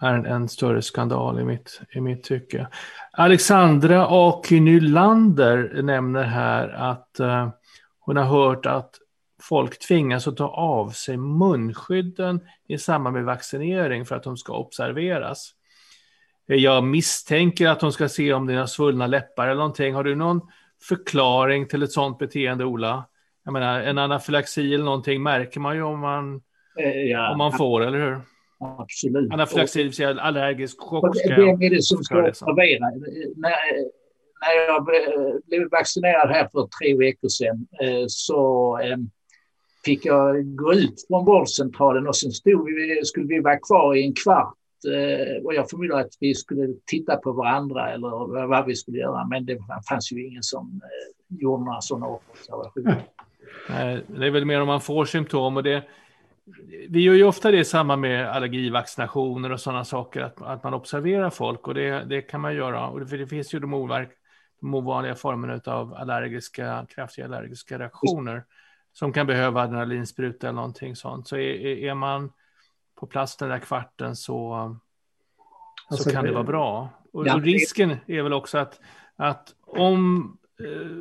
är 0.00 0.14
en, 0.14 0.26
en, 0.26 0.48
större 0.48 0.82
skandal 0.82 1.40
i 1.40 1.44
mitt, 1.44 1.80
i 1.94 2.00
mitt 2.00 2.22
tycke. 2.22 2.66
Alexandra 3.12 4.06
och 4.06 4.52
Nylander 4.52 5.82
nämner 5.82 6.22
här 6.22 6.68
att 6.68 7.16
uh, 7.20 7.48
hon 8.00 8.16
har 8.16 8.24
hört 8.24 8.66
att 8.66 8.90
folk 9.42 9.78
tvingas 9.78 10.28
att 10.28 10.36
ta 10.36 10.48
av 10.48 10.90
sig 10.90 11.16
munskydden 11.16 12.40
i 12.68 12.78
samband 12.78 13.14
med 13.14 13.24
vaccinering 13.24 14.06
för 14.06 14.16
att 14.16 14.22
de 14.22 14.36
ska 14.36 14.52
observeras. 14.52 15.54
Jag 16.56 16.84
misstänker 16.84 17.68
att 17.68 17.80
de 17.80 17.92
ska 17.92 18.08
se 18.08 18.32
om 18.32 18.46
det 18.46 18.54
är 18.54 18.66
svullna 18.66 19.06
läppar 19.06 19.46
eller 19.46 19.56
någonting. 19.56 19.94
Har 19.94 20.04
du 20.04 20.14
någon 20.14 20.40
förklaring 20.88 21.68
till 21.68 21.82
ett 21.82 21.92
sådant 21.92 22.18
beteende, 22.18 22.64
Ola? 22.64 23.04
Jag 23.44 23.52
menar, 23.52 23.80
en 23.80 23.98
anafylaxi 23.98 24.74
eller 24.74 24.84
någonting 24.84 25.22
märker 25.22 25.60
man 25.60 25.76
ju 25.76 25.82
om 25.82 26.00
man, 26.00 26.40
eh, 26.78 26.90
ja, 26.90 27.32
om 27.32 27.38
man 27.38 27.52
får, 27.52 27.80
eller 27.80 27.98
hur? 27.98 28.20
Absolut. 28.78 29.32
Anafylaxi, 29.32 29.78
det 29.78 29.84
vill 29.84 29.92
säga 29.92 30.20
allergisk 30.20 30.80
chock. 30.80 31.16
Vem 31.28 31.62
är 31.62 31.70
det 31.70 31.82
som 31.82 32.04
ska 32.04 32.28
observera? 32.28 32.90
När, 33.36 33.52
när 34.40 34.66
jag 34.66 34.84
blev 35.46 35.70
vaccinerad 35.70 36.30
här 36.30 36.48
för 36.52 36.68
tre 36.80 36.96
veckor 36.96 37.28
sedan 37.28 37.66
eh, 37.82 38.04
så 38.08 38.78
eh, 38.82 38.96
fick 39.84 40.04
jag 40.04 40.56
gå 40.56 40.74
ut 40.74 41.06
från 41.08 41.24
vårdcentralen 41.24 42.06
och 42.06 42.16
sen 42.16 42.30
stod 42.30 42.66
vi, 42.66 43.04
skulle 43.04 43.26
vi 43.26 43.40
vara 43.40 43.58
kvar 43.58 43.94
i 43.94 44.06
en 44.06 44.14
kvart 44.14 44.54
Eh, 44.54 44.61
Eh, 44.84 45.44
och 45.44 45.54
jag 45.54 45.70
förmodar 45.70 46.00
att 46.00 46.16
vi 46.20 46.34
skulle 46.34 46.74
titta 46.86 47.16
på 47.16 47.32
varandra 47.32 47.92
eller 47.92 48.46
vad 48.46 48.66
vi 48.66 48.76
skulle 48.76 48.98
göra. 48.98 49.26
Men 49.26 49.46
det 49.46 49.58
fanns 49.88 50.12
ju 50.12 50.26
ingen 50.26 50.42
som 50.42 50.80
eh, 50.84 51.38
gjorde 51.40 51.64
några 51.64 51.80
sådana 51.80 52.06
observationer. 52.06 53.02
Det 54.06 54.26
är 54.26 54.30
väl 54.30 54.44
mer 54.44 54.60
om 54.60 54.66
man 54.66 54.80
får 54.80 55.04
symptom 55.04 55.56
och 55.56 55.62
det. 55.62 55.84
Vi 56.88 57.00
gör 57.00 57.14
ju 57.14 57.24
ofta 57.24 57.50
det 57.50 57.58
i 57.58 57.64
samband 57.64 58.00
med 58.00 58.28
allergivaccinationer 58.28 59.52
och 59.52 59.60
sådana 59.60 59.84
saker, 59.84 60.20
att, 60.20 60.42
att 60.42 60.64
man 60.64 60.74
observerar 60.74 61.30
folk 61.30 61.68
och 61.68 61.74
det, 61.74 62.04
det 62.04 62.22
kan 62.22 62.40
man 62.40 62.54
göra. 62.54 62.88
Och 62.88 63.00
det, 63.00 63.06
för 63.06 63.18
det 63.18 63.26
finns 63.26 63.54
ju 63.54 63.58
de, 63.58 63.74
overk, 63.74 64.10
de 64.60 64.74
ovanliga 64.74 65.14
formerna 65.14 65.60
av 65.66 65.94
allergiska, 65.94 66.86
kraftiga 66.88 67.24
allergiska 67.24 67.78
reaktioner 67.78 68.44
som 68.92 69.12
kan 69.12 69.26
behöva 69.26 69.62
adrenalinspruta 69.62 70.48
eller 70.48 70.56
någonting 70.56 70.96
sånt. 70.96 71.28
Så 71.28 71.36
är, 71.36 71.66
är 71.66 71.94
man 71.94 72.32
på 73.02 73.06
plats 73.06 73.36
den 73.36 73.48
där 73.48 73.58
kvarten 73.58 74.16
så, 74.16 74.52
alltså, 75.88 76.04
så 76.04 76.10
kan 76.10 76.24
det, 76.24 76.30
det 76.30 76.34
vara 76.34 76.44
bra. 76.44 76.88
Och, 77.12 77.26
ja, 77.26 77.34
och, 77.34 77.42
risken 77.42 77.96
är 78.06 78.22
väl 78.22 78.32
också 78.32 78.58
att, 78.58 78.80
att 79.16 79.54
om 79.60 80.36
eh, 80.60 80.98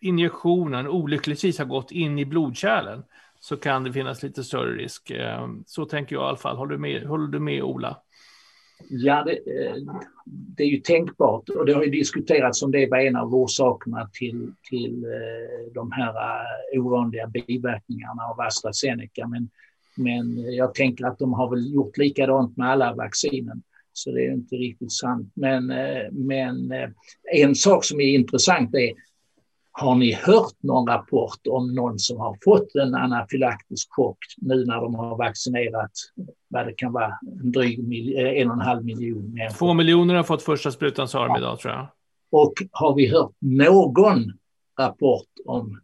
injektionen 0.00 0.88
olyckligtvis 0.88 1.58
har 1.58 1.64
gått 1.64 1.90
in 1.90 2.18
i 2.18 2.24
blodkärlen 2.24 3.04
så 3.40 3.56
kan 3.56 3.84
det 3.84 3.92
finnas 3.92 4.22
lite 4.22 4.44
större 4.44 4.76
risk. 4.76 5.10
Eh, 5.10 5.48
så 5.66 5.84
tänker 5.84 6.16
jag 6.16 6.22
i 6.22 6.28
alla 6.28 6.36
fall. 6.36 6.56
Håller 6.56 6.72
du 6.72 6.78
med, 6.78 7.06
håller 7.06 7.28
du 7.28 7.38
med 7.38 7.62
Ola? 7.62 7.96
Ja, 8.88 9.24
det, 9.24 9.32
eh, 9.32 9.74
det, 10.26 10.62
är 10.62 10.68
ju 10.68 10.80
tänkbart 10.80 11.48
och 11.48 11.66
det 11.66 11.72
har 11.72 11.84
ju 11.84 11.90
diskuterats 11.90 12.62
om 12.62 12.70
det 12.70 12.90
var 12.90 12.98
en 12.98 13.16
av 13.16 13.34
orsakerna 13.34 14.10
till, 14.12 14.52
till 14.70 15.04
eh, 15.04 15.72
de 15.74 15.92
här 15.92 16.14
ovanliga 16.78 17.26
biverkningarna 17.26 18.22
av 18.22 18.40
AstraZeneca. 18.40 19.26
Men 19.26 19.50
men 19.96 20.54
jag 20.54 20.74
tänker 20.74 21.04
att 21.04 21.18
de 21.18 21.32
har 21.32 21.50
väl 21.50 21.74
gjort 21.74 21.96
likadant 21.96 22.56
med 22.56 22.70
alla 22.70 22.94
vaccinen. 22.94 23.62
Så 23.92 24.10
det 24.10 24.26
är 24.26 24.32
inte 24.32 24.56
riktigt 24.56 24.92
sant. 24.92 25.32
Men, 25.34 25.70
eh, 25.70 26.10
men 26.12 26.72
eh, 26.72 26.88
en 27.32 27.54
sak 27.54 27.84
som 27.84 28.00
är 28.00 28.14
intressant 28.14 28.74
är, 28.74 28.92
har 29.72 29.94
ni 29.94 30.12
hört 30.12 30.62
någon 30.62 30.86
rapport 30.88 31.46
om 31.48 31.74
någon 31.74 31.98
som 31.98 32.20
har 32.20 32.36
fått 32.44 32.74
en 32.74 32.94
anafylaktisk 32.94 33.88
chock 33.90 34.18
nu 34.36 34.64
när 34.64 34.80
de 34.80 34.94
har 34.94 35.16
vaccinerat, 35.16 35.90
vad 36.48 36.66
det 36.66 36.72
kan 36.72 36.92
vara, 36.92 37.18
en 37.42 37.52
dryg 37.52 37.78
eh, 38.18 38.42
en 38.42 38.48
och 38.48 38.54
en 38.54 38.60
halv 38.60 38.84
miljon 38.84 39.34
människor? 39.34 39.58
Två 39.58 39.74
miljoner 39.74 40.14
har 40.14 40.22
fått 40.22 40.42
första 40.42 40.70
sprutan 40.70 41.08
sa 41.08 41.26
de 41.26 41.36
idag 41.36 41.58
tror 41.58 41.74
jag. 41.74 41.86
Och 42.30 42.52
har 42.70 42.94
vi 42.94 43.08
hört 43.08 43.32
någon 43.38 44.32
rapport 44.78 45.28
om 45.44 45.80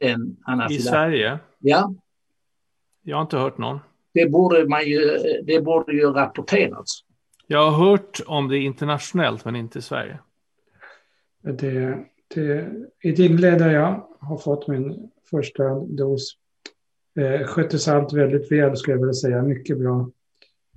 en 0.00 0.36
anafylaktisk? 0.44 0.86
I 0.86 0.90
Sverige? 0.90 1.38
Ja, 1.58 1.94
jag 3.10 3.16
har 3.16 3.22
inte 3.22 3.36
hört 3.36 3.58
någon. 3.58 3.78
Det 4.14 4.26
borde, 4.26 4.68
man 4.68 4.84
ju, 4.84 5.18
det 5.42 5.60
borde 5.60 5.92
ju 5.92 6.06
rapporterats. 6.06 7.04
Jag 7.46 7.70
har 7.70 7.88
hört 7.88 8.20
om 8.26 8.48
det 8.48 8.58
internationellt, 8.58 9.44
men 9.44 9.56
inte 9.56 9.78
i 9.78 9.82
Sverige. 9.82 10.18
Det, 11.42 12.04
det, 12.34 12.70
I 13.02 13.12
Dingle 13.12 13.50
där 13.50 13.70
jag 13.70 14.06
har 14.20 14.38
fått 14.38 14.68
min 14.68 15.10
första 15.30 15.74
dos 15.74 16.32
eh, 17.18 17.46
sköttes 17.46 17.88
allt 17.88 18.12
väldigt 18.12 18.52
väl, 18.52 18.76
skulle 18.76 18.94
jag 18.94 19.00
vilja 19.00 19.14
säga. 19.14 19.42
Mycket 19.42 19.78
bra 19.78 20.10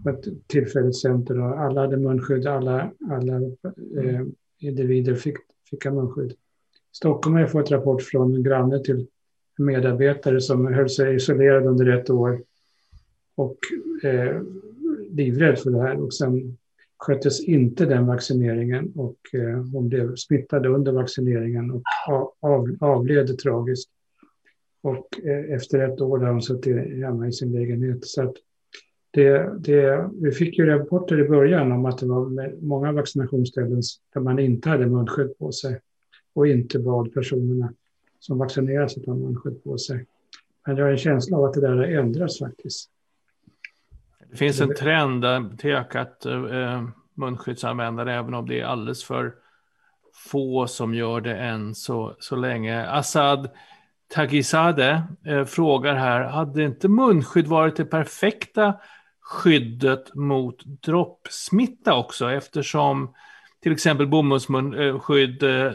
på 0.03 0.09
ett 0.09 0.47
tillfälligt 0.47 0.97
center. 0.97 1.41
Och 1.41 1.59
alla 1.59 1.81
hade 1.81 1.97
munskydd, 1.97 2.47
alla, 2.47 2.91
alla 3.11 3.35
eh, 4.03 4.21
individer 4.59 5.15
fick, 5.15 5.37
fick 5.69 5.85
munskydd. 5.85 6.33
Stockholm 6.91 7.33
har 7.33 7.41
jag 7.41 7.51
fått 7.51 7.71
rapport 7.71 8.01
från 8.01 8.35
en 8.35 8.43
granne 8.43 8.83
till 8.83 9.07
medarbetare 9.57 10.41
som 10.41 10.73
höll 10.73 10.89
sig 10.89 11.15
isolerad 11.15 11.65
under 11.65 11.97
ett 11.97 12.09
år 12.09 12.41
och 13.35 13.57
eh, 14.03 14.41
livrädd 15.09 15.59
för 15.59 15.71
det 15.71 15.81
här. 15.81 16.01
Och 16.01 16.13
sen 16.13 16.57
sköttes 16.97 17.43
inte 17.43 17.85
den 17.85 18.05
vaccineringen 18.05 18.91
och 18.95 19.17
eh, 19.33 19.63
hon 19.73 19.89
blev 19.89 20.15
smittad 20.15 20.65
under 20.65 20.91
vaccineringen 20.91 21.71
och 21.71 21.81
av, 22.41 22.77
avled 22.79 23.37
tragiskt. 23.39 23.89
Och 24.81 25.19
eh, 25.23 25.53
efter 25.55 25.79
ett 25.79 26.01
år 26.01 26.19
har 26.19 26.31
hon 26.31 26.41
suttit 26.41 26.75
hemma 26.75 27.27
i 27.27 27.31
sin 27.31 27.51
lägenhet. 27.51 28.05
Så 28.05 28.21
att 28.21 28.35
det, 29.11 29.53
det, 29.59 30.09
vi 30.21 30.31
fick 30.31 30.57
ju 30.57 30.65
rapporter 30.65 31.19
i 31.19 31.29
början 31.29 31.71
om 31.71 31.85
att 31.85 31.97
det 31.97 32.05
var 32.05 32.51
många 32.61 32.91
vaccinationsställen 32.91 33.81
där 34.13 34.21
man 34.21 34.39
inte 34.39 34.69
hade 34.69 34.87
munskydd 34.87 35.37
på 35.37 35.51
sig 35.51 35.79
och 36.33 36.47
inte 36.47 36.79
bad 36.79 37.13
personerna 37.13 37.73
som 38.23 38.37
vaccinerar 38.37 38.87
sig 38.87 39.05
tar 39.05 39.13
munskydd 39.13 39.63
på 39.63 39.77
sig. 39.77 40.05
Men 40.65 40.77
jag 40.77 40.85
har 40.85 40.91
en 40.91 40.97
känsla 40.97 41.37
av 41.37 41.43
att 41.43 41.53
det 41.53 41.61
där 41.61 41.75
har 41.75 41.83
ändrats 41.83 42.39
faktiskt. 42.39 42.89
Det 44.29 44.37
finns 44.37 44.61
en 44.61 44.75
trend 44.75 45.25
till 45.59 45.71
ökat 45.71 46.25
eh, 46.25 46.83
munskyddsanvändare, 47.13 48.13
även 48.13 48.33
om 48.33 48.47
det 48.47 48.59
är 48.59 48.65
alldeles 48.65 49.03
för 49.03 49.33
få 50.13 50.67
som 50.67 50.93
gör 50.93 51.21
det 51.21 51.35
än 51.35 51.75
så, 51.75 52.15
så 52.19 52.35
länge. 52.35 52.85
Assad 52.87 53.49
Tagizadeh 54.13 55.01
eh, 55.25 55.45
frågar 55.45 55.95
här, 55.95 56.23
hade 56.23 56.63
inte 56.63 56.87
munskydd 56.87 57.47
varit 57.47 57.75
det 57.75 57.85
perfekta 57.85 58.73
skyddet 59.21 60.15
mot 60.15 60.63
droppsmitta 60.65 61.95
också, 61.95 62.31
eftersom 62.31 63.13
till 63.63 63.71
exempel 63.71 64.07
bomullsskydd 64.07 65.43
eh, 65.43 65.71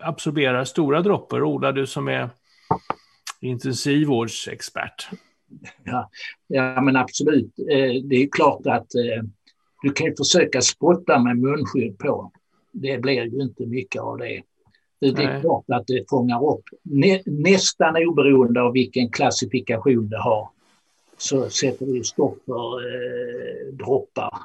absorberar 0.00 0.64
stora 0.64 1.02
droppar. 1.02 1.42
Ola, 1.42 1.72
du 1.72 1.86
som 1.86 2.08
är 2.08 2.30
intensivvårdsexpert. 3.40 5.08
Ja, 5.84 6.10
ja 6.46 6.80
men 6.80 6.96
absolut. 6.96 7.58
Eh, 7.58 8.02
det 8.04 8.16
är 8.16 8.28
klart 8.28 8.66
att 8.66 8.94
eh, 8.94 9.22
du 9.82 9.92
kan 9.92 10.16
försöka 10.16 10.60
spotta 10.60 11.18
med 11.18 11.38
munskydd 11.38 11.98
på. 11.98 12.32
Det 12.72 12.98
blir 12.98 13.24
ju 13.24 13.42
inte 13.42 13.66
mycket 13.66 14.02
av 14.02 14.18
det. 14.18 14.42
Det 15.00 15.08
är 15.08 15.12
Nej. 15.12 15.40
klart 15.40 15.64
att 15.68 15.86
det 15.86 16.10
fångar 16.10 16.48
upp, 16.48 16.64
nästan 17.24 17.96
oberoende 17.96 18.62
av 18.62 18.72
vilken 18.72 19.10
klassifikation 19.10 20.08
det 20.08 20.18
har, 20.18 20.48
så 21.18 21.50
sätter 21.50 21.86
det 21.86 22.04
stopp 22.04 22.38
för 22.46 22.80
eh, 22.80 23.72
droppar. 23.72 24.38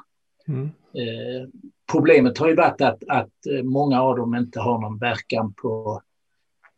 Mm. 0.48 0.70
Eh, 0.92 1.48
problemet 1.90 2.38
har 2.38 2.48
ju 2.48 2.54
varit 2.54 2.80
att, 2.80 3.02
att 3.08 3.46
eh, 3.46 3.62
många 3.62 4.02
av 4.02 4.16
dem 4.16 4.34
inte 4.34 4.60
har 4.60 4.80
någon 4.80 4.98
verkan 4.98 5.52
på 5.52 6.02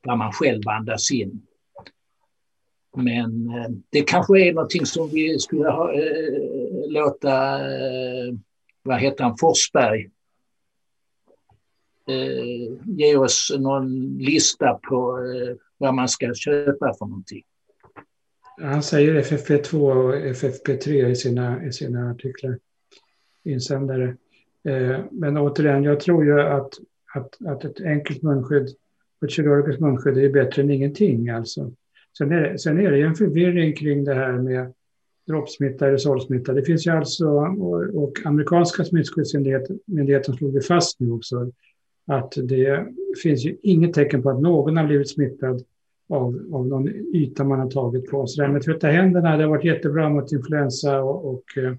vad 0.03 0.19
man 0.19 0.33
själv 0.33 0.69
andas 0.69 1.11
in. 1.11 1.47
Men 2.97 3.49
eh, 3.49 3.71
det 3.91 4.03
kanske 4.03 4.41
är 4.41 4.53
någonting 4.53 4.87
som 4.87 5.09
vi 5.09 5.39
skulle 5.39 5.69
ha, 5.69 5.93
eh, 5.93 6.89
låta, 6.89 7.55
eh, 7.55 8.35
vad 8.83 9.01
heter 9.01 9.25
han, 9.25 9.37
Forsberg, 9.41 10.11
eh, 12.09 12.79
ge 12.85 13.17
oss 13.17 13.53
någon 13.59 14.19
lista 14.19 14.75
på 14.89 15.19
eh, 15.19 15.57
vad 15.79 15.95
man 15.95 16.09
ska 16.09 16.35
köpa 16.35 16.95
för 16.99 17.07
någonting. 17.07 17.43
Han 18.61 18.83
säger 18.83 19.23
FFP2 19.23 19.75
och 19.75 20.15
FFP3 20.15 21.07
i 21.07 21.17
sina, 21.17 21.65
i 21.65 21.73
sina 21.73 22.11
artiklar. 22.11 22.59
insändare. 23.45 24.17
Eh, 24.69 25.01
men 25.11 25.37
återigen, 25.37 25.85
jag 25.85 26.01
tror 26.01 26.25
ju 26.25 26.41
att, 26.41 26.75
att, 27.15 27.47
att 27.47 27.65
ett 27.65 27.81
enkelt 27.81 28.23
munskydd, 28.23 28.69
och 29.21 29.25
ett 29.25 29.31
kirurgiskt 29.31 29.81
munskydd 29.81 30.19
är 30.19 30.33
bättre 30.33 30.63
än 30.63 30.71
ingenting. 30.71 31.29
Alltså. 31.29 31.73
Sen, 32.19 32.33
är 32.33 32.41
det, 32.41 32.59
sen 32.59 32.81
är 32.81 32.91
det 32.91 33.01
en 33.01 33.15
förvirring 33.15 33.77
kring 33.77 34.05
det 34.05 34.15
här 34.15 34.33
med 34.33 34.73
droppsmitta, 35.27 35.85
aerosolsmitta. 35.85 36.53
Det 36.53 36.63
finns 36.63 36.87
ju 36.87 36.91
alltså, 36.91 37.29
och, 37.29 38.03
och 38.03 38.13
amerikanska 38.25 38.85
smittskyddsmyndigheten 38.85 40.35
slog 40.35 40.55
ju 40.55 40.61
fast 40.61 41.01
nu 41.01 41.11
också, 41.11 41.53
att 42.07 42.33
det 42.37 42.87
finns 43.23 43.45
ju 43.45 43.57
inget 43.63 43.93
tecken 43.95 44.23
på 44.23 44.31
att 44.31 44.41
någon 44.41 44.77
har 44.77 44.87
blivit 44.87 45.11
smittad 45.11 45.63
av, 46.09 46.49
av 46.53 46.67
någon 46.67 46.89
yta 46.89 47.45
man 47.45 47.61
har 47.61 47.71
tagit 47.71 48.11
på. 48.11 48.27
Så 48.27 48.41
det 48.41 48.47
här 48.47 48.53
med 48.53 48.59
att 48.59 48.65
tvätta 48.65 48.87
händerna, 48.87 49.37
det 49.37 49.43
har 49.43 49.51
varit 49.51 49.65
jättebra 49.65 50.09
mot 50.09 50.33
influensa 50.33 51.03
och, 51.03 51.35
och 51.35 51.59
eh, 51.59 51.75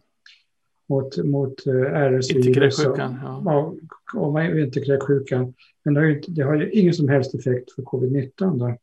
mot, 0.93 1.17
mot 1.17 1.67
eh, 1.67 1.73
RS-virus. 1.73 2.85
Och, 2.85 2.97
ja. 2.97 3.75
och, 4.15 4.27
och 4.27 4.39
vinterkräksjukan. 4.39 5.53
Men 5.83 5.93
det 5.93 5.99
har, 5.99 6.07
ju, 6.07 6.21
det 6.27 6.41
har 6.41 6.55
ju 6.55 6.71
ingen 6.71 6.93
som 6.93 7.09
helst 7.09 7.35
effekt 7.35 7.71
för 7.71 7.81
covid-19. 7.81 8.31
Då. 8.59 8.77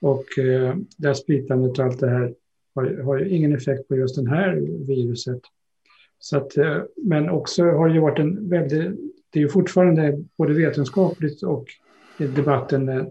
Och 0.00 0.38
eh, 0.38 0.76
det 0.96 1.06
här 1.06 1.14
spritandet 1.14 1.78
och 1.78 1.84
allt 1.84 2.00
det 2.00 2.10
här 2.10 2.34
har, 2.74 3.02
har 3.02 3.18
ju 3.18 3.28
ingen 3.28 3.54
effekt 3.54 3.88
på 3.88 3.96
just 3.96 4.16
den 4.16 4.26
här 4.26 4.54
viruset. 4.86 5.40
Så 6.18 6.36
att, 6.36 6.56
eh, 6.56 6.82
men 6.96 7.30
också 7.30 7.64
har 7.64 7.88
det 7.88 8.00
varit 8.00 8.18
en 8.18 8.48
väldigt, 8.48 9.00
det 9.30 9.38
är 9.38 9.42
ju 9.42 9.48
fortfarande 9.48 10.24
både 10.36 10.54
vetenskapligt 10.54 11.42
och 11.42 11.66
i 12.18 12.26
debatten 12.26 12.88
eh, 12.88 13.04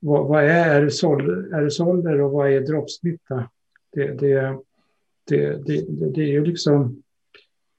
vad, 0.00 0.28
vad 0.28 0.44
är 0.44 0.74
aerosol, 0.74 1.54
aerosoler 1.54 2.20
och 2.20 2.30
vad 2.30 2.52
är 2.52 2.60
droppsmitta? 2.60 3.48
Det, 3.92 4.06
det, 4.06 4.58
det, 5.24 5.66
det, 5.66 5.84
det 6.14 6.22
är 6.22 6.32
ju 6.32 6.44
liksom 6.44 7.02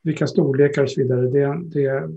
vilka 0.03 0.27
storlekar 0.27 0.83
och 0.83 0.91
så 0.91 1.01
vidare. 1.01 1.21
Det, 1.21 1.61
det, 1.63 2.09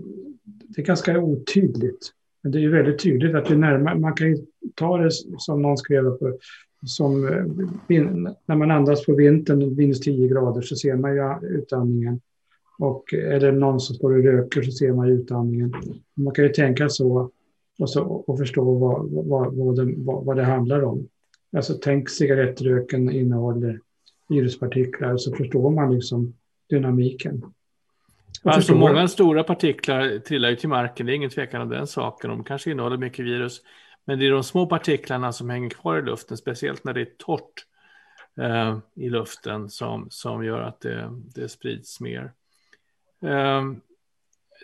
det 0.43 0.81
är 0.81 0.85
ganska 0.85 1.19
otydligt. 1.19 2.11
Men 2.43 2.51
det 2.51 2.57
är 2.57 2.61
ju 2.61 2.71
väldigt 2.71 3.03
tydligt 3.03 3.35
att 3.35 3.45
det 3.45 3.57
närmare, 3.57 3.99
man 3.99 4.13
kan 4.13 4.27
ju 4.27 4.37
ta 4.75 4.97
det 4.97 5.11
som 5.37 5.61
någon 5.61 5.77
skrev 5.77 6.03
på, 6.03 6.37
som 6.85 7.27
eh, 7.27 7.45
när 8.45 8.55
man 8.55 8.71
andas 8.71 9.05
på 9.05 9.15
vintern, 9.15 9.75
minus 9.75 9.99
10 9.99 10.27
grader, 10.27 10.61
så 10.61 10.75
ser 10.75 10.95
man 10.95 11.15
ju 11.15 11.47
utandningen. 11.57 12.21
Och 12.79 13.13
är 13.13 13.39
det 13.39 13.51
någon 13.51 13.79
som 13.79 13.95
står 13.95 14.17
och 14.17 14.23
röker 14.23 14.61
så 14.61 14.71
ser 14.71 14.93
man 14.93 15.09
utandningen. 15.09 15.73
Man 16.15 16.33
kan 16.33 16.45
ju 16.45 16.51
tänka 16.51 16.89
så 16.89 17.31
och, 17.79 17.89
så, 17.89 18.03
och 18.03 18.37
förstå 18.37 18.73
vad, 18.73 19.09
vad, 19.11 19.55
vad, 19.55 19.75
det, 19.75 19.93
vad, 19.97 20.25
vad 20.25 20.37
det 20.37 20.43
handlar 20.43 20.83
om. 20.83 21.07
Alltså 21.55 21.73
tänk 21.81 22.09
cigarettröken 22.09 23.09
innehåller 23.11 23.79
viruspartiklar 24.29 25.17
så 25.17 25.35
förstår 25.35 25.69
man 25.69 25.95
liksom 25.95 26.33
dynamiken. 26.69 27.45
Alltså 28.43 28.75
många 28.75 29.07
stora 29.07 29.43
partiklar 29.43 30.19
trillar 30.19 30.49
ju 30.49 30.55
till 30.55 30.69
marken, 30.69 31.05
det 31.05 31.11
är 31.11 31.15
ingen 31.15 31.29
tvekan 31.29 31.61
om 31.61 31.69
den 31.69 31.87
saken. 31.87 32.29
De 32.29 32.43
kanske 32.43 32.71
innehåller 32.71 32.97
mycket 32.97 33.25
virus. 33.25 33.61
Men 34.05 34.19
det 34.19 34.27
är 34.27 34.31
de 34.31 34.43
små 34.43 34.65
partiklarna 34.65 35.33
som 35.33 35.49
hänger 35.49 35.69
kvar 35.69 35.97
i 35.97 36.01
luften, 36.01 36.37
speciellt 36.37 36.83
när 36.83 36.93
det 36.93 37.01
är 37.01 37.09
torrt 37.17 37.65
eh, 38.41 38.77
i 38.95 39.09
luften, 39.09 39.69
som, 39.69 40.07
som 40.09 40.45
gör 40.45 40.61
att 40.61 40.81
det, 40.81 41.09
det 41.35 41.49
sprids 41.49 42.01
mer. 42.01 42.33
Eh, 43.23 43.63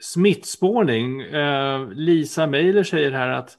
smittspårning. 0.01 1.21
Eh, 1.21 1.89
Lisa 1.89 2.47
Meiler 2.47 2.83
säger 2.83 3.11
här 3.11 3.29
att, 3.29 3.57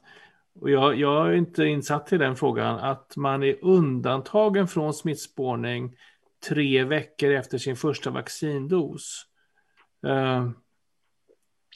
och 0.61 0.69
jag, 0.69 0.95
jag 0.95 1.27
är 1.27 1.33
inte 1.33 1.65
insatt 1.65 2.13
i 2.13 2.17
den 2.17 2.35
frågan, 2.35 2.79
att 2.79 3.17
man 3.17 3.43
är 3.43 3.55
undantagen 3.61 4.67
från 4.67 4.93
smittspårning 4.93 5.95
tre 6.49 6.83
veckor 6.83 7.31
efter 7.31 7.57
sin 7.57 7.75
första 7.75 8.09
vaccindos. 8.09 9.27
Eh, 10.05 10.49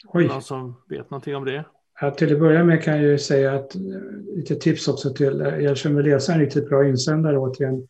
Oj. 0.08 0.28
Någon 0.28 0.42
som 0.42 0.76
vet 0.90 1.10
någonting 1.12 1.36
om 1.36 1.46
det? 1.46 1.66
Ja, 2.02 2.12
till 2.12 2.34
att 2.34 2.40
börja 2.40 2.64
med 2.64 2.84
kan 2.84 2.94
jag 2.94 3.04
ju 3.04 3.18
säga 3.18 3.54
att 3.54 3.76
eh, 3.76 3.82
lite 4.36 4.56
tips 4.56 4.88
också 4.88 5.14
till 5.14 5.42
er 5.42 5.76
som 5.76 5.96
vill 5.96 6.06
läsa 6.06 6.34
en 6.34 6.40
riktigt 6.40 6.70
bra 6.70 6.88
insändare 6.88 7.38
återigen 7.38 7.88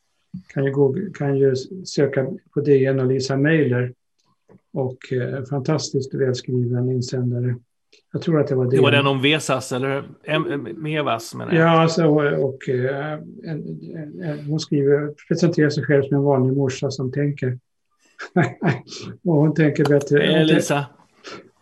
kan 0.47 0.65
ju, 0.65 0.71
gå, 0.71 0.95
kan 1.13 1.37
ju 1.37 1.55
söka 1.85 2.27
på 2.53 2.61
DN 2.61 2.99
och 2.99 3.05
Lisa 3.05 3.37
Meiler 3.37 3.93
och 4.73 5.13
eh, 5.13 5.43
fantastiskt 5.43 6.13
välskriven 6.13 6.91
insändare. 6.91 7.55
Jag 8.13 8.21
tror 8.21 8.39
att 8.39 8.47
det 8.47 8.55
var 8.55 8.65
det. 8.65 8.75
Det 8.75 8.81
var 8.81 8.91
den 8.91 9.07
om 9.07 9.21
Vesas 9.21 9.71
eller 9.71 10.03
Mevas 10.73 11.35
menar 11.35 11.53
jag. 11.53 11.61
Ja, 11.61 11.81
alltså, 11.81 12.05
och, 12.05 12.49
och 12.49 12.69
eh, 12.69 13.13
en, 13.43 13.79
en, 14.23 14.45
hon 14.47 14.59
skriver, 14.59 15.13
presenterar 15.27 15.69
sig 15.69 15.85
själv 15.85 16.03
som 16.03 16.17
en 16.17 16.23
vanlig 16.23 16.57
morsa 16.57 16.91
som 16.91 17.11
tänker. 17.11 17.59
och 19.23 19.33
hon 19.33 19.53
tänker 19.53 19.85
bättre. 19.85 20.19
Hej 20.19 20.45
Lisa. 20.45 20.85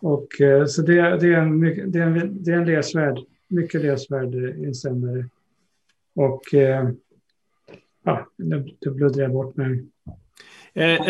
Och, 0.00 0.40
eh, 0.40 0.66
så 0.66 0.82
det, 0.82 0.94
det, 0.94 1.34
är 1.34 1.38
en, 1.38 1.60
det, 1.60 1.98
är 1.98 2.02
en, 2.02 2.42
det 2.44 2.50
är 2.50 2.56
en 2.56 2.64
läsvärd, 2.64 3.18
mycket 3.48 3.82
läsvärd 3.82 4.34
insändare. 4.34 5.28
Och 6.14 6.54
eh, 6.54 6.88
ja, 8.04 8.26
nu 8.36 8.76
bluddrar 8.84 9.22
jag 9.22 9.32
bort 9.32 9.56
mig. 9.56 9.84
Eh, 10.74 11.08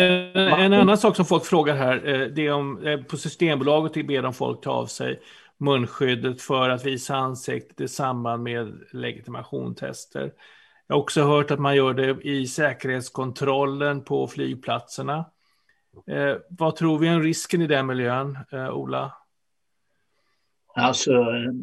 en 0.61 0.73
annan 0.73 0.97
sak 0.97 1.15
som 1.15 1.25
folk 1.25 1.45
frågar 1.45 1.75
här, 1.75 2.31
det 2.35 2.47
är 2.47 2.53
om 2.53 3.03
på 3.09 3.17
Systembolaget 3.17 4.07
ber 4.07 4.21
de 4.21 4.33
folk 4.33 4.61
ta 4.61 4.71
av 4.71 4.85
sig 4.85 5.19
munskyddet 5.57 6.41
för 6.41 6.69
att 6.69 6.85
visa 6.85 7.15
ansiktet 7.15 7.81
i 7.81 7.87
samband 7.87 8.43
med 8.43 8.79
legitimationstester. 8.91 10.31
Jag 10.87 10.95
har 10.95 11.01
också 11.01 11.23
hört 11.23 11.51
att 11.51 11.59
man 11.59 11.75
gör 11.75 11.93
det 11.93 12.21
i 12.21 12.47
säkerhetskontrollen 12.47 14.03
på 14.03 14.27
flygplatserna. 14.27 15.25
Eh, 16.07 16.37
vad 16.49 16.75
tror 16.75 16.99
vi 16.99 17.09
om 17.09 17.21
risken 17.21 17.61
i 17.61 17.67
den 17.67 17.85
miljön, 17.85 18.37
eh, 18.51 18.69
Ola? 18.69 19.13
Alltså, 20.75 21.11
eh, 21.11 21.53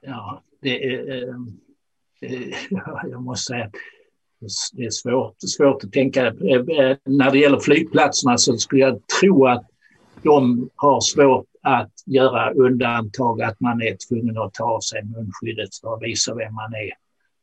ja, 0.00 0.42
det 0.60 0.94
är, 0.94 1.22
eh, 1.22 1.34
eh 2.20 2.56
jag 3.10 3.22
måste 3.22 3.52
säga 3.52 3.64
att 3.64 3.72
det 4.72 4.84
är 4.84 4.90
svårt, 4.90 5.34
svårt 5.38 5.84
att 5.84 5.92
tänka. 5.92 6.26
Eh, 6.26 6.96
när 7.04 7.30
det 7.30 7.38
gäller 7.38 7.60
flygplatserna 7.60 8.38
så 8.38 8.56
skulle 8.56 8.82
jag 8.82 9.00
tro 9.20 9.46
att 9.46 9.66
de 10.22 10.70
har 10.76 11.00
svårt 11.00 11.46
att 11.62 11.92
göra 12.06 12.52
undantag, 12.52 13.42
att 13.42 13.60
man 13.60 13.82
är 13.82 13.96
tvungen 14.08 14.38
att 14.38 14.54
ta 14.54 14.64
av 14.64 14.80
sig 14.80 15.04
munskyddet 15.04 15.76
för 15.80 15.94
att 15.94 16.02
visa 16.02 16.34
vem 16.34 16.54
man 16.54 16.74
är. 16.74 17.01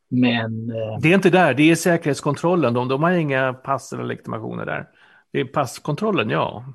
Men, 0.09 0.69
eh, 0.69 0.99
det 1.01 1.11
är 1.11 1.15
inte 1.15 1.29
där, 1.29 1.53
det 1.53 1.71
är 1.71 1.75
säkerhetskontrollen. 1.75 2.73
De, 2.73 2.87
de 2.87 3.03
har 3.03 3.11
inga 3.11 3.53
pass 3.53 3.93
eller 3.93 4.03
legitimationer 4.03 4.65
där. 4.65 4.87
Det 5.31 5.39
är 5.39 5.45
passkontrollen, 5.45 6.29
ja. 6.29 6.65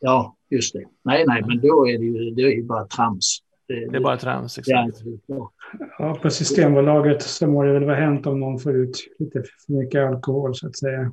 Ja, 0.00 0.36
just 0.50 0.72
det. 0.72 0.84
Nej, 1.02 1.24
nej, 1.26 1.42
men 1.46 1.60
då 1.60 1.88
är 1.88 1.98
det 1.98 2.04
ju, 2.04 2.30
det 2.30 2.42
är 2.42 2.50
ju 2.50 2.62
bara 2.62 2.86
trams. 2.86 3.38
Det, 3.68 3.90
det 3.90 3.96
är 3.96 4.00
bara 4.00 4.16
trams, 4.16 4.58
exakt. 4.58 5.02
Ja, 5.26 5.52
ja, 5.98 6.18
på 6.22 6.30
Systembolaget 6.30 7.22
så 7.22 7.46
må 7.46 7.62
det 7.62 7.72
väl 7.72 7.84
vara 7.84 7.96
hänt 7.96 8.26
om 8.26 8.40
någon 8.40 8.58
får 8.58 8.76
ut 8.76 8.98
lite 9.18 9.42
för 9.42 9.72
mycket 9.72 10.06
alkohol, 10.06 10.54
så 10.54 10.66
att 10.66 10.76
säga. 10.76 11.12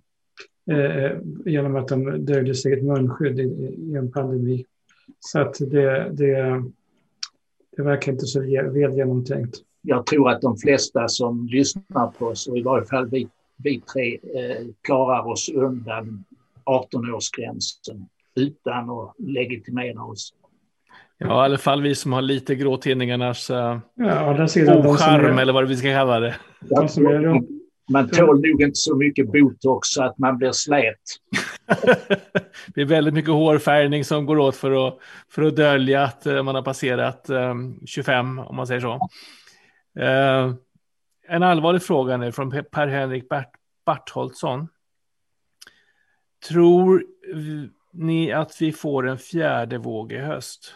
Eh, 0.71 1.17
genom 1.45 1.75
att 1.75 1.87
de 1.87 2.25
döljer 2.25 2.53
sig 2.53 2.73
ett 2.73 2.83
munskydd 2.83 3.39
i, 3.39 3.43
i, 3.43 3.95
en 3.95 4.11
pandemi. 4.11 4.65
Så 5.19 5.39
att 5.39 5.55
det, 5.59 6.09
det, 6.11 6.63
det 7.77 7.83
verkar 7.83 8.11
inte 8.11 8.25
så 8.25 8.39
väl 8.39 8.93
genomtänkt 8.93 9.57
jag 9.81 10.05
tror 10.05 10.29
att 10.29 10.41
de 10.41 10.57
flesta 10.57 11.07
som 11.07 11.47
lyssnar 11.47 12.07
på 12.07 12.25
oss, 12.25 12.47
och 12.47 12.57
i 12.57 12.61
varje 12.61 12.85
fall 12.85 13.09
vi, 13.09 13.27
vi 13.57 13.81
tre, 13.93 14.13
eh, 14.13 14.67
klarar 14.81 15.27
oss 15.27 15.49
undan 15.49 16.25
18-årsgränsen 16.65 18.07
utan 18.35 18.89
att 18.89 19.15
legitimera 19.17 20.03
oss. 20.03 20.33
Ja, 21.17 21.27
i 21.27 21.45
alla 21.45 21.57
fall 21.57 21.81
vi 21.81 21.95
som 21.95 22.13
har 22.13 22.21
lite 22.21 22.55
gråtidningarnas 22.55 23.49
uh, 23.49 23.79
ja, 23.95 24.45
oskärm 24.85 25.39
eller 25.39 25.53
vad 25.53 25.67
vi 25.67 25.77
ska 25.77 25.87
kalla 25.87 26.19
det. 26.19 26.35
Ja, 26.69 26.87
man 27.91 28.09
tål 28.09 28.41
nog 28.41 28.61
inte 28.61 28.75
så 28.75 28.95
mycket 28.95 29.31
botox 29.31 29.87
så 29.87 30.03
att 30.03 30.17
man 30.17 30.37
blir 30.37 30.51
slät. 30.51 30.95
det 32.75 32.81
är 32.81 32.85
väldigt 32.85 33.13
mycket 33.13 33.31
hårfärgning 33.31 34.05
som 34.05 34.25
går 34.25 34.39
åt 34.39 34.55
för 34.55 34.87
att, 34.87 34.97
för 35.29 35.41
att 35.41 35.55
dölja 35.55 36.03
att 36.03 36.27
uh, 36.27 36.43
man 36.43 36.55
har 36.55 36.61
passerat 36.61 37.29
um, 37.29 37.79
25, 37.85 38.39
om 38.39 38.55
man 38.55 38.67
säger 38.67 38.81
så. 38.81 39.09
Uh, 39.99 40.55
en 41.27 41.43
allvarlig 41.43 41.83
fråga 41.83 42.17
nu 42.17 42.31
från 42.31 42.51
Per-Henrik 42.71 43.29
Bert 43.29 43.49
Bartholdsson. 43.85 44.67
Tror 46.49 47.05
ni 47.91 48.31
att 48.31 48.61
vi 48.61 48.71
får 48.71 49.07
en 49.07 49.17
fjärde 49.17 49.77
våg 49.77 50.11
i 50.11 50.17
höst? 50.17 50.73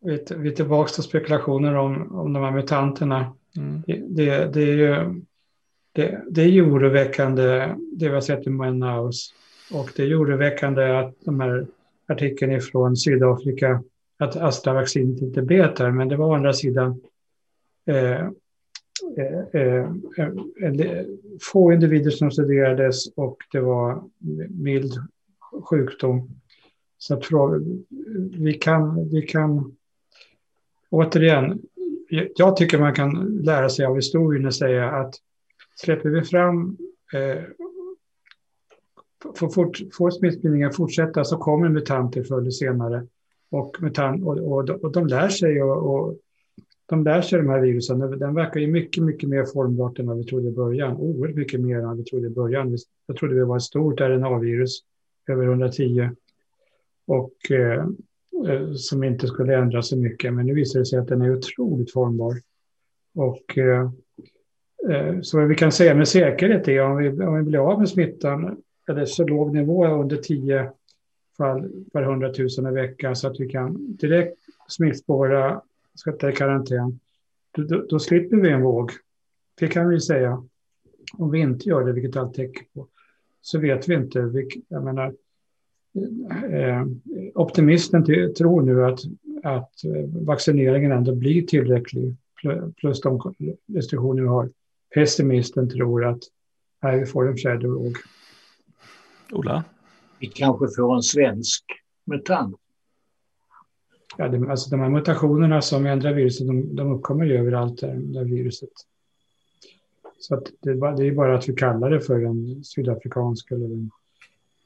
Vi 0.00 0.14
är 0.14 0.50
tillbaka 0.50 0.92
till 0.92 1.02
spekulationer 1.02 1.74
om, 1.74 2.16
om 2.16 2.32
de 2.32 2.42
här 2.42 2.50
mutanterna. 2.50 3.32
Mm. 3.56 3.82
Det, 3.86 4.02
det, 4.08 4.52
det, 4.52 4.62
är 4.62 4.74
ju, 4.74 5.20
det, 5.92 6.22
det 6.30 6.42
är 6.42 6.48
ju 6.48 6.70
oroväckande 6.70 7.74
det 7.92 8.08
vi 8.08 8.14
har 8.14 8.20
sett 8.20 8.46
i 8.46 8.50
Manaus. 8.50 9.34
Och 9.72 9.90
det 9.96 10.02
är 10.02 10.06
ju 10.06 10.16
oroväckande 10.16 10.98
att 10.98 11.14
de 11.24 11.40
här 11.40 11.66
artikeln 12.08 12.60
från 12.60 12.96
Sydafrika, 12.96 13.82
att 14.18 14.36
Astra-vaccinet 14.36 15.22
inte 15.22 15.42
bet 15.42 15.76
där. 15.76 15.90
Men 15.90 16.08
det 16.08 16.16
var 16.16 16.26
å 16.26 16.34
andra 16.34 16.52
sidan 16.52 17.00
Eh, 17.00 17.00
eh, 17.00 17.00
eh, 17.00 17.09
Eh, 17.86 18.28
eh, 19.16 19.90
eh, 20.62 21.06
få 21.52 21.72
individer 21.72 22.10
som 22.10 22.30
studerades 22.30 23.12
och 23.16 23.36
det 23.52 23.60
var 23.60 24.04
mild 24.48 24.92
sjukdom. 25.64 26.30
Så 26.98 27.14
att 27.14 27.24
vi 28.38 28.54
kan, 28.54 29.08
vi 29.08 29.22
kan 29.22 29.76
återigen, 30.90 31.62
jag 32.34 32.56
tycker 32.56 32.78
man 32.78 32.94
kan 32.94 33.40
lära 33.42 33.68
sig 33.68 33.86
av 33.86 33.96
historien 33.96 34.46
och 34.46 34.54
säga 34.54 34.90
att 34.90 35.14
släpper 35.76 36.08
vi 36.08 36.22
fram 36.22 36.76
eh, 37.14 37.42
får, 39.36 39.48
fort, 39.48 39.78
får 39.92 40.10
smittspridningen 40.10 40.72
fortsätta 40.72 41.24
så 41.24 41.36
kommer 41.36 41.68
mutanter 41.68 42.22
förr 42.22 42.40
eller 42.40 42.50
senare. 42.50 43.06
Och, 43.50 43.76
mutant, 43.82 44.24
och, 44.24 44.38
och, 44.38 44.70
och 44.70 44.92
de 44.92 45.06
lär 45.06 45.28
sig 45.28 45.62
och, 45.62 45.94
och, 45.94 46.16
de 46.90 47.04
lär 47.04 47.22
sig 47.22 47.38
de 47.38 47.48
här 47.48 47.60
virusen. 47.60 47.98
Den 47.98 48.34
verkar 48.34 48.60
ju 48.60 48.66
mycket, 48.66 49.04
mycket 49.04 49.28
mer 49.28 49.44
formbart 49.44 49.98
än 49.98 50.06
vad 50.06 50.16
vi 50.16 50.24
trodde 50.24 50.48
i 50.48 50.52
början. 50.52 50.96
Oerhört 50.96 51.36
mycket 51.36 51.60
mer 51.60 51.78
än 51.78 51.86
vad 51.86 51.96
vi 51.96 52.04
trodde 52.04 52.26
i 52.26 52.30
början. 52.30 52.78
Jag 53.06 53.16
trodde 53.16 53.34
det 53.34 53.44
var 53.44 53.56
ett 53.56 53.62
stort 53.62 54.00
RNA-virus, 54.00 54.80
över 55.28 55.44
110. 55.44 56.10
Och 57.06 57.50
eh, 57.50 57.86
eh, 58.48 58.72
som 58.72 59.04
inte 59.04 59.26
skulle 59.26 59.56
ändra 59.56 59.82
så 59.82 59.96
mycket. 59.96 60.34
Men 60.34 60.46
nu 60.46 60.54
visar 60.54 60.78
det 60.78 60.86
sig 60.86 60.98
att 60.98 61.08
den 61.08 61.22
är 61.22 61.36
otroligt 61.36 61.92
formbar. 61.92 62.34
Och 63.14 63.58
eh, 63.58 63.90
eh 64.90 65.20
så 65.20 65.38
vad 65.38 65.48
vi 65.48 65.54
kan 65.54 65.72
säga 65.72 65.94
med 65.94 66.08
säkerhet 66.08 66.68
är 66.68 66.82
om 66.82 66.96
vi, 66.96 67.08
om 67.08 67.36
vi 67.36 67.42
blir 67.42 67.70
av 67.72 67.78
med 67.78 67.88
smittan 67.88 68.62
eller 68.88 69.04
så 69.04 69.26
låg 69.26 69.54
nivå 69.54 69.86
under 69.86 70.16
10 70.16 70.70
fall 71.36 71.70
per 71.92 72.02
100 72.02 72.32
000 72.58 72.72
i 72.72 72.74
veckan 72.74 73.16
så 73.16 73.28
att 73.28 73.40
vi 73.40 73.48
kan 73.48 73.96
direkt 73.96 74.38
smittspåra, 74.68 75.62
sätta 76.04 76.30
i 76.30 76.32
karantän. 76.32 77.00
Då, 77.50 77.62
då, 77.62 77.86
då, 77.88 77.98
slipper 77.98 78.36
vi 78.36 78.50
en 78.50 78.62
våg. 78.62 78.90
Det 79.60 79.68
kan 79.68 79.88
vi 79.88 80.00
säga. 80.00 80.44
Om 81.12 81.30
vi 81.30 81.38
inte 81.38 81.68
gör 81.68 81.84
det, 81.84 81.92
vilket 81.92 82.16
allt 82.16 82.34
tecken 82.34 82.66
på, 82.74 82.88
så 83.40 83.58
vet 83.58 83.88
vi 83.88 83.94
inte. 83.94 84.32
Jag 84.68 84.84
menar, 84.84 85.14
eh, 86.50 86.86
optimisten 87.34 88.04
tror 88.34 88.62
nu 88.62 88.84
att, 88.84 89.00
att 89.42 89.74
vaccineringen 90.06 90.92
ändå 90.92 91.14
blir 91.14 91.42
tillräcklig 91.42 92.16
plus 92.76 93.00
de 93.00 93.34
restriktioner 93.74 94.22
vi 94.22 94.28
har. 94.28 94.50
Pessimisten 94.94 95.68
tror 95.68 96.04
att 96.04 96.22
här 96.82 96.98
vi 96.98 97.06
får 97.06 97.28
en 97.28 97.36
fjärde 97.36 97.68
våg. 97.68 97.96
Ola? 99.32 99.64
Vi 100.18 100.26
kanske 100.26 100.66
får 100.76 100.96
en 100.96 101.02
svensk 101.02 101.64
mutant. 102.04 102.59
Ja, 104.16 104.28
det, 104.28 104.50
alltså 104.50 104.70
de 104.70 104.80
här 104.80 104.88
mutationerna 104.88 105.62
som 105.62 105.86
ändrar 105.86 106.12
viruset, 106.12 106.46
de, 106.46 106.76
de 106.76 106.92
uppkommer 106.92 107.24
ju 107.24 107.38
överallt 107.38 107.80
där, 107.80 107.94
där 107.94 108.24
viruset. 108.24 108.70
Så 110.18 110.34
att 110.34 110.44
det, 110.60 110.74
det 110.96 111.06
är 111.06 111.12
bara 111.12 111.38
att 111.38 111.48
vi 111.48 111.54
kallar 111.54 111.90
det 111.90 112.00
för 112.00 112.24
en 112.24 112.64
sydafrikansk 112.64 113.50
eller 113.50 113.64
en 113.64 113.90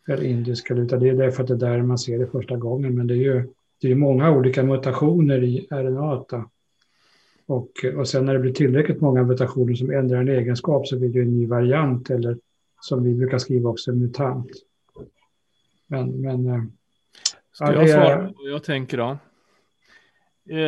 eller 0.09 0.24
indisk 0.24 0.70
valuta. 0.70 0.97
Det 0.97 1.09
är 1.09 1.14
därför 1.14 1.42
att 1.42 1.49
det 1.49 1.55
är 1.55 1.59
där 1.59 1.82
man 1.82 1.99
ser 1.99 2.18
det 2.18 2.26
första 2.26 2.57
gången. 2.57 2.95
Men 2.95 3.07
det 3.07 3.14
är 3.14 3.16
ju 3.16 3.49
det 3.80 3.90
är 3.90 3.95
många 3.95 4.30
olika 4.30 4.62
mutationer 4.62 5.42
i 5.42 5.66
RNA. 5.70 6.24
Och, 7.47 7.70
och 7.97 8.09
sen 8.09 8.24
när 8.24 8.32
det 8.32 8.40
blir 8.40 8.53
tillräckligt 8.53 9.01
många 9.01 9.22
mutationer 9.22 9.74
som 9.74 9.90
ändrar 9.90 10.20
en 10.20 10.28
egenskap 10.28 10.86
så 10.86 10.99
blir 10.99 11.09
det 11.09 11.20
en 11.20 11.40
ny 11.40 11.47
variant 11.47 12.11
eller 12.11 12.38
som 12.80 13.05
vi 13.05 13.14
brukar 13.14 13.38
skriva 13.38 13.70
också, 13.70 13.92
mutant. 13.92 14.51
Men, 15.86 16.20
men 16.20 16.47
eh, 16.47 16.62
Ska 17.53 17.64
ja, 17.64 17.72
jag 17.72 17.90
svara 17.90 18.32
jag 18.38 18.62
tänker 18.62 18.97
då? 18.97 19.18
Eh, 20.49 20.59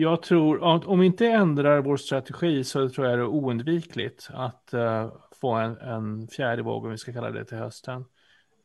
jag 0.00 0.22
tror, 0.22 0.62
om 0.88 1.00
vi 1.00 1.06
inte 1.06 1.26
ändrar 1.26 1.80
vår 1.80 1.96
strategi 1.96 2.64
så 2.64 2.88
tror 2.88 3.06
jag 3.06 3.18
det 3.18 3.22
är 3.22 3.26
oundvikligt 3.26 4.28
att 4.32 4.74
eh, 4.74 5.12
få 5.40 5.52
en, 5.54 5.76
en 5.76 6.28
fjärde 6.28 6.62
våg, 6.62 6.84
om 6.84 6.90
vi 6.90 6.98
ska 6.98 7.12
kalla 7.12 7.30
det 7.30 7.44
till 7.44 7.58
hösten. 7.58 8.04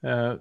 Eh, 0.03 0.33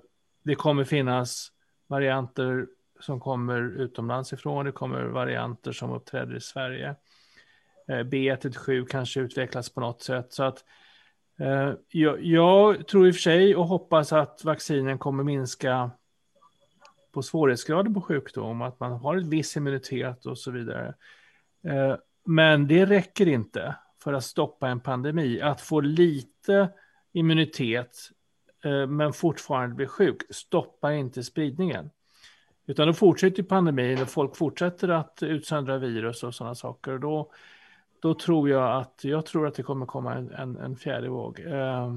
det 0.45 0.55
kommer 0.55 0.85
finnas 0.85 1.49
varianter 1.87 2.66
som 3.01 3.20
kommer 3.20 3.62
utomlands 3.81 4.33
ifrån, 4.33 4.64
det 4.64 4.72
kommer 4.72 5.05
varianter 5.05 5.72
som 5.72 5.91
uppträder 5.91 6.37
i 6.37 6.41
Sverige. 6.41 6.95
B117 7.89 8.87
kanske 8.87 9.20
utvecklas 9.20 9.70
på 9.70 9.81
något 9.81 10.03
sätt. 10.03 10.33
Så 10.33 10.43
att 10.43 10.64
jag, 11.89 12.24
jag, 12.24 12.87
tror 12.87 13.07
i 13.07 13.11
och 13.11 13.14
för 13.14 13.20
sig 13.20 13.57
och 13.57 13.66
hoppas 13.66 14.12
att 14.12 14.45
vaccinen 14.45 14.99
kommer 14.99 15.24
minska 15.24 15.91
på 17.13 17.23
svårighetsgraden 17.23 17.95
på 17.95 18.01
sjukdom, 18.01 18.63
att 18.63 18.81
man 18.81 18.93
har 18.93 19.17
en 19.17 19.31
viss 19.31 19.57
immunitet 19.57 20.27
och 20.27 20.39
så 20.39 20.51
vidare. 20.51 20.95
Eh, 21.65 21.97
men 22.25 22.67
det 22.67 22.85
räcker 22.85 23.29
inte 23.29 23.75
för 24.03 24.13
att 24.13 24.25
stoppa 24.25 24.69
en 24.69 24.81
pandemi. 24.81 25.41
Att 25.41 25.61
få 25.61 25.81
lite 25.81 26.69
immunitet 27.13 27.97
eh, 28.65 28.87
men 28.87 29.13
fortfarande 29.13 29.77
bli 29.77 29.87
sjuk 29.87 30.23
stoppar 30.31 30.91
inte 30.91 31.25
spridningen. 31.25 31.91
Utan 32.67 32.87
då 32.87 32.95
fortsätter 32.95 33.43
pandemin 33.43 34.03
och 34.03 34.09
folk 34.09 34.37
fortsätter 34.37 34.89
att 34.89 35.23
utsöndra 35.23 35.79
virus 35.79 36.23
och 36.23 36.35
sådana 36.35 36.55
saker. 36.55 36.93
Och 36.93 37.01
då 37.01 37.31
då 38.01 38.15
tror 38.15 38.51
jag 38.51 38.81
att, 38.81 39.05
jag 39.05 39.27
tror 39.27 39.47
att 39.47 39.55
det 39.55 39.63
kommer 39.63 39.87
komma 39.87 40.15
en, 40.15 40.31
en, 40.31 40.57
en 40.57 40.77
fjärde 40.77 41.09
våg. 41.09 41.41
Eh, 41.41 41.93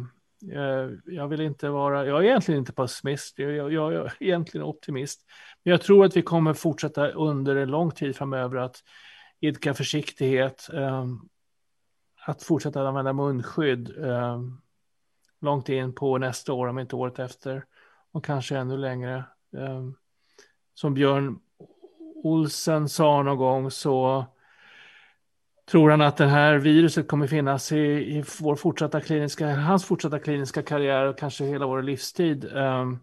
Eh, 0.51 0.89
jag 1.05 1.27
vill 1.27 1.41
inte 1.41 1.69
vara, 1.69 2.05
jag 2.05 2.19
är 2.19 2.23
egentligen 2.23 2.59
inte 2.59 2.73
pessimist, 2.73 3.39
jag, 3.39 3.51
jag, 3.51 3.93
jag, 3.93 3.93
är 3.93 4.13
egentligen 4.19 4.67
optimist. 4.67 5.25
Men 5.63 5.71
jag 5.71 5.81
tror 5.81 6.05
att 6.05 6.17
vi 6.17 6.21
kommer 6.21 6.53
fortsätta 6.53 7.09
under 7.09 7.55
en 7.55 7.69
lång 7.71 7.91
tid 7.91 8.15
framöver 8.15 8.57
att 8.57 8.83
idka 9.39 9.73
försiktighet, 9.73 10.69
ehm, 10.73 11.19
att 12.25 12.43
fortsätta 12.43 12.87
använda 12.87 13.13
munskydd 13.13 13.97
ehm, 13.97 14.61
långt 15.41 15.69
in 15.69 15.95
på 15.95 16.17
nästa 16.17 16.53
år, 16.53 16.67
om 16.67 16.79
inte 16.79 16.95
året 16.95 17.19
efter, 17.19 17.65
och 18.11 18.25
kanske 18.25 18.57
ännu 18.57 18.77
längre. 18.77 19.25
Ehm, 19.57 19.95
som 20.73 20.93
Björn 20.93 21.39
Olsen 22.23 22.89
sa 22.89 23.23
någon 23.23 23.37
gång 23.37 23.71
så 23.71 24.25
Tror 25.65 25.89
han 25.89 26.01
att 26.01 26.17
det 26.17 26.25
här 26.25 26.55
viruset 26.55 27.07
kommer 27.07 27.27
finnas 27.27 27.71
i, 27.71 27.77
i 28.17 28.23
vår 28.41 28.55
fortsatta 28.55 29.01
kliniska, 29.01 29.55
hans 29.55 29.85
fortsatta 29.85 30.19
kliniska 30.19 30.63
karriär 30.63 31.05
och 31.05 31.17
kanske 31.17 31.45
hela 31.45 31.65
vår 31.65 31.81
livstid? 31.81 32.45
Um, 32.53 32.99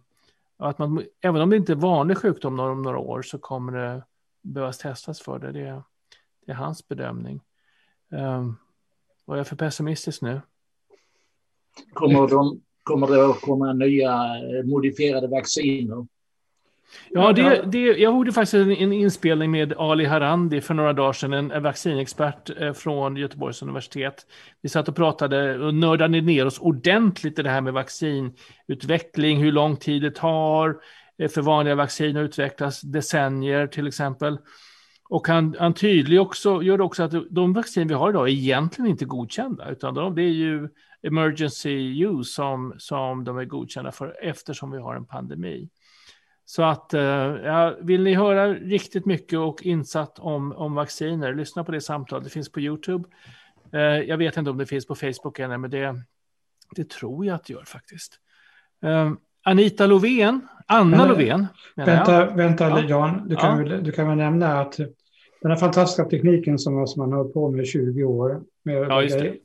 att 0.56 0.78
man, 0.78 1.04
även 1.20 1.42
om 1.42 1.50
det 1.50 1.56
inte 1.56 1.72
är 1.72 1.76
vanlig 1.76 2.18
sjukdom 2.18 2.60
om 2.60 2.82
några 2.82 2.98
år 2.98 3.22
så 3.22 3.38
kommer 3.38 3.72
det 3.72 4.02
behövas 4.42 4.78
testas 4.78 5.20
för 5.20 5.38
det. 5.38 5.52
Det, 5.52 5.82
det 6.46 6.52
är 6.52 6.56
hans 6.56 6.88
bedömning. 6.88 7.40
Um, 8.10 8.56
är 9.26 9.36
jag 9.36 9.46
för 9.46 9.56
pessimistisk 9.56 10.22
nu? 10.22 10.40
Kommer, 11.92 12.28
de, 12.28 12.60
kommer 12.82 13.06
det 13.06 13.30
att 13.30 13.40
komma 13.40 13.72
nya 13.72 14.26
modifierade 14.64 15.28
vacciner? 15.28 16.06
Ja, 17.10 17.32
det, 17.32 17.62
det, 17.66 17.78
jag 17.78 17.98
gjorde 17.98 18.32
faktiskt 18.32 18.54
en, 18.54 18.70
en, 18.70 18.92
inspelning 18.92 19.50
med 19.50 19.72
Ali 19.78 20.04
Harandi 20.04 20.60
för 20.60 20.74
några 20.74 20.92
dagar 20.92 21.12
sedan, 21.12 21.32
en, 21.32 21.50
en 21.50 21.62
vaccinexpert 21.62 22.60
eh, 22.60 22.72
från 22.72 23.16
Göteborgs 23.16 23.62
universitet. 23.62 24.26
Vi 24.62 24.68
satt 24.68 24.88
och 24.88 24.96
pratade 24.96 25.58
och 25.58 25.74
nördade 25.74 26.20
ner 26.20 26.46
oss 26.46 26.58
ordentligt 26.58 27.38
i 27.38 27.42
det 27.42 27.50
här 27.50 27.60
med 27.60 27.72
vaccinutveckling, 27.72 29.42
hur 29.42 29.52
lång 29.52 29.76
tid 29.76 30.02
det 30.02 30.14
tar 30.14 30.76
eh, 31.18 31.28
för 31.28 31.42
vanliga 31.42 31.74
vaccin 31.74 32.16
att 32.16 32.20
utvecklas, 32.20 32.80
decennier 32.80 33.66
till 33.66 33.86
exempel. 33.86 34.38
Och 35.08 35.28
han, 35.28 35.56
han 35.58 35.74
tydlig 35.74 36.20
också, 36.20 36.62
gör 36.62 36.80
också 36.80 37.02
att 37.02 37.14
de 37.30 37.52
vaccin 37.52 37.88
vi 37.88 37.94
har 37.94 38.10
idag 38.10 38.28
är 38.28 38.32
egentligen 38.32 38.90
inte 38.90 39.04
godkända, 39.04 39.70
utan 39.70 39.94
de, 39.94 40.14
det 40.14 40.22
är 40.22 40.32
ju 40.32 40.68
emergency 41.02 42.04
use 42.04 42.32
som, 42.32 42.74
som 42.78 43.24
de 43.24 43.38
är 43.38 43.44
godkända 43.44 43.92
för 43.92 44.16
eftersom 44.22 44.70
vi 44.70 44.78
har 44.78 44.96
en 44.96 45.06
pandemi. 45.06 45.68
Så 46.50 46.62
att, 46.62 46.94
eh, 46.94 47.02
ja, 47.44 47.76
vill 47.80 48.02
ni 48.02 48.14
höra 48.14 48.54
riktigt 48.54 49.06
mycket 49.06 49.38
och 49.38 49.62
insatt 49.62 50.18
om, 50.18 50.52
om 50.52 50.74
vacciner, 50.74 51.34
lyssna 51.34 51.64
på 51.64 51.72
det 51.72 51.80
samtalet. 51.80 52.24
Det 52.24 52.30
finns 52.30 52.52
på 52.52 52.60
YouTube. 52.60 53.08
Eh, 53.72 53.80
jag 53.80 54.16
vet 54.16 54.36
inte 54.36 54.50
om 54.50 54.58
det 54.58 54.66
finns 54.66 54.86
på 54.86 54.94
Facebook 54.94 55.38
ännu, 55.38 55.58
men 55.58 55.70
det, 55.70 55.94
det 56.76 56.88
tror 56.88 57.26
jag 57.26 57.34
att 57.34 57.44
det 57.44 57.52
gör 57.52 57.64
faktiskt. 57.64 58.12
Eh, 58.84 59.12
Anita 59.42 59.86
Lovén, 59.86 60.40
Anna 60.66 61.06
Lovén. 61.06 61.46
Vänta, 61.76 62.30
vänta 62.30 62.68
ja. 62.68 62.80
Jan, 62.88 63.28
du 63.28 63.36
kan, 63.36 63.58
ja. 63.58 63.64
väl, 63.64 63.84
du 63.84 63.92
kan 63.92 64.08
väl 64.08 64.16
nämna 64.16 64.60
att 64.60 64.76
den 65.42 65.50
här 65.50 65.56
fantastiska 65.56 66.04
tekniken 66.04 66.58
som, 66.58 66.86
som 66.86 67.10
man 67.10 67.18
har 67.18 67.24
på 67.24 67.50
med 67.50 67.62
i 67.62 67.66
20 67.66 68.04
år, 68.04 68.42
med 68.62 68.76
ja, 68.76 69.02
just 69.02 69.18
det. 69.18 69.36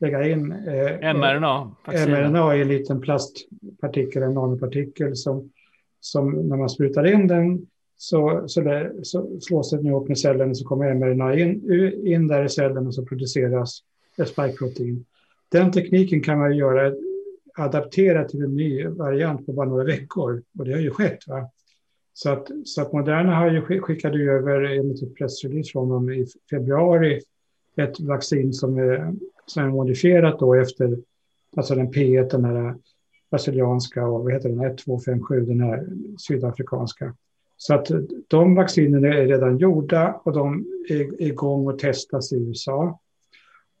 lägga 0.00 0.28
in 0.28 0.52
eh, 0.52 1.14
mRNA, 1.14 1.70
mRNA 1.86 2.56
i 2.56 2.62
en 2.62 2.68
liten 2.68 3.00
plastpartikel, 3.00 4.22
en 4.22 4.34
nanopartikel 4.34 5.16
som 5.16 5.50
som 6.02 6.48
när 6.48 6.56
man 6.56 6.68
sprutar 6.68 7.14
in 7.14 7.26
den 7.26 7.66
så, 7.96 8.44
så, 8.46 8.60
där, 8.60 8.92
så 9.02 9.40
slås 9.40 9.70
den 9.70 9.86
ihop 9.86 10.08
med 10.08 10.18
cellen 10.18 10.50
och 10.50 10.56
så 10.56 10.64
kommer 10.64 10.94
mRNA 10.94 11.38
in, 11.38 12.06
in 12.06 12.28
där 12.28 12.44
i 12.44 12.48
cellen 12.48 12.86
och 12.86 12.94
så 12.94 13.04
produceras 13.04 13.78
ett 14.18 14.28
spikeprotein. 14.28 15.04
Den 15.48 15.72
tekniken 15.72 16.22
kan 16.22 16.38
man 16.38 16.56
göra 16.56 16.94
adaptera 17.54 18.24
till 18.24 18.42
en 18.42 18.56
ny 18.56 18.86
variant 18.86 19.46
på 19.46 19.52
bara 19.52 19.68
några 19.68 19.84
veckor 19.84 20.42
och 20.58 20.64
det 20.64 20.72
har 20.72 20.80
ju 20.80 20.90
skett. 20.90 21.18
Va? 21.26 21.50
Så 22.14 22.30
att, 22.30 22.48
så 22.64 22.82
att 22.82 22.92
Moderna 22.92 23.34
har 23.34 23.50
ju 23.50 23.80
skickade 23.80 24.22
över 24.22 24.62
enligt 24.62 25.02
ett 25.02 25.14
pressrelease 25.14 25.72
från 25.72 25.88
dem 25.88 26.10
i 26.10 26.26
februari 26.50 27.20
ett 27.76 28.00
vaccin 28.00 28.52
som 28.52 28.78
är, 28.78 29.12
som 29.46 29.64
är 29.64 29.68
modifierat 29.68 30.38
då 30.38 30.54
efter 30.54 30.98
alltså 31.56 31.74
den 31.74 31.92
P1, 31.92 32.30
den 32.30 32.44
här 32.44 32.74
brasilianska 33.32 34.06
och 34.06 34.24
vad 34.24 34.32
heter 34.32 34.48
den, 34.48 34.60
1257, 34.60 35.40
den 35.40 35.60
här 35.60 35.86
sydafrikanska. 36.18 37.14
Så 37.56 37.74
att 37.74 37.90
eh, 37.90 38.00
de 38.28 38.54
vaccinerna 38.54 39.08
är 39.08 39.26
redan 39.26 39.58
gjorda 39.58 40.20
och 40.24 40.32
de 40.32 40.66
är 40.88 41.22
igång 41.22 41.66
och 41.66 41.78
testas 41.78 42.32
i 42.32 42.36
USA. 42.36 43.00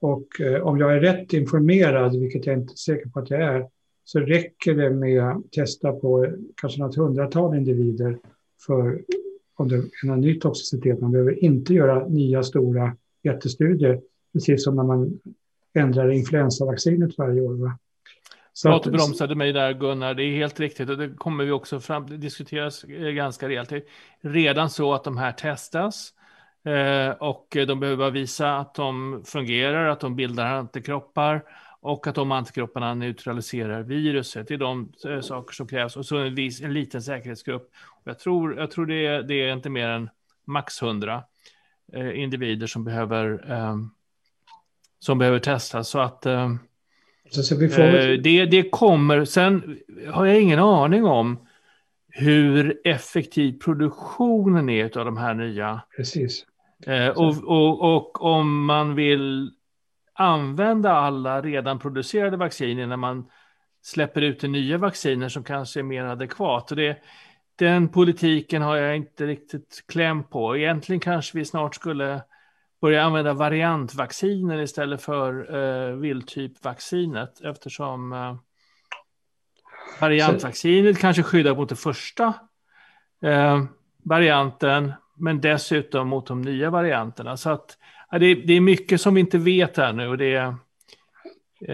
Och 0.00 0.40
eh, 0.40 0.62
om 0.62 0.78
jag 0.78 0.92
är 0.96 1.00
rätt 1.00 1.32
informerad, 1.32 2.20
vilket 2.20 2.46
jag 2.46 2.58
inte 2.58 2.72
är 2.72 2.76
säker 2.76 3.08
på 3.08 3.18
att 3.18 3.30
jag 3.30 3.40
är, 3.40 3.66
så 4.04 4.20
räcker 4.20 4.74
det 4.74 4.90
med 4.90 5.22
att 5.22 5.52
testa 5.52 5.92
på 5.92 6.24
eh, 6.24 6.32
kanske 6.54 6.80
något 6.80 6.96
hundratal 6.96 7.56
individer 7.56 8.18
för 8.66 9.02
om 9.54 9.68
det 9.68 9.76
är 9.76 10.06
någon 10.06 10.20
ny 10.20 10.38
toxicitet. 10.38 11.00
Man 11.00 11.12
behöver 11.12 11.44
inte 11.44 11.74
göra 11.74 12.08
nya 12.08 12.42
stora 12.42 12.96
jättestudier, 13.22 14.00
precis 14.32 14.64
som 14.64 14.76
när 14.76 14.84
man 14.84 15.20
ändrar 15.74 16.10
influensavaccinet 16.10 17.18
varje 17.18 17.40
år. 17.40 17.54
Va? 17.54 17.78
Så 18.52 18.74
att, 18.74 18.86
bromsade 18.86 19.34
mig 19.34 19.52
där 19.52 19.72
Gunnar, 19.72 20.14
det 20.14 20.24
är 20.24 20.36
helt 20.36 20.60
riktigt 20.60 20.90
och 20.90 20.98
det 20.98 21.08
kommer 21.08 21.44
vi 21.44 21.50
också 21.50 21.80
fram, 21.80 22.06
det 22.06 22.16
diskuteras 22.16 22.84
eh, 22.84 23.10
ganska 23.10 23.48
rejält. 23.48 23.68
Det 23.68 23.76
är 23.76 23.82
redan 24.20 24.70
så 24.70 24.94
att 24.94 25.04
de 25.04 25.16
här 25.16 25.32
testas 25.32 26.12
eh, 26.64 27.10
och 27.10 27.46
de 27.50 27.80
behöver 27.80 28.10
visa 28.10 28.56
att 28.56 28.74
de 28.74 29.22
fungerar, 29.26 29.88
att 29.88 30.00
de 30.00 30.16
bildar 30.16 30.46
antikroppar 30.46 31.42
och 31.80 32.06
att 32.06 32.14
de 32.14 32.32
antikropparna 32.32 32.94
neutraliserar 32.94 33.82
viruset. 33.82 34.48
Det 34.48 34.54
är 34.54 34.58
de 34.58 34.92
eh, 35.06 35.20
saker 35.20 35.54
som 35.54 35.66
krävs 35.66 35.96
och 35.96 36.06
så 36.06 36.16
en, 36.16 36.34
vis, 36.34 36.62
en 36.62 36.72
liten 36.72 37.02
säkerhetsgrupp. 37.02 37.70
Jag 38.04 38.18
tror, 38.18 38.58
jag 38.58 38.70
tror 38.70 38.86
det, 38.86 39.06
är, 39.06 39.22
det 39.22 39.34
är 39.34 39.52
inte 39.52 39.70
mer 39.70 39.88
än 39.88 40.10
max 40.44 40.82
100 40.82 41.22
eh, 41.92 42.20
individer 42.20 42.66
som 42.66 42.84
behöver, 42.84 43.50
eh, 43.52 43.76
som 44.98 45.18
behöver 45.18 45.38
testas. 45.38 45.88
Så 45.88 46.00
att 46.00 46.26
eh, 46.26 46.54
eh, 47.38 47.42
så 47.42 47.56
får... 47.56 48.16
det, 48.16 48.46
det 48.46 48.70
kommer, 48.70 49.24
sen 49.24 49.78
har 50.08 50.26
jag 50.26 50.40
ingen 50.40 50.58
aning 50.58 51.04
om 51.04 51.46
hur 52.08 52.80
effektiv 52.84 53.58
produktionen 53.58 54.68
är 54.68 54.98
av 54.98 55.04
de 55.04 55.16
här 55.16 55.34
nya. 55.34 55.80
Precis. 55.96 56.46
och, 57.14 57.44
och, 57.44 57.96
och 57.96 58.22
om 58.22 58.64
man 58.64 58.94
vill 58.94 59.50
använda 60.14 60.92
alla 60.92 61.42
redan 61.42 61.78
producerade 61.78 62.36
vacciner 62.36 62.86
när 62.86 62.96
man 62.96 63.26
släpper 63.82 64.20
ut 64.22 64.42
nya 64.42 64.78
vacciner 64.78 65.28
som 65.28 65.44
kanske 65.44 65.80
är 65.80 65.84
mer 65.84 66.04
adekvat. 66.04 66.70
Och 66.70 66.76
det, 66.76 66.98
den 67.56 67.88
politiken 67.88 68.62
har 68.62 68.76
jag 68.76 68.96
inte 68.96 69.26
riktigt 69.26 69.84
kläm 69.88 70.24
på. 70.24 70.56
Egentligen 70.56 71.00
kanske 71.00 71.38
vi 71.38 71.44
snart 71.44 71.74
skulle 71.74 72.22
börja 72.82 73.02
använda 73.02 73.32
variantvacciner 73.32 74.62
istället 74.62 75.02
för 75.02 75.56
uh, 75.56 75.96
vildtypvaccinet 75.96 77.40
eftersom 77.44 78.12
uh, 78.12 78.36
variantvaccinet 80.00 80.98
kanske 80.98 81.22
skyddar 81.22 81.54
mot 81.54 81.68
den 81.68 81.76
första 81.76 82.34
uh, 83.24 83.64
varianten 84.04 84.92
men 85.18 85.40
dessutom 85.40 86.08
mot 86.08 86.26
de 86.26 86.42
nya 86.42 86.70
varianterna. 86.70 87.36
Så 87.36 87.50
att 87.50 87.78
ja, 88.10 88.18
det, 88.18 88.34
det, 88.34 88.52
är 88.52 88.60
mycket 88.60 89.00
som 89.00 89.14
vi 89.14 89.20
inte 89.20 89.38
vet 89.38 89.78
ännu. 89.78 90.08
Och 90.08 90.18
det, 90.18 90.34
eh... 90.34 90.56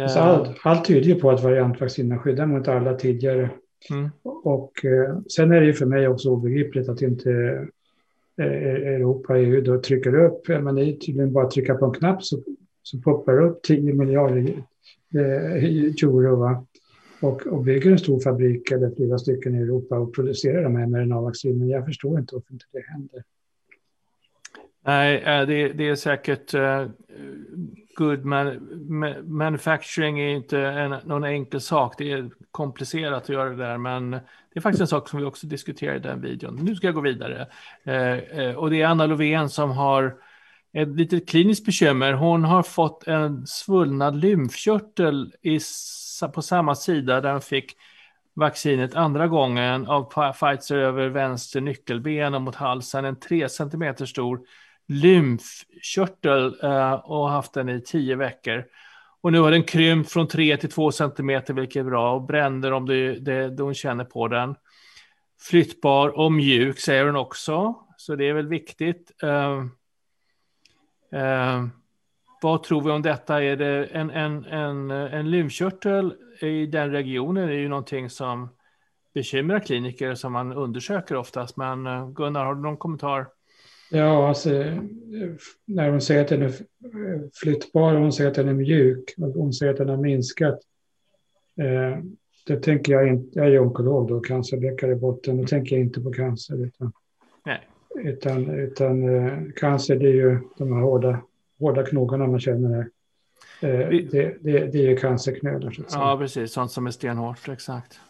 alltså 0.03 0.19
allt, 0.19 0.59
allt 0.63 0.85
tyder 0.85 1.15
på 1.15 1.31
att 1.31 1.43
variantvaccinerna 1.43 2.19
skyddar 2.19 2.47
mot 2.47 2.69
alla 2.69 2.95
tidigare. 2.95 3.51
Mm. 3.91 4.11
Och 4.23 4.85
eh, 4.85 5.19
sen 5.29 5.53
är 5.53 5.61
det 5.61 5.67
ju 5.67 5.73
för 5.73 5.87
mig 5.87 6.09
också 6.09 6.29
obegripligt 6.29 6.89
att 6.89 7.03
inte 7.03 7.31
eh, 7.31 7.63
Eh, 8.39 8.95
Europa, 8.95 9.39
EU 9.39 9.61
då 9.61 9.81
trycker 9.81 10.15
upp, 10.15 10.49
eh, 10.49 10.61
men 10.61 10.75
det 10.75 10.85
är 10.85 10.93
tydligen 10.93 11.33
bara 11.33 11.45
att 11.45 11.51
trycka 11.51 11.75
på 11.75 11.87
en 11.87 11.93
knapp 11.93 12.25
så, 12.25 12.43
så 12.83 12.99
poppar 12.99 13.33
det 13.33 13.43
upp 13.43 13.63
10 13.63 13.93
miljarder 13.93 14.65
eh, 15.15 15.65
euro. 15.65 16.37
Va? 16.37 16.67
Och, 17.21 17.47
och 17.47 17.65
bygger 17.65 17.91
en 17.91 17.99
stor 17.99 18.21
fabrik 18.21 18.71
eller 18.71 18.91
flera 18.97 19.19
stycken 19.19 19.55
i 19.55 19.59
Europa 19.59 19.99
och 19.99 20.15
producerar 20.15 20.63
de 20.63 20.77
här 20.77 20.87
mRNA-vaccinen. 20.87 21.69
Jag 21.69 21.87
förstår 21.87 22.19
inte 22.19 22.35
varför 22.35 22.53
inte 22.53 22.65
det 22.73 22.85
händer. 22.93 23.23
Nej, 24.85 25.17
eh, 25.17 25.47
det, 25.47 25.69
det 25.69 25.89
är 25.89 25.95
säkert 25.95 26.55
uh, 26.55 26.87
good 27.95 28.25
man, 28.25 28.69
manufacturing 29.25 30.21
är 30.21 30.29
inte 30.29 30.59
en, 30.59 30.95
någon 31.05 31.25
enkel 31.25 31.61
sak. 31.61 31.95
Det 31.99 32.13
är 32.13 32.31
komplicerat 32.51 33.23
att 33.23 33.29
göra 33.29 33.51
det 33.51 33.57
där, 33.57 33.79
men 33.79 34.17
det 34.59 34.61
är 34.61 34.63
faktiskt 34.63 34.81
en 34.81 34.87
sak 34.87 35.09
som 35.09 35.19
vi 35.19 35.25
också 35.25 35.47
diskuterar 35.47 35.97
i 35.97 35.99
den 35.99 36.21
videon. 36.21 36.57
Nu 36.57 36.75
ska 36.75 36.87
jag 36.87 36.95
gå 36.95 37.01
vidare. 37.01 37.47
Eh, 37.85 38.13
eh, 38.13 38.55
och 38.55 38.71
det 38.71 38.83
är 38.83 38.87
Anna 38.87 39.07
Lovén 39.07 39.49
som 39.49 39.71
har 39.71 40.17
ett 40.73 40.89
litet 40.89 41.29
kliniskt 41.29 41.67
bekymmer. 41.67 42.13
Hon 42.13 42.45
har 42.45 42.63
fått 42.63 43.07
en 43.07 43.47
svullnad 43.47 44.17
lymfkörtel 44.17 45.35
i, 45.43 45.59
på 46.35 46.43
samma 46.43 46.75
sida 46.75 47.21
där 47.21 47.33
hon 47.33 47.41
fick 47.41 47.77
vaccinet 48.35 48.95
andra 48.95 49.27
gången 49.29 49.87
av 49.87 50.33
Pfizer 50.33 50.77
över 50.77 51.09
vänster 51.09 51.61
nyckelben 51.61 52.35
och 52.35 52.43
mot 52.43 52.55
halsen. 52.55 53.05
En 53.05 53.21
3 53.21 53.49
cm 53.49 53.97
stor 54.07 54.41
lymfkörtel 54.89 56.57
eh, 56.63 56.93
och 56.93 57.31
haft 57.31 57.53
den 57.53 57.69
i 57.69 57.81
tio 57.81 58.17
veckor. 58.17 58.65
Och 59.21 59.33
nu 59.33 59.41
har 59.41 59.51
den 59.51 59.63
krympt 59.63 60.11
från 60.11 60.29
3 60.29 60.57
till 60.57 60.71
2 60.71 60.93
centimeter, 60.93 61.55
vilket 61.55 61.81
är 61.81 61.85
bra, 61.85 62.15
och 62.15 62.23
bränder 62.23 62.73
om 62.73 62.87
det, 62.87 63.19
det, 63.19 63.51
det 63.51 63.63
hon 63.63 63.75
känner 63.75 64.05
på 64.05 64.29
den. 64.29 64.55
Flyttbar 65.41 66.09
och 66.09 66.33
mjuk, 66.33 66.79
säger 66.79 67.07
hon 67.07 67.17
också, 67.17 67.75
så 67.97 68.15
det 68.15 68.29
är 68.29 68.35
väl 68.35 68.49
viktigt. 68.49 69.11
Uh, 69.25 69.65
uh, 71.21 71.67
vad 72.43 72.63
tror 72.63 72.83
vi 72.83 72.91
om 72.91 73.03
detta? 73.03 73.43
Är 73.43 73.57
det 73.57 73.85
en, 73.85 74.11
en, 74.11 74.45
en, 74.45 74.91
en 74.91 75.31
lymfkörtel 75.31 76.15
i 76.41 76.67
den 76.67 76.91
regionen 76.91 77.49
är 77.49 77.53
ju 77.53 77.69
någonting 77.69 78.11
som 78.11 78.49
bekymrar 79.15 79.61
kliniker 79.61 80.15
som 80.15 80.33
man 80.33 80.53
undersöker 80.53 81.17
oftast. 81.17 81.57
Men 81.57 81.87
eh, 81.87 82.09
Gunnar, 82.09 82.45
har 82.45 82.55
du 82.55 82.61
någon 82.61 82.77
kommentar? 82.77 83.27
Ja, 83.91 84.29
alltså, 84.29 84.51
när 85.65 85.91
hon 85.91 86.01
säger 86.01 86.21
att 86.21 86.29
den 86.29 86.43
är 86.43 86.53
flyttbar 87.43 87.95
och 87.95 88.01
hon 88.01 88.13
säger 88.13 88.31
att 88.31 88.37
den 88.37 88.49
är 88.49 88.55
mjuk 88.55 89.15
och 89.19 89.29
hon 89.29 89.53
säger 89.53 89.73
att 89.73 89.79
den 89.79 89.89
har 89.89 89.97
minskat. 89.97 90.59
Eh, 91.61 91.99
det 92.47 92.63
tänker 92.63 92.93
jag 92.93 93.09
inte, 93.09 93.39
jag 93.39 93.49
är 93.49 93.61
onkolog 93.61 94.09
då, 94.09 94.21
cancerläkare 94.21 94.93
i 94.93 94.95
botten, 94.95 95.37
då 95.37 95.47
tänker 95.47 95.77
jag 95.77 95.85
inte 95.85 96.01
på 96.01 96.13
cancer. 96.13 96.67
Utan, 96.67 96.93
Nej. 97.45 97.69
utan, 97.95 98.51
utan 98.51 99.17
eh, 99.17 99.39
cancer 99.57 99.97
det 99.97 100.07
är 100.07 100.15
ju 100.15 100.39
de 100.59 100.73
här 100.73 100.81
hårda, 100.81 101.21
hårda 101.59 101.85
knogarna 101.85 102.27
man 102.27 102.41
känner 102.41 102.75
här. 102.75 102.89
Eh, 103.61 103.89
det, 103.89 104.37
det, 104.41 104.67
det, 104.73 104.79
är 104.79 104.91
ju 104.91 104.97
cancerknölar. 104.97 105.77
Ja, 105.91 106.17
precis, 106.21 106.53
sånt 106.53 106.71
som 106.71 106.87
är 106.87 106.91
stenhårt, 106.91 107.49
exakt. 107.49 108.01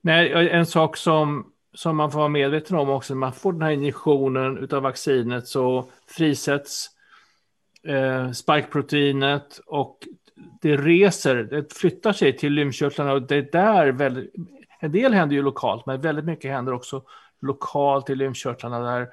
Nej, 0.00 0.48
en 0.50 0.66
sak 0.66 0.96
som 0.96 1.52
som 1.76 1.96
man 1.96 2.10
får 2.10 2.18
vara 2.18 2.28
medveten 2.28 2.76
om 2.76 2.90
också, 2.90 3.14
när 3.14 3.18
man 3.18 3.32
får 3.32 3.52
den 3.52 3.62
här 3.62 3.70
injektionen 3.70 4.68
av 4.70 4.82
vaccinet 4.82 5.46
så 5.46 5.90
frisätts 6.06 6.90
eh, 7.82 8.30
spikeproteinet 8.30 9.60
och 9.66 9.98
det 10.60 10.76
reser, 10.76 11.36
det 11.36 11.74
flyttar 11.74 12.12
sig 12.12 12.36
till 12.36 12.52
lymfkörtlarna 12.52 13.12
och 13.12 13.22
det 13.22 13.36
är 13.36 13.48
där 13.52 13.92
väldigt, 13.92 14.34
en 14.80 14.92
del 14.92 15.14
händer 15.14 15.36
ju 15.36 15.42
lokalt, 15.42 15.86
men 15.86 16.00
väldigt 16.00 16.24
mycket 16.24 16.50
händer 16.50 16.72
också 16.72 17.02
lokalt 17.40 18.10
i 18.10 18.14
lymfkörtlarna 18.14 18.80
där 18.80 19.08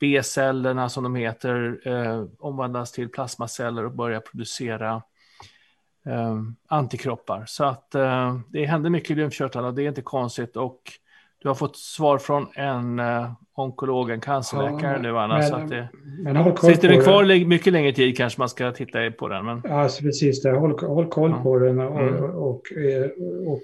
B-cellerna 0.00 0.88
som 0.88 1.04
de 1.04 1.14
heter 1.14 1.80
eh, 1.84 2.24
omvandlas 2.38 2.92
till 2.92 3.08
plasmaceller 3.08 3.84
och 3.84 3.92
börjar 3.92 4.20
producera 4.20 5.02
eh, 6.06 6.40
antikroppar. 6.66 7.44
Så 7.46 7.64
att 7.64 7.94
eh, 7.94 8.38
det 8.48 8.66
händer 8.66 8.90
mycket 8.90 9.10
i 9.10 9.14
lymfkörtlarna 9.14 9.68
och 9.68 9.74
det 9.74 9.82
är 9.82 9.88
inte 9.88 10.02
konstigt 10.02 10.56
och 10.56 10.92
du 11.42 11.48
har 11.48 11.54
fått 11.54 11.76
svar 11.76 12.18
från 12.18 12.46
en 12.54 13.00
uh, 13.00 13.32
onkolog, 13.54 14.10
en 14.10 14.20
cancerläkare 14.20 14.92
ja, 14.92 15.02
nu 15.02 15.18
Anna. 15.18 15.38
Men, 15.38 15.48
så 15.48 15.56
att 15.56 15.68
det, 15.68 15.88
men 16.18 16.36
håll 16.36 16.56
koll 16.56 16.74
sitter 16.74 16.88
den 16.88 17.02
kvar 17.02 17.24
det. 17.24 17.44
mycket 17.44 17.72
längre 17.72 17.92
tid 17.92 18.16
kanske 18.16 18.40
man 18.40 18.48
ska 18.48 18.72
titta 18.72 19.10
på 19.10 19.28
den. 19.28 19.44
Men... 19.44 19.60
Ja, 19.64 19.82
alltså, 19.82 20.02
precis 20.02 20.42
det. 20.42 20.50
Håll, 20.50 20.78
håll 20.78 21.08
koll 21.08 21.30
ja. 21.30 21.42
på 21.42 21.58
den 21.58 21.80
och, 21.80 22.00
mm. 22.00 22.24
och, 22.24 22.48
och, 22.48 22.62
och, 23.46 23.62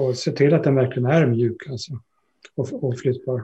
och, 0.00 0.16
se 0.16 0.32
till 0.32 0.54
att 0.54 0.64
den 0.64 0.74
verkligen 0.74 1.10
är 1.10 1.26
mjuk 1.26 1.68
alltså, 1.70 1.92
och, 2.56 2.84
och 2.84 2.98
flyttbar. 2.98 3.42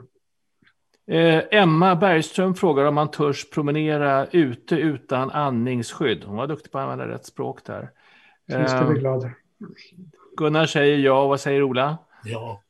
Eh, 1.06 1.42
Emma 1.50 1.96
Bergström 1.96 2.54
frågar 2.54 2.84
om 2.84 2.94
man 2.94 3.10
törs 3.10 3.50
promenera 3.50 4.26
ute 4.26 4.76
utan 4.76 5.30
andningsskydd. 5.30 6.24
Hon 6.24 6.36
var 6.36 6.46
duktig 6.46 6.72
på 6.72 6.78
att 6.78 6.82
använda 6.82 7.14
rätt 7.14 7.26
språk 7.26 7.64
där. 7.64 7.90
Eh, 8.52 8.66
ska 8.66 8.84
bli 8.84 9.00
glad. 9.00 9.30
Gunnar 10.36 10.66
säger 10.66 10.98
ja, 10.98 11.26
vad 11.26 11.40
säger 11.40 11.62
Ola? 11.62 11.98
Ja. 12.24 12.60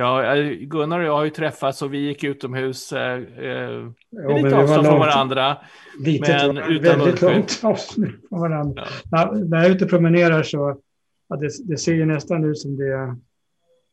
Ja, 0.00 0.34
Gunnar 0.60 0.98
och 0.98 1.04
jag 1.04 1.12
har 1.12 1.24
ju 1.24 1.30
träffats 1.30 1.82
och 1.82 1.94
vi 1.94 1.98
gick 1.98 2.24
utomhus 2.24 2.92
eh, 2.92 3.12
eh 3.12 3.86
jo, 4.10 4.36
lite 4.36 4.56
avstånd 4.56 4.86
från 4.86 4.98
varandra. 4.98 5.56
Lite, 5.98 6.46
men 6.46 6.56
utan 6.56 6.98
väldigt 6.98 7.22
långt 7.22 7.60
avstånd 7.62 8.08
från 8.28 8.40
varandra. 8.40 8.84
Ja. 9.10 9.32
När, 9.32 9.44
när 9.44 9.58
jag 9.58 9.66
är 9.66 9.70
ute 9.70 9.84
och 9.84 9.90
promenerar 9.90 10.42
så 10.42 10.80
ja, 11.28 11.36
det, 11.36 11.50
det 11.64 11.76
ser 11.76 11.94
ju 11.94 12.06
nästan 12.06 12.44
ut 12.44 12.58
som 12.58 12.76
det 12.76 12.86
är 12.86 13.16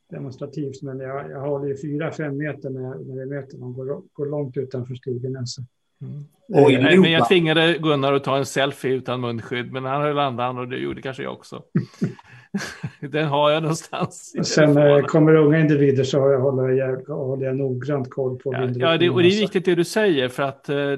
demonstrativt, 0.09 0.81
men 0.81 0.99
jag, 0.99 1.31
jag 1.31 1.41
håller 1.41 1.67
ju 1.67 1.77
fyra, 1.77 2.11
fem 2.11 2.37
meter 2.37 2.69
när, 2.69 3.13
när 3.13 3.19
jag 3.19 3.29
möter 3.29 3.57
någon, 3.57 3.73
går, 3.73 4.01
går 4.13 4.25
långt 4.25 4.57
utanför 4.57 4.95
stigen. 4.95 5.37
Alltså. 5.37 5.61
Mm. 6.01 6.23
Och 6.63 6.71
Nej, 6.71 6.97
men 6.97 7.11
jag 7.11 7.27
tvingade 7.27 7.77
Gunnar 7.77 8.13
att 8.13 8.23
ta 8.23 8.37
en 8.37 8.45
selfie 8.45 8.91
utan 8.91 9.21
munskydd, 9.21 9.71
men 9.71 9.85
han 9.85 10.01
höll 10.01 10.19
andan 10.19 10.57
och 10.57 10.67
det 10.67 10.77
gjorde 10.77 11.01
kanske 11.01 11.23
jag 11.23 11.33
också. 11.33 11.63
Den 12.99 13.27
har 13.27 13.51
jag 13.51 13.63
någonstans. 13.63 14.33
Sen 14.43 14.73
när 14.73 14.95
det 14.95 15.01
kommer 15.01 15.35
unga 15.35 15.59
individer 15.59 16.03
så 16.03 16.37
håller 16.37 16.69
jag, 16.69 17.07
håller 17.07 17.45
jag 17.45 17.55
noggrant 17.55 18.09
koll 18.09 18.37
på 18.39 18.53
ja, 18.53 18.69
ja 18.75 18.97
det, 18.97 19.09
och 19.09 19.23
det 19.23 19.27
är 19.27 19.39
viktigt 19.39 19.65
det 19.65 19.75
du 19.75 19.83
säger 19.83 20.29
för 20.29 20.43
att 20.43 20.69
eh, 20.69 20.91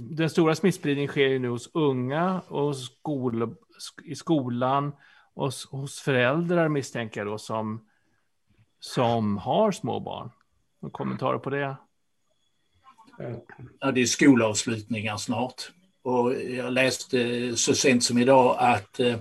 den 0.00 0.30
stora 0.30 0.54
smittspridningen 0.54 1.08
sker 1.08 1.28
ju 1.28 1.38
nu 1.38 1.48
hos 1.48 1.70
unga 1.74 2.40
och 2.48 2.76
skol, 2.76 3.54
i 4.04 4.14
skolan 4.14 4.92
och 5.34 5.44
hos, 5.44 5.70
hos 5.70 6.00
föräldrar 6.00 6.68
misstänker 6.68 7.20
jag 7.20 7.26
då 7.26 7.38
som, 7.38 7.86
som 8.80 9.38
har 9.38 9.72
små 9.72 10.00
barn. 10.00 10.30
Någon 10.82 10.90
kommentarer 10.90 11.38
på 11.38 11.50
det? 11.50 11.76
Ja, 13.80 13.92
det 13.92 14.00
är 14.00 14.06
skolavslutningar 14.06 15.16
snart. 15.16 15.70
Och 16.02 16.34
jag 16.34 16.72
läste 16.72 17.52
så 17.56 17.74
sent 17.74 18.04
som 18.04 18.18
idag 18.18 18.56
att 18.58 19.00
eh, 19.00 19.16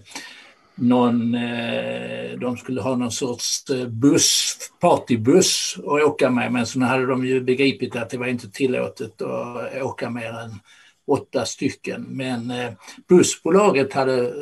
någon, 0.80 1.36
eh, 1.36 2.40
de 2.40 2.58
skulle 2.58 2.82
ha 2.82 2.96
någon 2.96 3.12
sorts 3.12 3.70
eh, 3.70 3.88
buss, 3.88 4.58
partybuss 4.80 5.76
att 5.78 5.84
åka 5.86 6.30
med 6.30 6.52
men 6.52 6.66
så 6.66 6.80
hade 6.80 7.06
de 7.06 7.26
ju 7.26 7.42
begripit 7.42 7.96
att 7.96 8.10
det 8.10 8.18
var 8.18 8.28
inte 8.28 8.52
tillåtet 8.52 9.22
att 9.22 9.74
eh, 9.74 9.86
åka 9.86 10.10
mer 10.10 10.34
än 10.34 10.60
åtta 11.08 11.46
stycken. 11.46 12.06
Men 12.10 12.54
bussbolaget 13.08 13.94
hade 13.94 14.34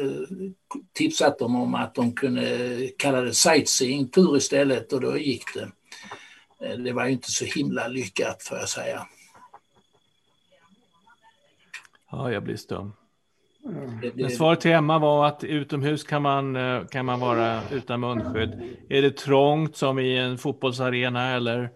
tipsat 0.94 1.40
dem 1.40 1.56
om 1.56 1.76
att 1.76 1.96
de 1.96 2.12
kunde 2.12 2.90
kalla 2.98 3.22
det 3.22 3.34
sightseeingtur 3.34 4.38
istället 4.38 4.94
och 4.94 5.02
då 5.02 5.18
gick 5.18 5.44
det. 5.54 5.72
Det 6.78 6.92
var 6.92 7.06
ju 7.06 7.12
inte 7.12 7.32
så 7.32 7.46
himla 7.46 7.88
lyckat 7.88 8.44
får 8.44 8.58
jag 8.58 8.70
säga. 8.70 9.08
Ja, 12.12 12.32
jag 12.32 12.44
blir 12.44 12.58
stum. 12.58 12.92
Men 14.14 14.30
svaret 14.30 14.62
till 14.62 14.72
Emma 14.72 15.00
var 15.00 15.28
att 15.28 15.44
utomhus 15.44 16.04
kan 16.04 16.22
man, 16.22 16.56
eh, 16.56 16.86
kan 16.86 17.06
man 17.06 17.20
vara 17.20 17.60
utan 17.72 18.00
munskydd. 18.00 18.62
Är 18.90 19.02
det 19.02 19.18
trångt 19.18 19.76
som 19.76 20.00
i 20.00 20.18
en 20.18 20.38
fotbollsarena 20.38 21.36
eller, 21.36 21.70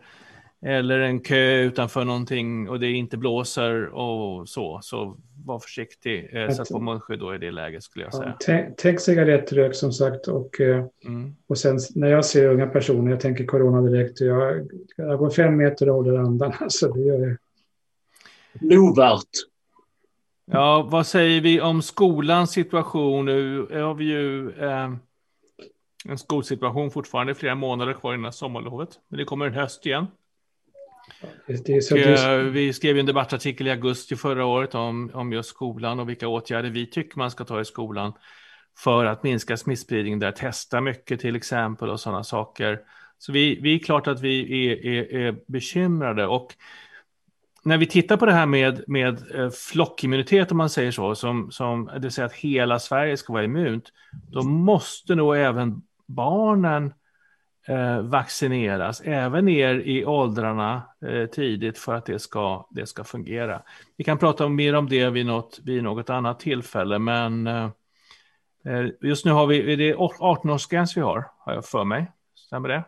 eller 0.66 1.00
en 1.00 1.20
kö 1.20 1.62
utanför 1.62 2.06
någonting 2.06 2.70
och 2.70 2.80
det 2.80 2.92
inte 2.92 3.18
blåser 3.18 3.86
och 3.86 4.50
så, 4.50 4.80
så 4.84 5.18
var 5.46 5.60
försiktig. 5.60 6.30
Eh, 6.34 6.50
sätt 6.50 6.70
på 6.70 6.80
munskydd 6.80 7.20
då 7.20 7.36
i 7.36 7.38
det 7.38 7.52
läget 7.52 7.84
skulle 7.84 8.06
jag 8.06 8.14
säga. 8.14 8.38
Ja, 8.48 8.74
tänk 8.78 9.00
cigarettrök 9.00 9.76
som 9.76 9.92
sagt 9.92 10.28
och, 10.28 10.62
eh, 10.62 10.86
mm. 11.06 11.36
och 11.48 11.58
sen 11.58 11.80
när 11.96 12.08
jag 12.08 12.26
ser 12.26 12.48
unga 12.48 12.68
personer, 12.68 13.12
jag 13.12 13.20
tänker 13.20 13.46
corona 13.46 13.82
direkt, 13.82 14.22
jag, 14.22 14.72
jag 14.98 15.20
går 15.20 15.30
fem 15.30 15.58
meter 15.58 15.90
och 15.90 15.96
håller 15.96 16.18
andan. 16.18 16.54
Alltså, 16.60 16.88
det 16.94 17.02
gör 17.02 17.20
jag. 17.20 17.38
Lovvärt. 18.62 19.51
Ja, 20.54 20.88
vad 20.92 21.08
säger 21.08 21.42
vi 21.42 21.62
om 21.62 21.82
skolans 21.82 22.52
situation? 22.52 23.26
Nu 23.26 23.68
har 23.72 23.94
vi 23.94 24.06
ju 24.06 24.50
eh, 24.50 24.90
en 26.06 26.18
skolsituation 26.18 26.92
fortfarande 26.92 27.36
flera 27.36 27.56
månader 27.56 27.94
kvar 27.94 28.14
innan 28.14 28.34
sommarlovet. 28.34 28.90
Men 29.08 29.18
det 29.18 29.26
kommer 29.26 29.46
en 29.46 29.54
höst 29.54 29.86
igen. 29.86 30.08
Det, 31.48 32.26
eh, 32.26 32.38
vi 32.38 32.74
skrev 32.74 32.98
en 32.98 33.06
debattartikel 33.06 33.68
i 33.68 33.72
augusti 33.72 34.16
förra 34.16 34.46
året 34.46 34.76
om, 34.76 35.12
om 35.14 35.34
just 35.34 35.50
skolan 35.50 36.00
och 36.00 36.10
vilka 36.10 36.28
åtgärder 36.28 36.70
vi 36.70 36.86
tycker 36.86 37.18
man 37.18 37.32
ska 37.32 37.44
ta 37.44 37.62
i 37.62 37.66
skolan 37.66 38.14
för 38.78 39.06
att 39.06 39.24
minska 39.24 39.58
smittspridningen 39.58 40.20
där, 40.20 40.32
testa 40.32 40.82
mycket 40.82 41.20
till 41.20 41.36
exempel 41.36 41.90
och 41.90 42.00
sådana 42.00 42.24
saker. 42.24 42.80
Så 43.18 43.32
vi, 43.32 43.60
vi 43.62 43.76
är 43.76 43.80
klart 43.80 44.08
att 44.08 44.22
vi 44.22 44.68
är, 44.68 44.86
är, 44.86 45.16
är 45.16 45.36
bekymrade 45.48 46.28
och 46.28 46.56
när 47.64 47.78
vi 47.78 47.86
tittar 47.86 48.18
på 48.18 48.26
det 48.26 48.34
här 48.34 48.46
med, 48.46 48.84
med 48.88 49.36
eh, 49.36 49.50
flockimmunitet, 49.50 50.52
om 50.52 50.58
man 50.58 50.70
säger 50.70 50.92
så, 50.92 51.16
som, 51.16 51.52
som 51.52 51.86
det 51.86 52.00
vill 52.00 52.12
säga 52.12 52.26
att 52.26 52.34
hela 52.34 52.80
Sverige 52.80 53.18
ska 53.18 53.34
vara 53.34 53.44
immunt, 53.44 53.90
då 54.32 54.44
måste 54.44 55.16
nog 55.16 55.38
även 55.38 55.82
barnen 56.08 56.94
eh, 57.68 58.02
vaccineras, 58.02 59.02
även 59.02 59.46
ner 59.46 59.76
i 59.76 60.06
åldrarna 60.06 60.82
eh, 61.06 61.26
tidigt 61.26 61.78
för 61.78 61.96
att 61.96 62.06
det 62.06 62.20
ska, 62.20 62.68
det 62.72 62.86
ska 62.86 63.04
fungera. 63.04 63.62
Vi 63.98 64.04
kan 64.04 64.18
prata 64.18 64.50
mer 64.50 64.76
om 64.76 64.90
det 64.90 65.10
vid 65.10 65.26
något, 65.26 65.60
vid 65.64 65.84
något 65.84 66.10
annat 66.10 66.40
tillfälle, 66.40 67.00
men 67.00 67.48
eh, 67.48 67.70
eh 68.66 68.86
just 69.02 69.26
nu 69.26 69.32
har 69.32 69.48
vi, 69.48 69.76
det 69.76 69.90
är 69.90 69.96
18-årsgräns 69.96 70.96
vi 70.96 71.02
har, 71.02 71.32
har 71.38 71.54
jag 71.54 71.66
för 71.66 71.84
mig. 71.84 72.12
Stämmer 72.36 72.70
det? 72.70 72.84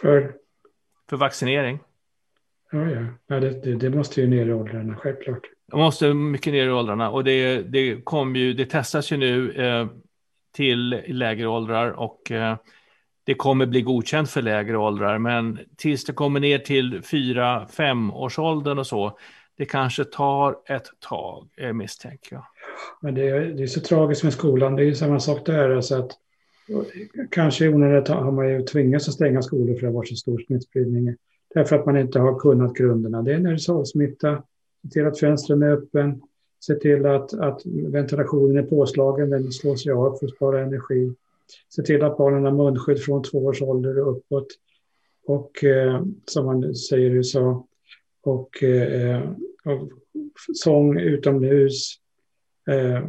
För? 0.00 0.34
För 1.10 1.16
vaccinering. 1.16 1.78
Ja, 2.72 2.90
ja. 2.90 3.06
ja 3.26 3.40
det, 3.40 3.74
det, 3.74 3.90
måste 3.90 4.20
ju 4.20 4.26
ner 4.26 4.46
i 4.46 4.52
åldrarna, 4.52 4.96
självklart. 4.96 5.42
Det 5.70 5.76
måste 5.76 6.14
mycket 6.14 6.52
ner 6.52 6.66
i 6.66 6.70
åldrarna 6.70 7.10
och 7.10 7.24
det, 7.24 7.62
det, 7.62 8.04
kom 8.04 8.36
ju, 8.36 8.52
det 8.52 8.66
testas 8.66 9.12
ju 9.12 9.16
nu 9.16 9.52
eh, 9.52 9.86
till 10.52 11.02
lägre 11.06 11.46
åldrar 11.46 11.90
och 11.90 12.30
eh, 12.30 12.56
det 13.24 13.34
kommer 13.34 13.66
bli 13.66 13.82
godkänt 13.82 14.30
för 14.30 14.42
lägre 14.42 14.78
åldrar. 14.78 15.18
Men 15.18 15.58
tills 15.76 16.04
det 16.04 16.12
kommer 16.12 16.40
ner 16.40 16.58
till 16.58 17.00
4-5 17.00 18.12
års 18.12 18.38
åldern 18.38 18.78
och 18.78 18.86
så, 18.86 19.18
det 19.56 19.64
kanske 19.64 20.04
tar 20.04 20.56
ett 20.68 20.86
tag, 21.08 21.48
eh, 21.56 21.72
misstänker 21.72 22.36
jag. 22.36 22.44
Men 23.02 23.14
det 23.14 23.28
är, 23.28 23.40
det 23.40 23.62
är 23.62 23.66
så 23.66 23.80
tragiskt 23.80 24.24
med 24.24 24.32
skolan, 24.32 24.76
det 24.76 24.82
är 24.82 24.86
ju 24.86 24.94
samma 24.94 25.20
sak 25.20 25.46
där. 25.46 25.70
Alltså 25.70 25.98
att, 25.98 26.10
kanske 27.30 27.64
i 27.64 27.68
onödigt 27.68 28.08
har 28.08 28.32
man 28.32 28.48
ju 28.48 28.62
tvingats 28.62 29.08
att 29.08 29.14
stänga 29.14 29.42
skolor 29.42 29.66
för 29.66 29.74
att 29.74 29.80
det 29.80 29.86
har 29.86 29.92
varit 29.92 30.08
så 30.08 30.16
stor 30.16 30.38
smittspridning 30.46 31.16
därför 31.54 31.76
att 31.76 31.86
man 31.86 31.98
inte 31.98 32.18
har 32.18 32.38
kunnat 32.38 32.74
grunderna. 32.74 33.22
Det 33.22 33.32
är 33.32 33.36
en 33.36 33.46
aerosolsmitta, 33.46 34.42
se 34.82 34.88
till 34.88 35.06
att 35.06 35.18
fönstren 35.18 35.62
är 35.62 35.72
öppen, 35.72 36.22
se 36.60 36.74
till 36.74 37.06
att, 37.06 37.34
att 37.34 37.66
ventilationen 37.66 38.56
är 38.56 38.62
påslagen, 38.62 39.30
den 39.30 39.52
slås 39.52 39.86
ju 39.86 39.92
av 39.92 40.16
för 40.18 40.26
att 40.26 40.36
spara 40.36 40.60
energi. 40.60 41.12
Se 41.68 41.82
till 41.82 42.02
att 42.02 42.18
barnen 42.18 42.44
har 42.44 42.52
munskydd 42.52 43.02
från 43.02 43.22
två 43.22 43.38
års 43.38 43.62
ålder 43.62 43.98
och 43.98 44.16
uppåt. 44.16 44.46
Och 45.26 45.64
eh, 45.64 46.02
som 46.26 46.46
man 46.46 46.74
säger 46.74 47.10
i 47.10 47.12
USA, 47.12 47.66
och, 48.22 48.62
eh, 48.62 49.30
och 49.64 49.88
sång 50.54 50.98
utomhus. 50.98 51.94
Eh, 52.70 53.04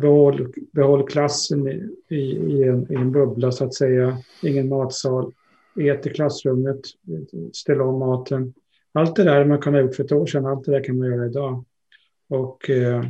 behåll, 0.00 0.52
behåll 0.72 1.08
klassen 1.08 1.68
i, 1.68 1.88
i, 2.08 2.20
i, 2.36 2.62
en, 2.62 2.92
i 2.92 2.94
en 2.94 3.12
bubbla 3.12 3.52
så 3.52 3.64
att 3.64 3.74
säga, 3.74 4.18
ingen 4.42 4.68
matsal 4.68 5.32
ät 5.78 6.06
i 6.06 6.10
klassrummet, 6.10 6.80
ställa 7.52 7.84
om 7.84 7.98
maten. 7.98 8.54
Allt 8.92 9.16
det 9.16 9.24
där 9.24 9.44
man 9.44 9.60
kan 9.60 9.74
ha 9.74 9.80
gjort 9.80 9.94
för 9.94 10.04
ett 10.04 10.12
år 10.12 10.26
sedan, 10.26 10.46
allt 10.46 10.64
det 10.64 10.72
där 10.72 10.84
kan 10.84 10.98
man 10.98 11.08
göra 11.08 11.26
idag. 11.26 11.64
Och 12.28 12.70
eh, 12.70 13.04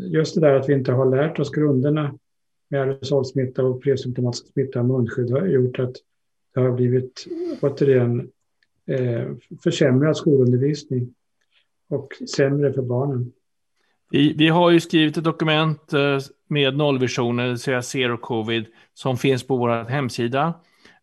just 0.00 0.34
det 0.34 0.40
där 0.40 0.54
att 0.54 0.68
vi 0.68 0.72
inte 0.72 0.92
har 0.92 1.10
lärt 1.16 1.38
oss 1.38 1.50
grunderna 1.50 2.18
med 2.68 2.80
aerosolsmitta 2.80 3.64
och 3.64 3.82
presymptomatisk 3.82 4.52
smitta 4.52 4.80
och 4.80 4.86
munskydd 4.86 5.30
har 5.30 5.46
gjort 5.46 5.78
att 5.78 5.96
det 6.54 6.60
har 6.60 6.72
blivit 6.72 7.26
återigen 7.60 8.30
eh, 8.86 9.28
försämrad 9.64 10.16
skolundervisning 10.16 11.14
och 11.88 12.12
sämre 12.36 12.72
för 12.72 12.82
barnen. 12.82 13.32
Vi, 14.10 14.32
vi 14.32 14.48
har 14.48 14.70
ju 14.70 14.80
skrivit 14.80 15.16
ett 15.16 15.24
dokument 15.24 15.92
eh, 15.92 16.18
med 16.48 16.76
nollvisioner, 16.76 17.42
det 17.42 17.48
vill 17.48 17.58
säga 17.58 17.82
zero 17.82 18.16
covid, 18.16 18.66
som 18.94 19.16
finns 19.16 19.46
på 19.46 19.56
vår 19.56 19.84
hemsida 19.84 20.54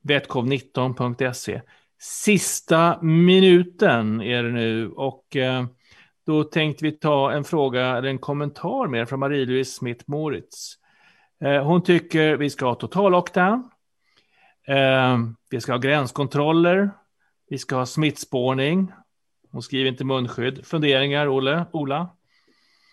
Vetkov19.se. 0.04 1.62
Sista 2.02 3.02
minuten 3.02 4.22
är 4.22 4.44
det 4.44 4.52
nu 4.52 4.90
och 4.90 5.36
eh, 5.36 5.66
då 6.26 6.44
tänkte 6.44 6.86
vi 6.86 6.92
ta 6.92 7.32
en 7.32 7.44
fråga 7.44 7.98
eller 7.98 8.10
en 8.10 8.18
kommentar 8.18 8.88
mer 8.88 9.06
från 9.06 9.20
Marie-Louise 9.20 9.72
Smith 9.72 10.04
Moritz. 10.08 10.76
Eh, 11.44 11.64
hon 11.64 11.84
tycker 11.84 12.38
vi 12.38 12.50
ska 12.50 12.66
ha 12.66 12.76
total 12.76 13.12
lockdown. 13.12 13.70
Eh, 14.68 15.18
vi 15.50 15.62
ska 15.62 15.72
ha 15.72 15.80
gränskontroller. 15.80 16.92
Vi 17.50 17.58
ska 17.58 17.76
ha 17.76 17.86
smittspårning. 17.86 18.92
Hon 19.52 19.62
skriver 19.62 19.90
inte 19.90 20.06
munskydd. 20.06 20.66
Funderingar, 20.66 21.28
Olle? 21.28 21.66
Ola? 21.74 22.10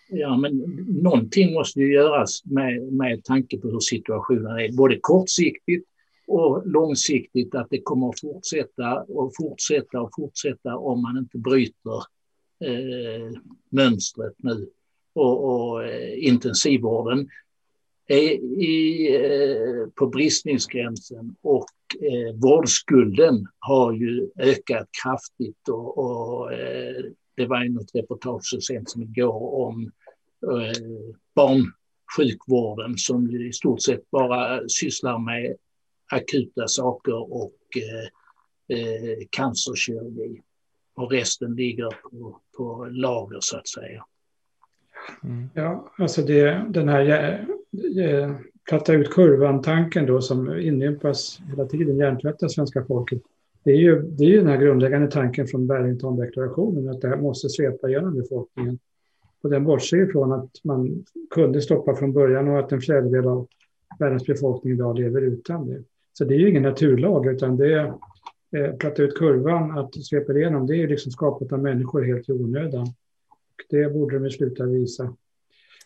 Ja, 0.09 0.37
men 0.37 0.57
någonting 0.87 1.53
måste 1.53 1.79
ju 1.79 1.93
göras 1.93 2.45
med, 2.45 2.93
med 2.93 3.23
tanke 3.23 3.57
på 3.57 3.67
hur 3.67 3.79
situationen 3.79 4.59
är, 4.59 4.77
både 4.77 4.99
kortsiktigt 5.01 5.87
och 6.27 6.67
långsiktigt 6.67 7.55
att 7.55 7.67
det 7.69 7.81
kommer 7.81 8.09
att 8.09 8.19
fortsätta 8.19 9.01
och 9.03 9.31
fortsätta 9.37 10.01
och 10.01 10.09
fortsätta 10.15 10.77
om 10.77 11.01
man 11.01 11.17
inte 11.17 11.37
bryter 11.37 11.97
eh, 12.65 13.39
mönstret 13.69 14.33
nu. 14.37 14.69
Och, 15.13 15.43
och 15.43 15.83
eh, 15.83 16.27
intensivvården 16.27 17.29
är 18.07 18.31
i, 18.61 19.07
eh, 19.15 19.89
på 19.95 20.07
bristningsgränsen 20.07 21.35
och 21.41 21.65
eh, 22.01 22.35
vårdskulden 22.35 23.47
har 23.59 23.93
ju 23.93 24.29
ökat 24.39 24.89
kraftigt 25.03 25.69
och, 25.69 25.97
och 25.97 26.53
eh, 26.53 27.05
det 27.35 27.45
var 27.45 27.63
ju 27.63 27.69
något 27.69 27.95
reportage 27.95 28.43
så 28.43 28.61
sent 28.61 28.89
som 28.89 29.01
igår 29.01 29.67
om 29.67 29.91
eh, 30.43 31.11
barnsjukvården 31.35 32.97
som 32.97 33.31
i 33.31 33.53
stort 33.53 33.81
sett 33.81 34.11
bara 34.11 34.69
sysslar 34.69 35.19
med 35.19 35.55
akuta 36.11 36.67
saker 36.67 37.33
och 37.33 37.57
eh, 37.77 38.77
eh, 38.77 39.17
cancerkirurgi. 39.29 40.41
och 40.95 41.11
resten 41.11 41.55
ligger 41.55 41.89
på, 41.89 42.39
på 42.57 42.87
lager 42.91 43.37
så 43.41 43.57
att 43.57 43.67
säga. 43.67 44.05
Mm. 45.23 45.49
Ja, 45.53 45.93
alltså 45.97 46.21
det, 46.21 46.65
den 46.69 46.89
här 46.89 47.47
platta 48.69 48.93
ut 48.93 49.09
kurvan-tanken 49.09 50.05
då 50.05 50.21
som 50.21 50.59
inympas 50.59 51.39
hela 51.49 51.65
tiden, 51.65 51.97
hjärntvättar 51.97 52.47
svenska 52.47 52.85
folket. 52.85 53.21
Det 53.63 53.71
är, 53.71 53.77
ju, 53.77 54.01
det 54.01 54.23
är 54.23 54.29
ju 54.29 54.37
den 54.37 54.47
här 54.47 54.57
grundläggande 54.57 55.11
tanken 55.11 55.47
från 55.47 55.67
Barrington-deklarationen 55.67 56.89
att 56.89 57.01
det 57.01 57.07
här 57.07 57.17
måste 57.17 57.49
svepa 57.49 57.89
genom 57.89 58.15
befolkningen. 58.15 58.79
Och 59.41 59.49
den 59.49 59.63
bortser 59.63 60.09
ifrån 60.09 60.33
att 60.33 60.63
man 60.63 61.05
kunde 61.29 61.61
stoppa 61.61 61.95
från 61.95 62.13
början 62.13 62.47
och 62.47 62.59
att 62.59 62.71
en 62.71 62.81
fjärdedel 62.81 63.27
av 63.27 63.47
världens 63.99 64.25
befolkning 64.25 64.73
idag 64.73 64.99
lever 64.99 65.21
utan 65.21 65.67
det. 65.67 65.83
Så 66.17 66.25
det 66.25 66.35
är 66.35 66.37
ju 66.37 66.49
ingen 66.49 66.63
naturlag 66.63 67.27
utan 67.27 67.57
det 67.57 67.73
är 67.73 67.93
eh, 68.55 68.75
platta 68.75 69.03
ut 69.03 69.15
kurvan, 69.15 69.77
att 69.77 70.05
svepa 70.05 70.33
igenom, 70.33 70.67
det 70.67 70.83
är 70.83 70.87
liksom 70.87 71.11
skapat 71.11 71.53
av 71.53 71.59
människor 71.59 72.03
helt 72.03 72.29
i 72.29 72.31
onödan. 72.31 72.81
Och 73.27 73.63
det 73.69 73.93
borde 73.93 74.19
de 74.19 74.29
sluta 74.29 74.65
visa. 74.65 75.15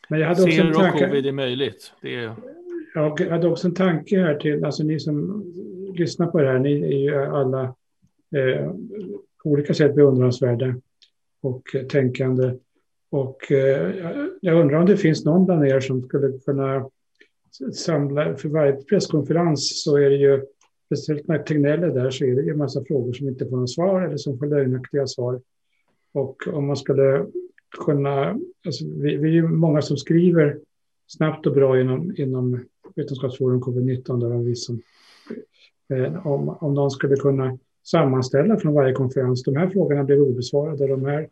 Men 0.10 0.20
jag 0.20 0.28
hade 0.28 0.44
också 0.44 0.62
en 0.62 0.74
tanke... 0.74 1.08
covid 1.08 1.26
är 1.26 1.32
möjligt. 1.32 1.94
Det 2.02 2.16
är... 2.16 2.36
Jag 2.94 3.20
hade 3.20 3.48
också 3.48 3.68
en 3.68 3.74
tanke 3.74 4.20
här 4.20 4.36
till, 4.36 4.66
alltså 4.66 4.84
ni 4.84 5.00
som 5.00 5.46
lyssnar 5.96 6.28
på 6.28 6.42
det 6.42 6.48
här, 6.48 6.60
ni 6.60 6.82
är 6.82 6.98
ju 6.98 7.16
alla 7.16 7.64
eh, 8.36 8.72
på 9.44 9.50
olika 9.50 9.74
sätt 9.74 9.96
beundransvärda 9.96 10.76
och 11.42 11.64
tänkande. 11.90 12.54
Och 13.10 13.52
eh, 13.52 13.96
jag 14.42 14.62
undrar 14.62 14.78
om 14.78 14.86
det 14.86 14.98
finns 14.98 15.26
någon 15.26 15.46
bland 15.46 15.68
er 15.68 15.80
som 15.80 16.04
skulle 16.04 16.40
kunna 16.40 16.90
samla, 17.74 18.36
för 18.36 18.50
varje 18.50 18.74
presskonferens 18.74 19.84
så 19.84 19.98
är 19.98 20.10
det 20.10 20.16
ju, 20.16 20.46
speciellt 20.86 21.28
när 21.28 21.40
Tegnell 21.40 21.84
är 21.84 21.90
där, 21.90 22.10
så 22.10 22.26
är 22.26 22.36
det 22.36 22.42
ju 22.42 22.52
en 22.52 22.58
massa 22.58 22.84
frågor 22.84 23.14
som 23.14 23.28
inte 23.28 23.46
får 23.46 23.58
något 23.58 23.70
svar 23.70 24.02
eller 24.02 24.18
som 24.18 24.40
får 24.40 24.46
lögnaktiga 24.46 25.08
svar. 25.08 25.42
Och 26.14 26.48
om 26.54 26.68
man 26.68 26.78
skulle 26.78 27.26
kunna, 27.86 28.40
alltså 28.66 28.86
vi, 28.86 29.18
vi 29.18 29.30
är 29.30 29.34
ju 29.34 29.48
många 29.48 29.82
som 29.82 29.98
skriver 29.98 30.60
snabbt 31.08 31.48
och 31.48 31.54
bra 31.54 31.82
inom, 31.82 32.14
inom 32.18 32.66
Vetenskapsforum 32.96 33.62
covid-19, 33.62 34.20
där 34.20 34.44
vi 34.44 34.56
som, 34.56 34.82
eh, 35.94 36.28
om, 36.28 36.50
om 36.50 36.74
någon 36.74 36.92
skulle 36.92 37.16
kunna 37.16 37.58
sammanställa 37.84 38.58
från 38.58 38.74
varje 38.74 38.94
konferens, 38.94 39.44
de 39.44 39.56
här 39.56 39.70
frågorna 39.70 40.04
blev 40.04 40.20
obesvarade, 40.20 40.88
de 40.88 41.06
här 41.06 41.28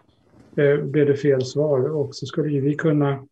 eh, 0.55 0.83
blev 0.83 1.07
det 1.07 1.15
fel 1.15 1.45
svar 1.45 1.79
och 1.79 2.15
så 2.15 2.25
skulle 2.25 2.49
ju 2.49 2.61
vi 2.61 2.75
kunna 2.75 3.25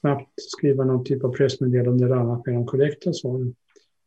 snabbt 0.00 0.30
skriva 0.36 0.84
någon 0.84 1.04
typ 1.04 1.24
av 1.24 1.32
pressmeddelande 1.32 2.04
eller 2.04 2.16
annat 2.16 2.46
med 2.46 2.54
de 2.54 2.66
korrekta 2.66 3.12
svaren. 3.12 3.54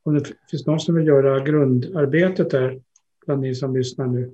Om 0.04 0.14
det 0.14 0.26
finns 0.52 0.66
någon 0.66 0.80
som 0.80 0.96
vill 0.96 1.08
göra 1.08 1.40
grundarbetet 1.40 2.50
där, 2.50 2.82
bland 3.26 3.42
ni 3.42 3.56
som 3.56 3.76
lyssnar 3.76 4.08
nu, 4.08 4.32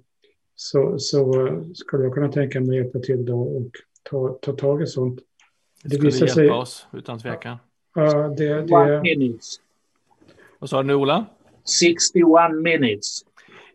så, 0.55 0.99
så 0.99 1.47
skulle 1.73 2.03
jag 2.03 2.13
kunna 2.13 2.31
tänka 2.31 2.59
mig 2.59 2.69
att 2.69 2.75
hjälpa 2.75 2.99
till 2.99 3.25
då 3.25 3.41
och 3.41 3.71
ta, 4.03 4.37
ta 4.41 4.53
tag 4.53 4.81
i 4.81 4.87
sånt. 4.87 5.19
Det, 5.83 5.89
det 5.89 5.95
skulle 5.95 6.11
hjälpa 6.11 6.33
sig, 6.33 6.49
oss, 6.49 6.87
utan 6.93 7.19
tvekan. 7.19 7.57
Ja, 7.95 8.27
det, 8.37 8.61
det... 8.61 9.01
minutes. 9.01 9.59
Vad 10.59 10.69
sa 10.69 10.81
du 10.81 10.87
nu, 10.87 10.95
Ola? 10.95 11.25
61 11.81 12.23
minutes. 12.63 13.25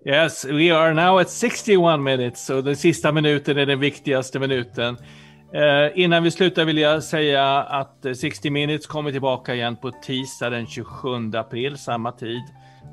Yes, 0.07 0.45
we 0.45 0.71
are 0.71 0.95
now 0.95 1.19
at 1.19 1.31
61 1.31 2.01
minutes. 2.01 2.47
Så 2.47 2.61
den 2.61 2.77
sista 2.77 3.13
minuten 3.13 3.59
är 3.59 3.67
den 3.67 3.81
viktigaste 3.81 4.39
minuten. 4.39 4.97
Eh, 5.53 5.91
innan 5.95 6.23
vi 6.23 6.31
slutar 6.31 6.65
vill 6.65 6.79
jag 6.79 7.05
säga 7.05 7.63
att 7.63 8.05
eh, 8.05 8.13
60 8.13 8.51
minutes 8.51 8.87
kommer 8.87 9.13
tillbaka 9.13 9.55
igen 9.55 9.77
på 9.77 9.91
tisdag 9.91 10.51
den 10.51 10.67
27 10.67 11.31
april, 11.35 11.79
samma 11.79 12.13
tid, 12.13 12.43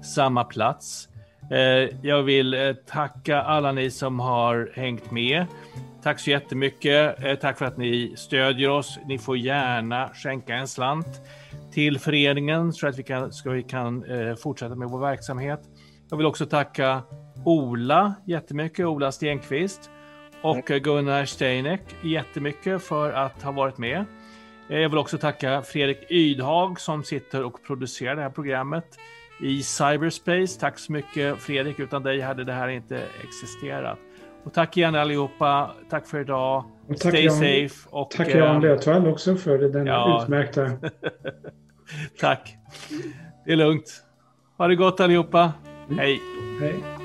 samma 0.04 0.44
plats. 0.44 1.10
Eh, 1.52 1.98
jag 2.02 2.24
vill 2.24 2.54
eh, 2.54 2.74
tacka 2.74 3.42
alla 3.42 3.72
ni 3.72 3.92
som 3.92 4.20
har 4.20 4.72
hängt 4.74 5.12
med. 5.12 5.46
Tack 6.04 6.20
så 6.20 6.30
jättemycket. 6.30 7.24
Eh, 7.24 7.36
tack 7.36 7.58
för 7.58 7.66
att 7.66 7.78
ni 7.78 8.14
stödjer 8.18 8.70
oss. 8.70 9.00
Ni 9.06 9.18
får 9.18 9.38
gärna 9.38 10.10
skänka 10.14 10.56
en 10.56 10.68
slant 10.68 11.22
till 11.74 12.00
föreningen 12.00 12.74
så 12.74 12.88
att 12.88 13.00
vi 13.00 13.04
kan, 13.04 13.34
så 13.34 13.50
vi 13.50 13.64
kan 13.64 14.04
eh, 14.04 14.36
fortsätta 14.36 14.76
med 14.76 14.90
vår 14.90 15.00
verksamhet. 15.00 15.62
Jag 16.10 16.18
vill 16.18 16.26
också 16.26 16.46
tacka 16.46 17.02
Ola 17.46 18.14
jättemycket, 18.26 18.86
Ola 18.86 19.12
Stenqvist 19.12 19.92
och 20.42 20.66
Gunnar 20.66 21.26
Steinek 21.26 21.82
jättemycket 22.02 22.84
för 22.84 23.12
att 23.12 23.44
ha 23.44 23.52
varit 23.52 23.78
med. 23.78 24.06
Jag 24.68 24.90
vill 24.90 24.98
också 24.98 25.18
tacka 25.18 25.62
Fredrik 25.62 25.98
Ydhag 26.10 26.80
som 26.80 27.04
sitter 27.04 27.44
och 27.44 27.64
producerar 27.64 28.16
det 28.16 28.22
här 28.22 28.30
programmet 28.30 28.86
i 29.42 29.64
cyberspace. 29.64 30.60
Tack 30.60 30.80
så 30.80 30.92
mycket 30.92 31.38
Fredrik, 31.38 31.80
utan 31.80 32.04
dig 32.04 32.22
hade 32.22 32.44
det 32.44 32.54
här 32.54 32.68
inte 32.68 33.02
existerat. 33.24 33.98
Och 34.44 34.54
tack 34.54 34.78
igen 34.78 34.96
allihopa. 34.96 35.72
Tack 35.90 36.08
för 36.08 36.20
idag. 36.20 36.66
Och 36.88 36.98
tack 36.98 37.12
Stay 37.12 37.26
Jan, 37.26 37.36
safe. 37.36 37.90
Och, 37.90 38.12
tack 38.12 38.36
Jan 38.36 38.56
eh, 38.56 38.62
Lötvall 38.62 39.08
också 39.08 39.36
för 39.36 39.58
den 39.58 39.88
ja. 39.88 40.22
utmärkta... 40.24 40.72
tack. 42.20 42.56
Det 43.46 43.52
är 43.52 43.56
lugnt. 43.56 44.04
Ha 44.58 44.68
det 44.68 44.76
gott 44.76 45.00
allihopa. 45.00 45.54
Mm. 45.88 46.00
Hej. 46.00 46.22
Hej. 46.62 46.97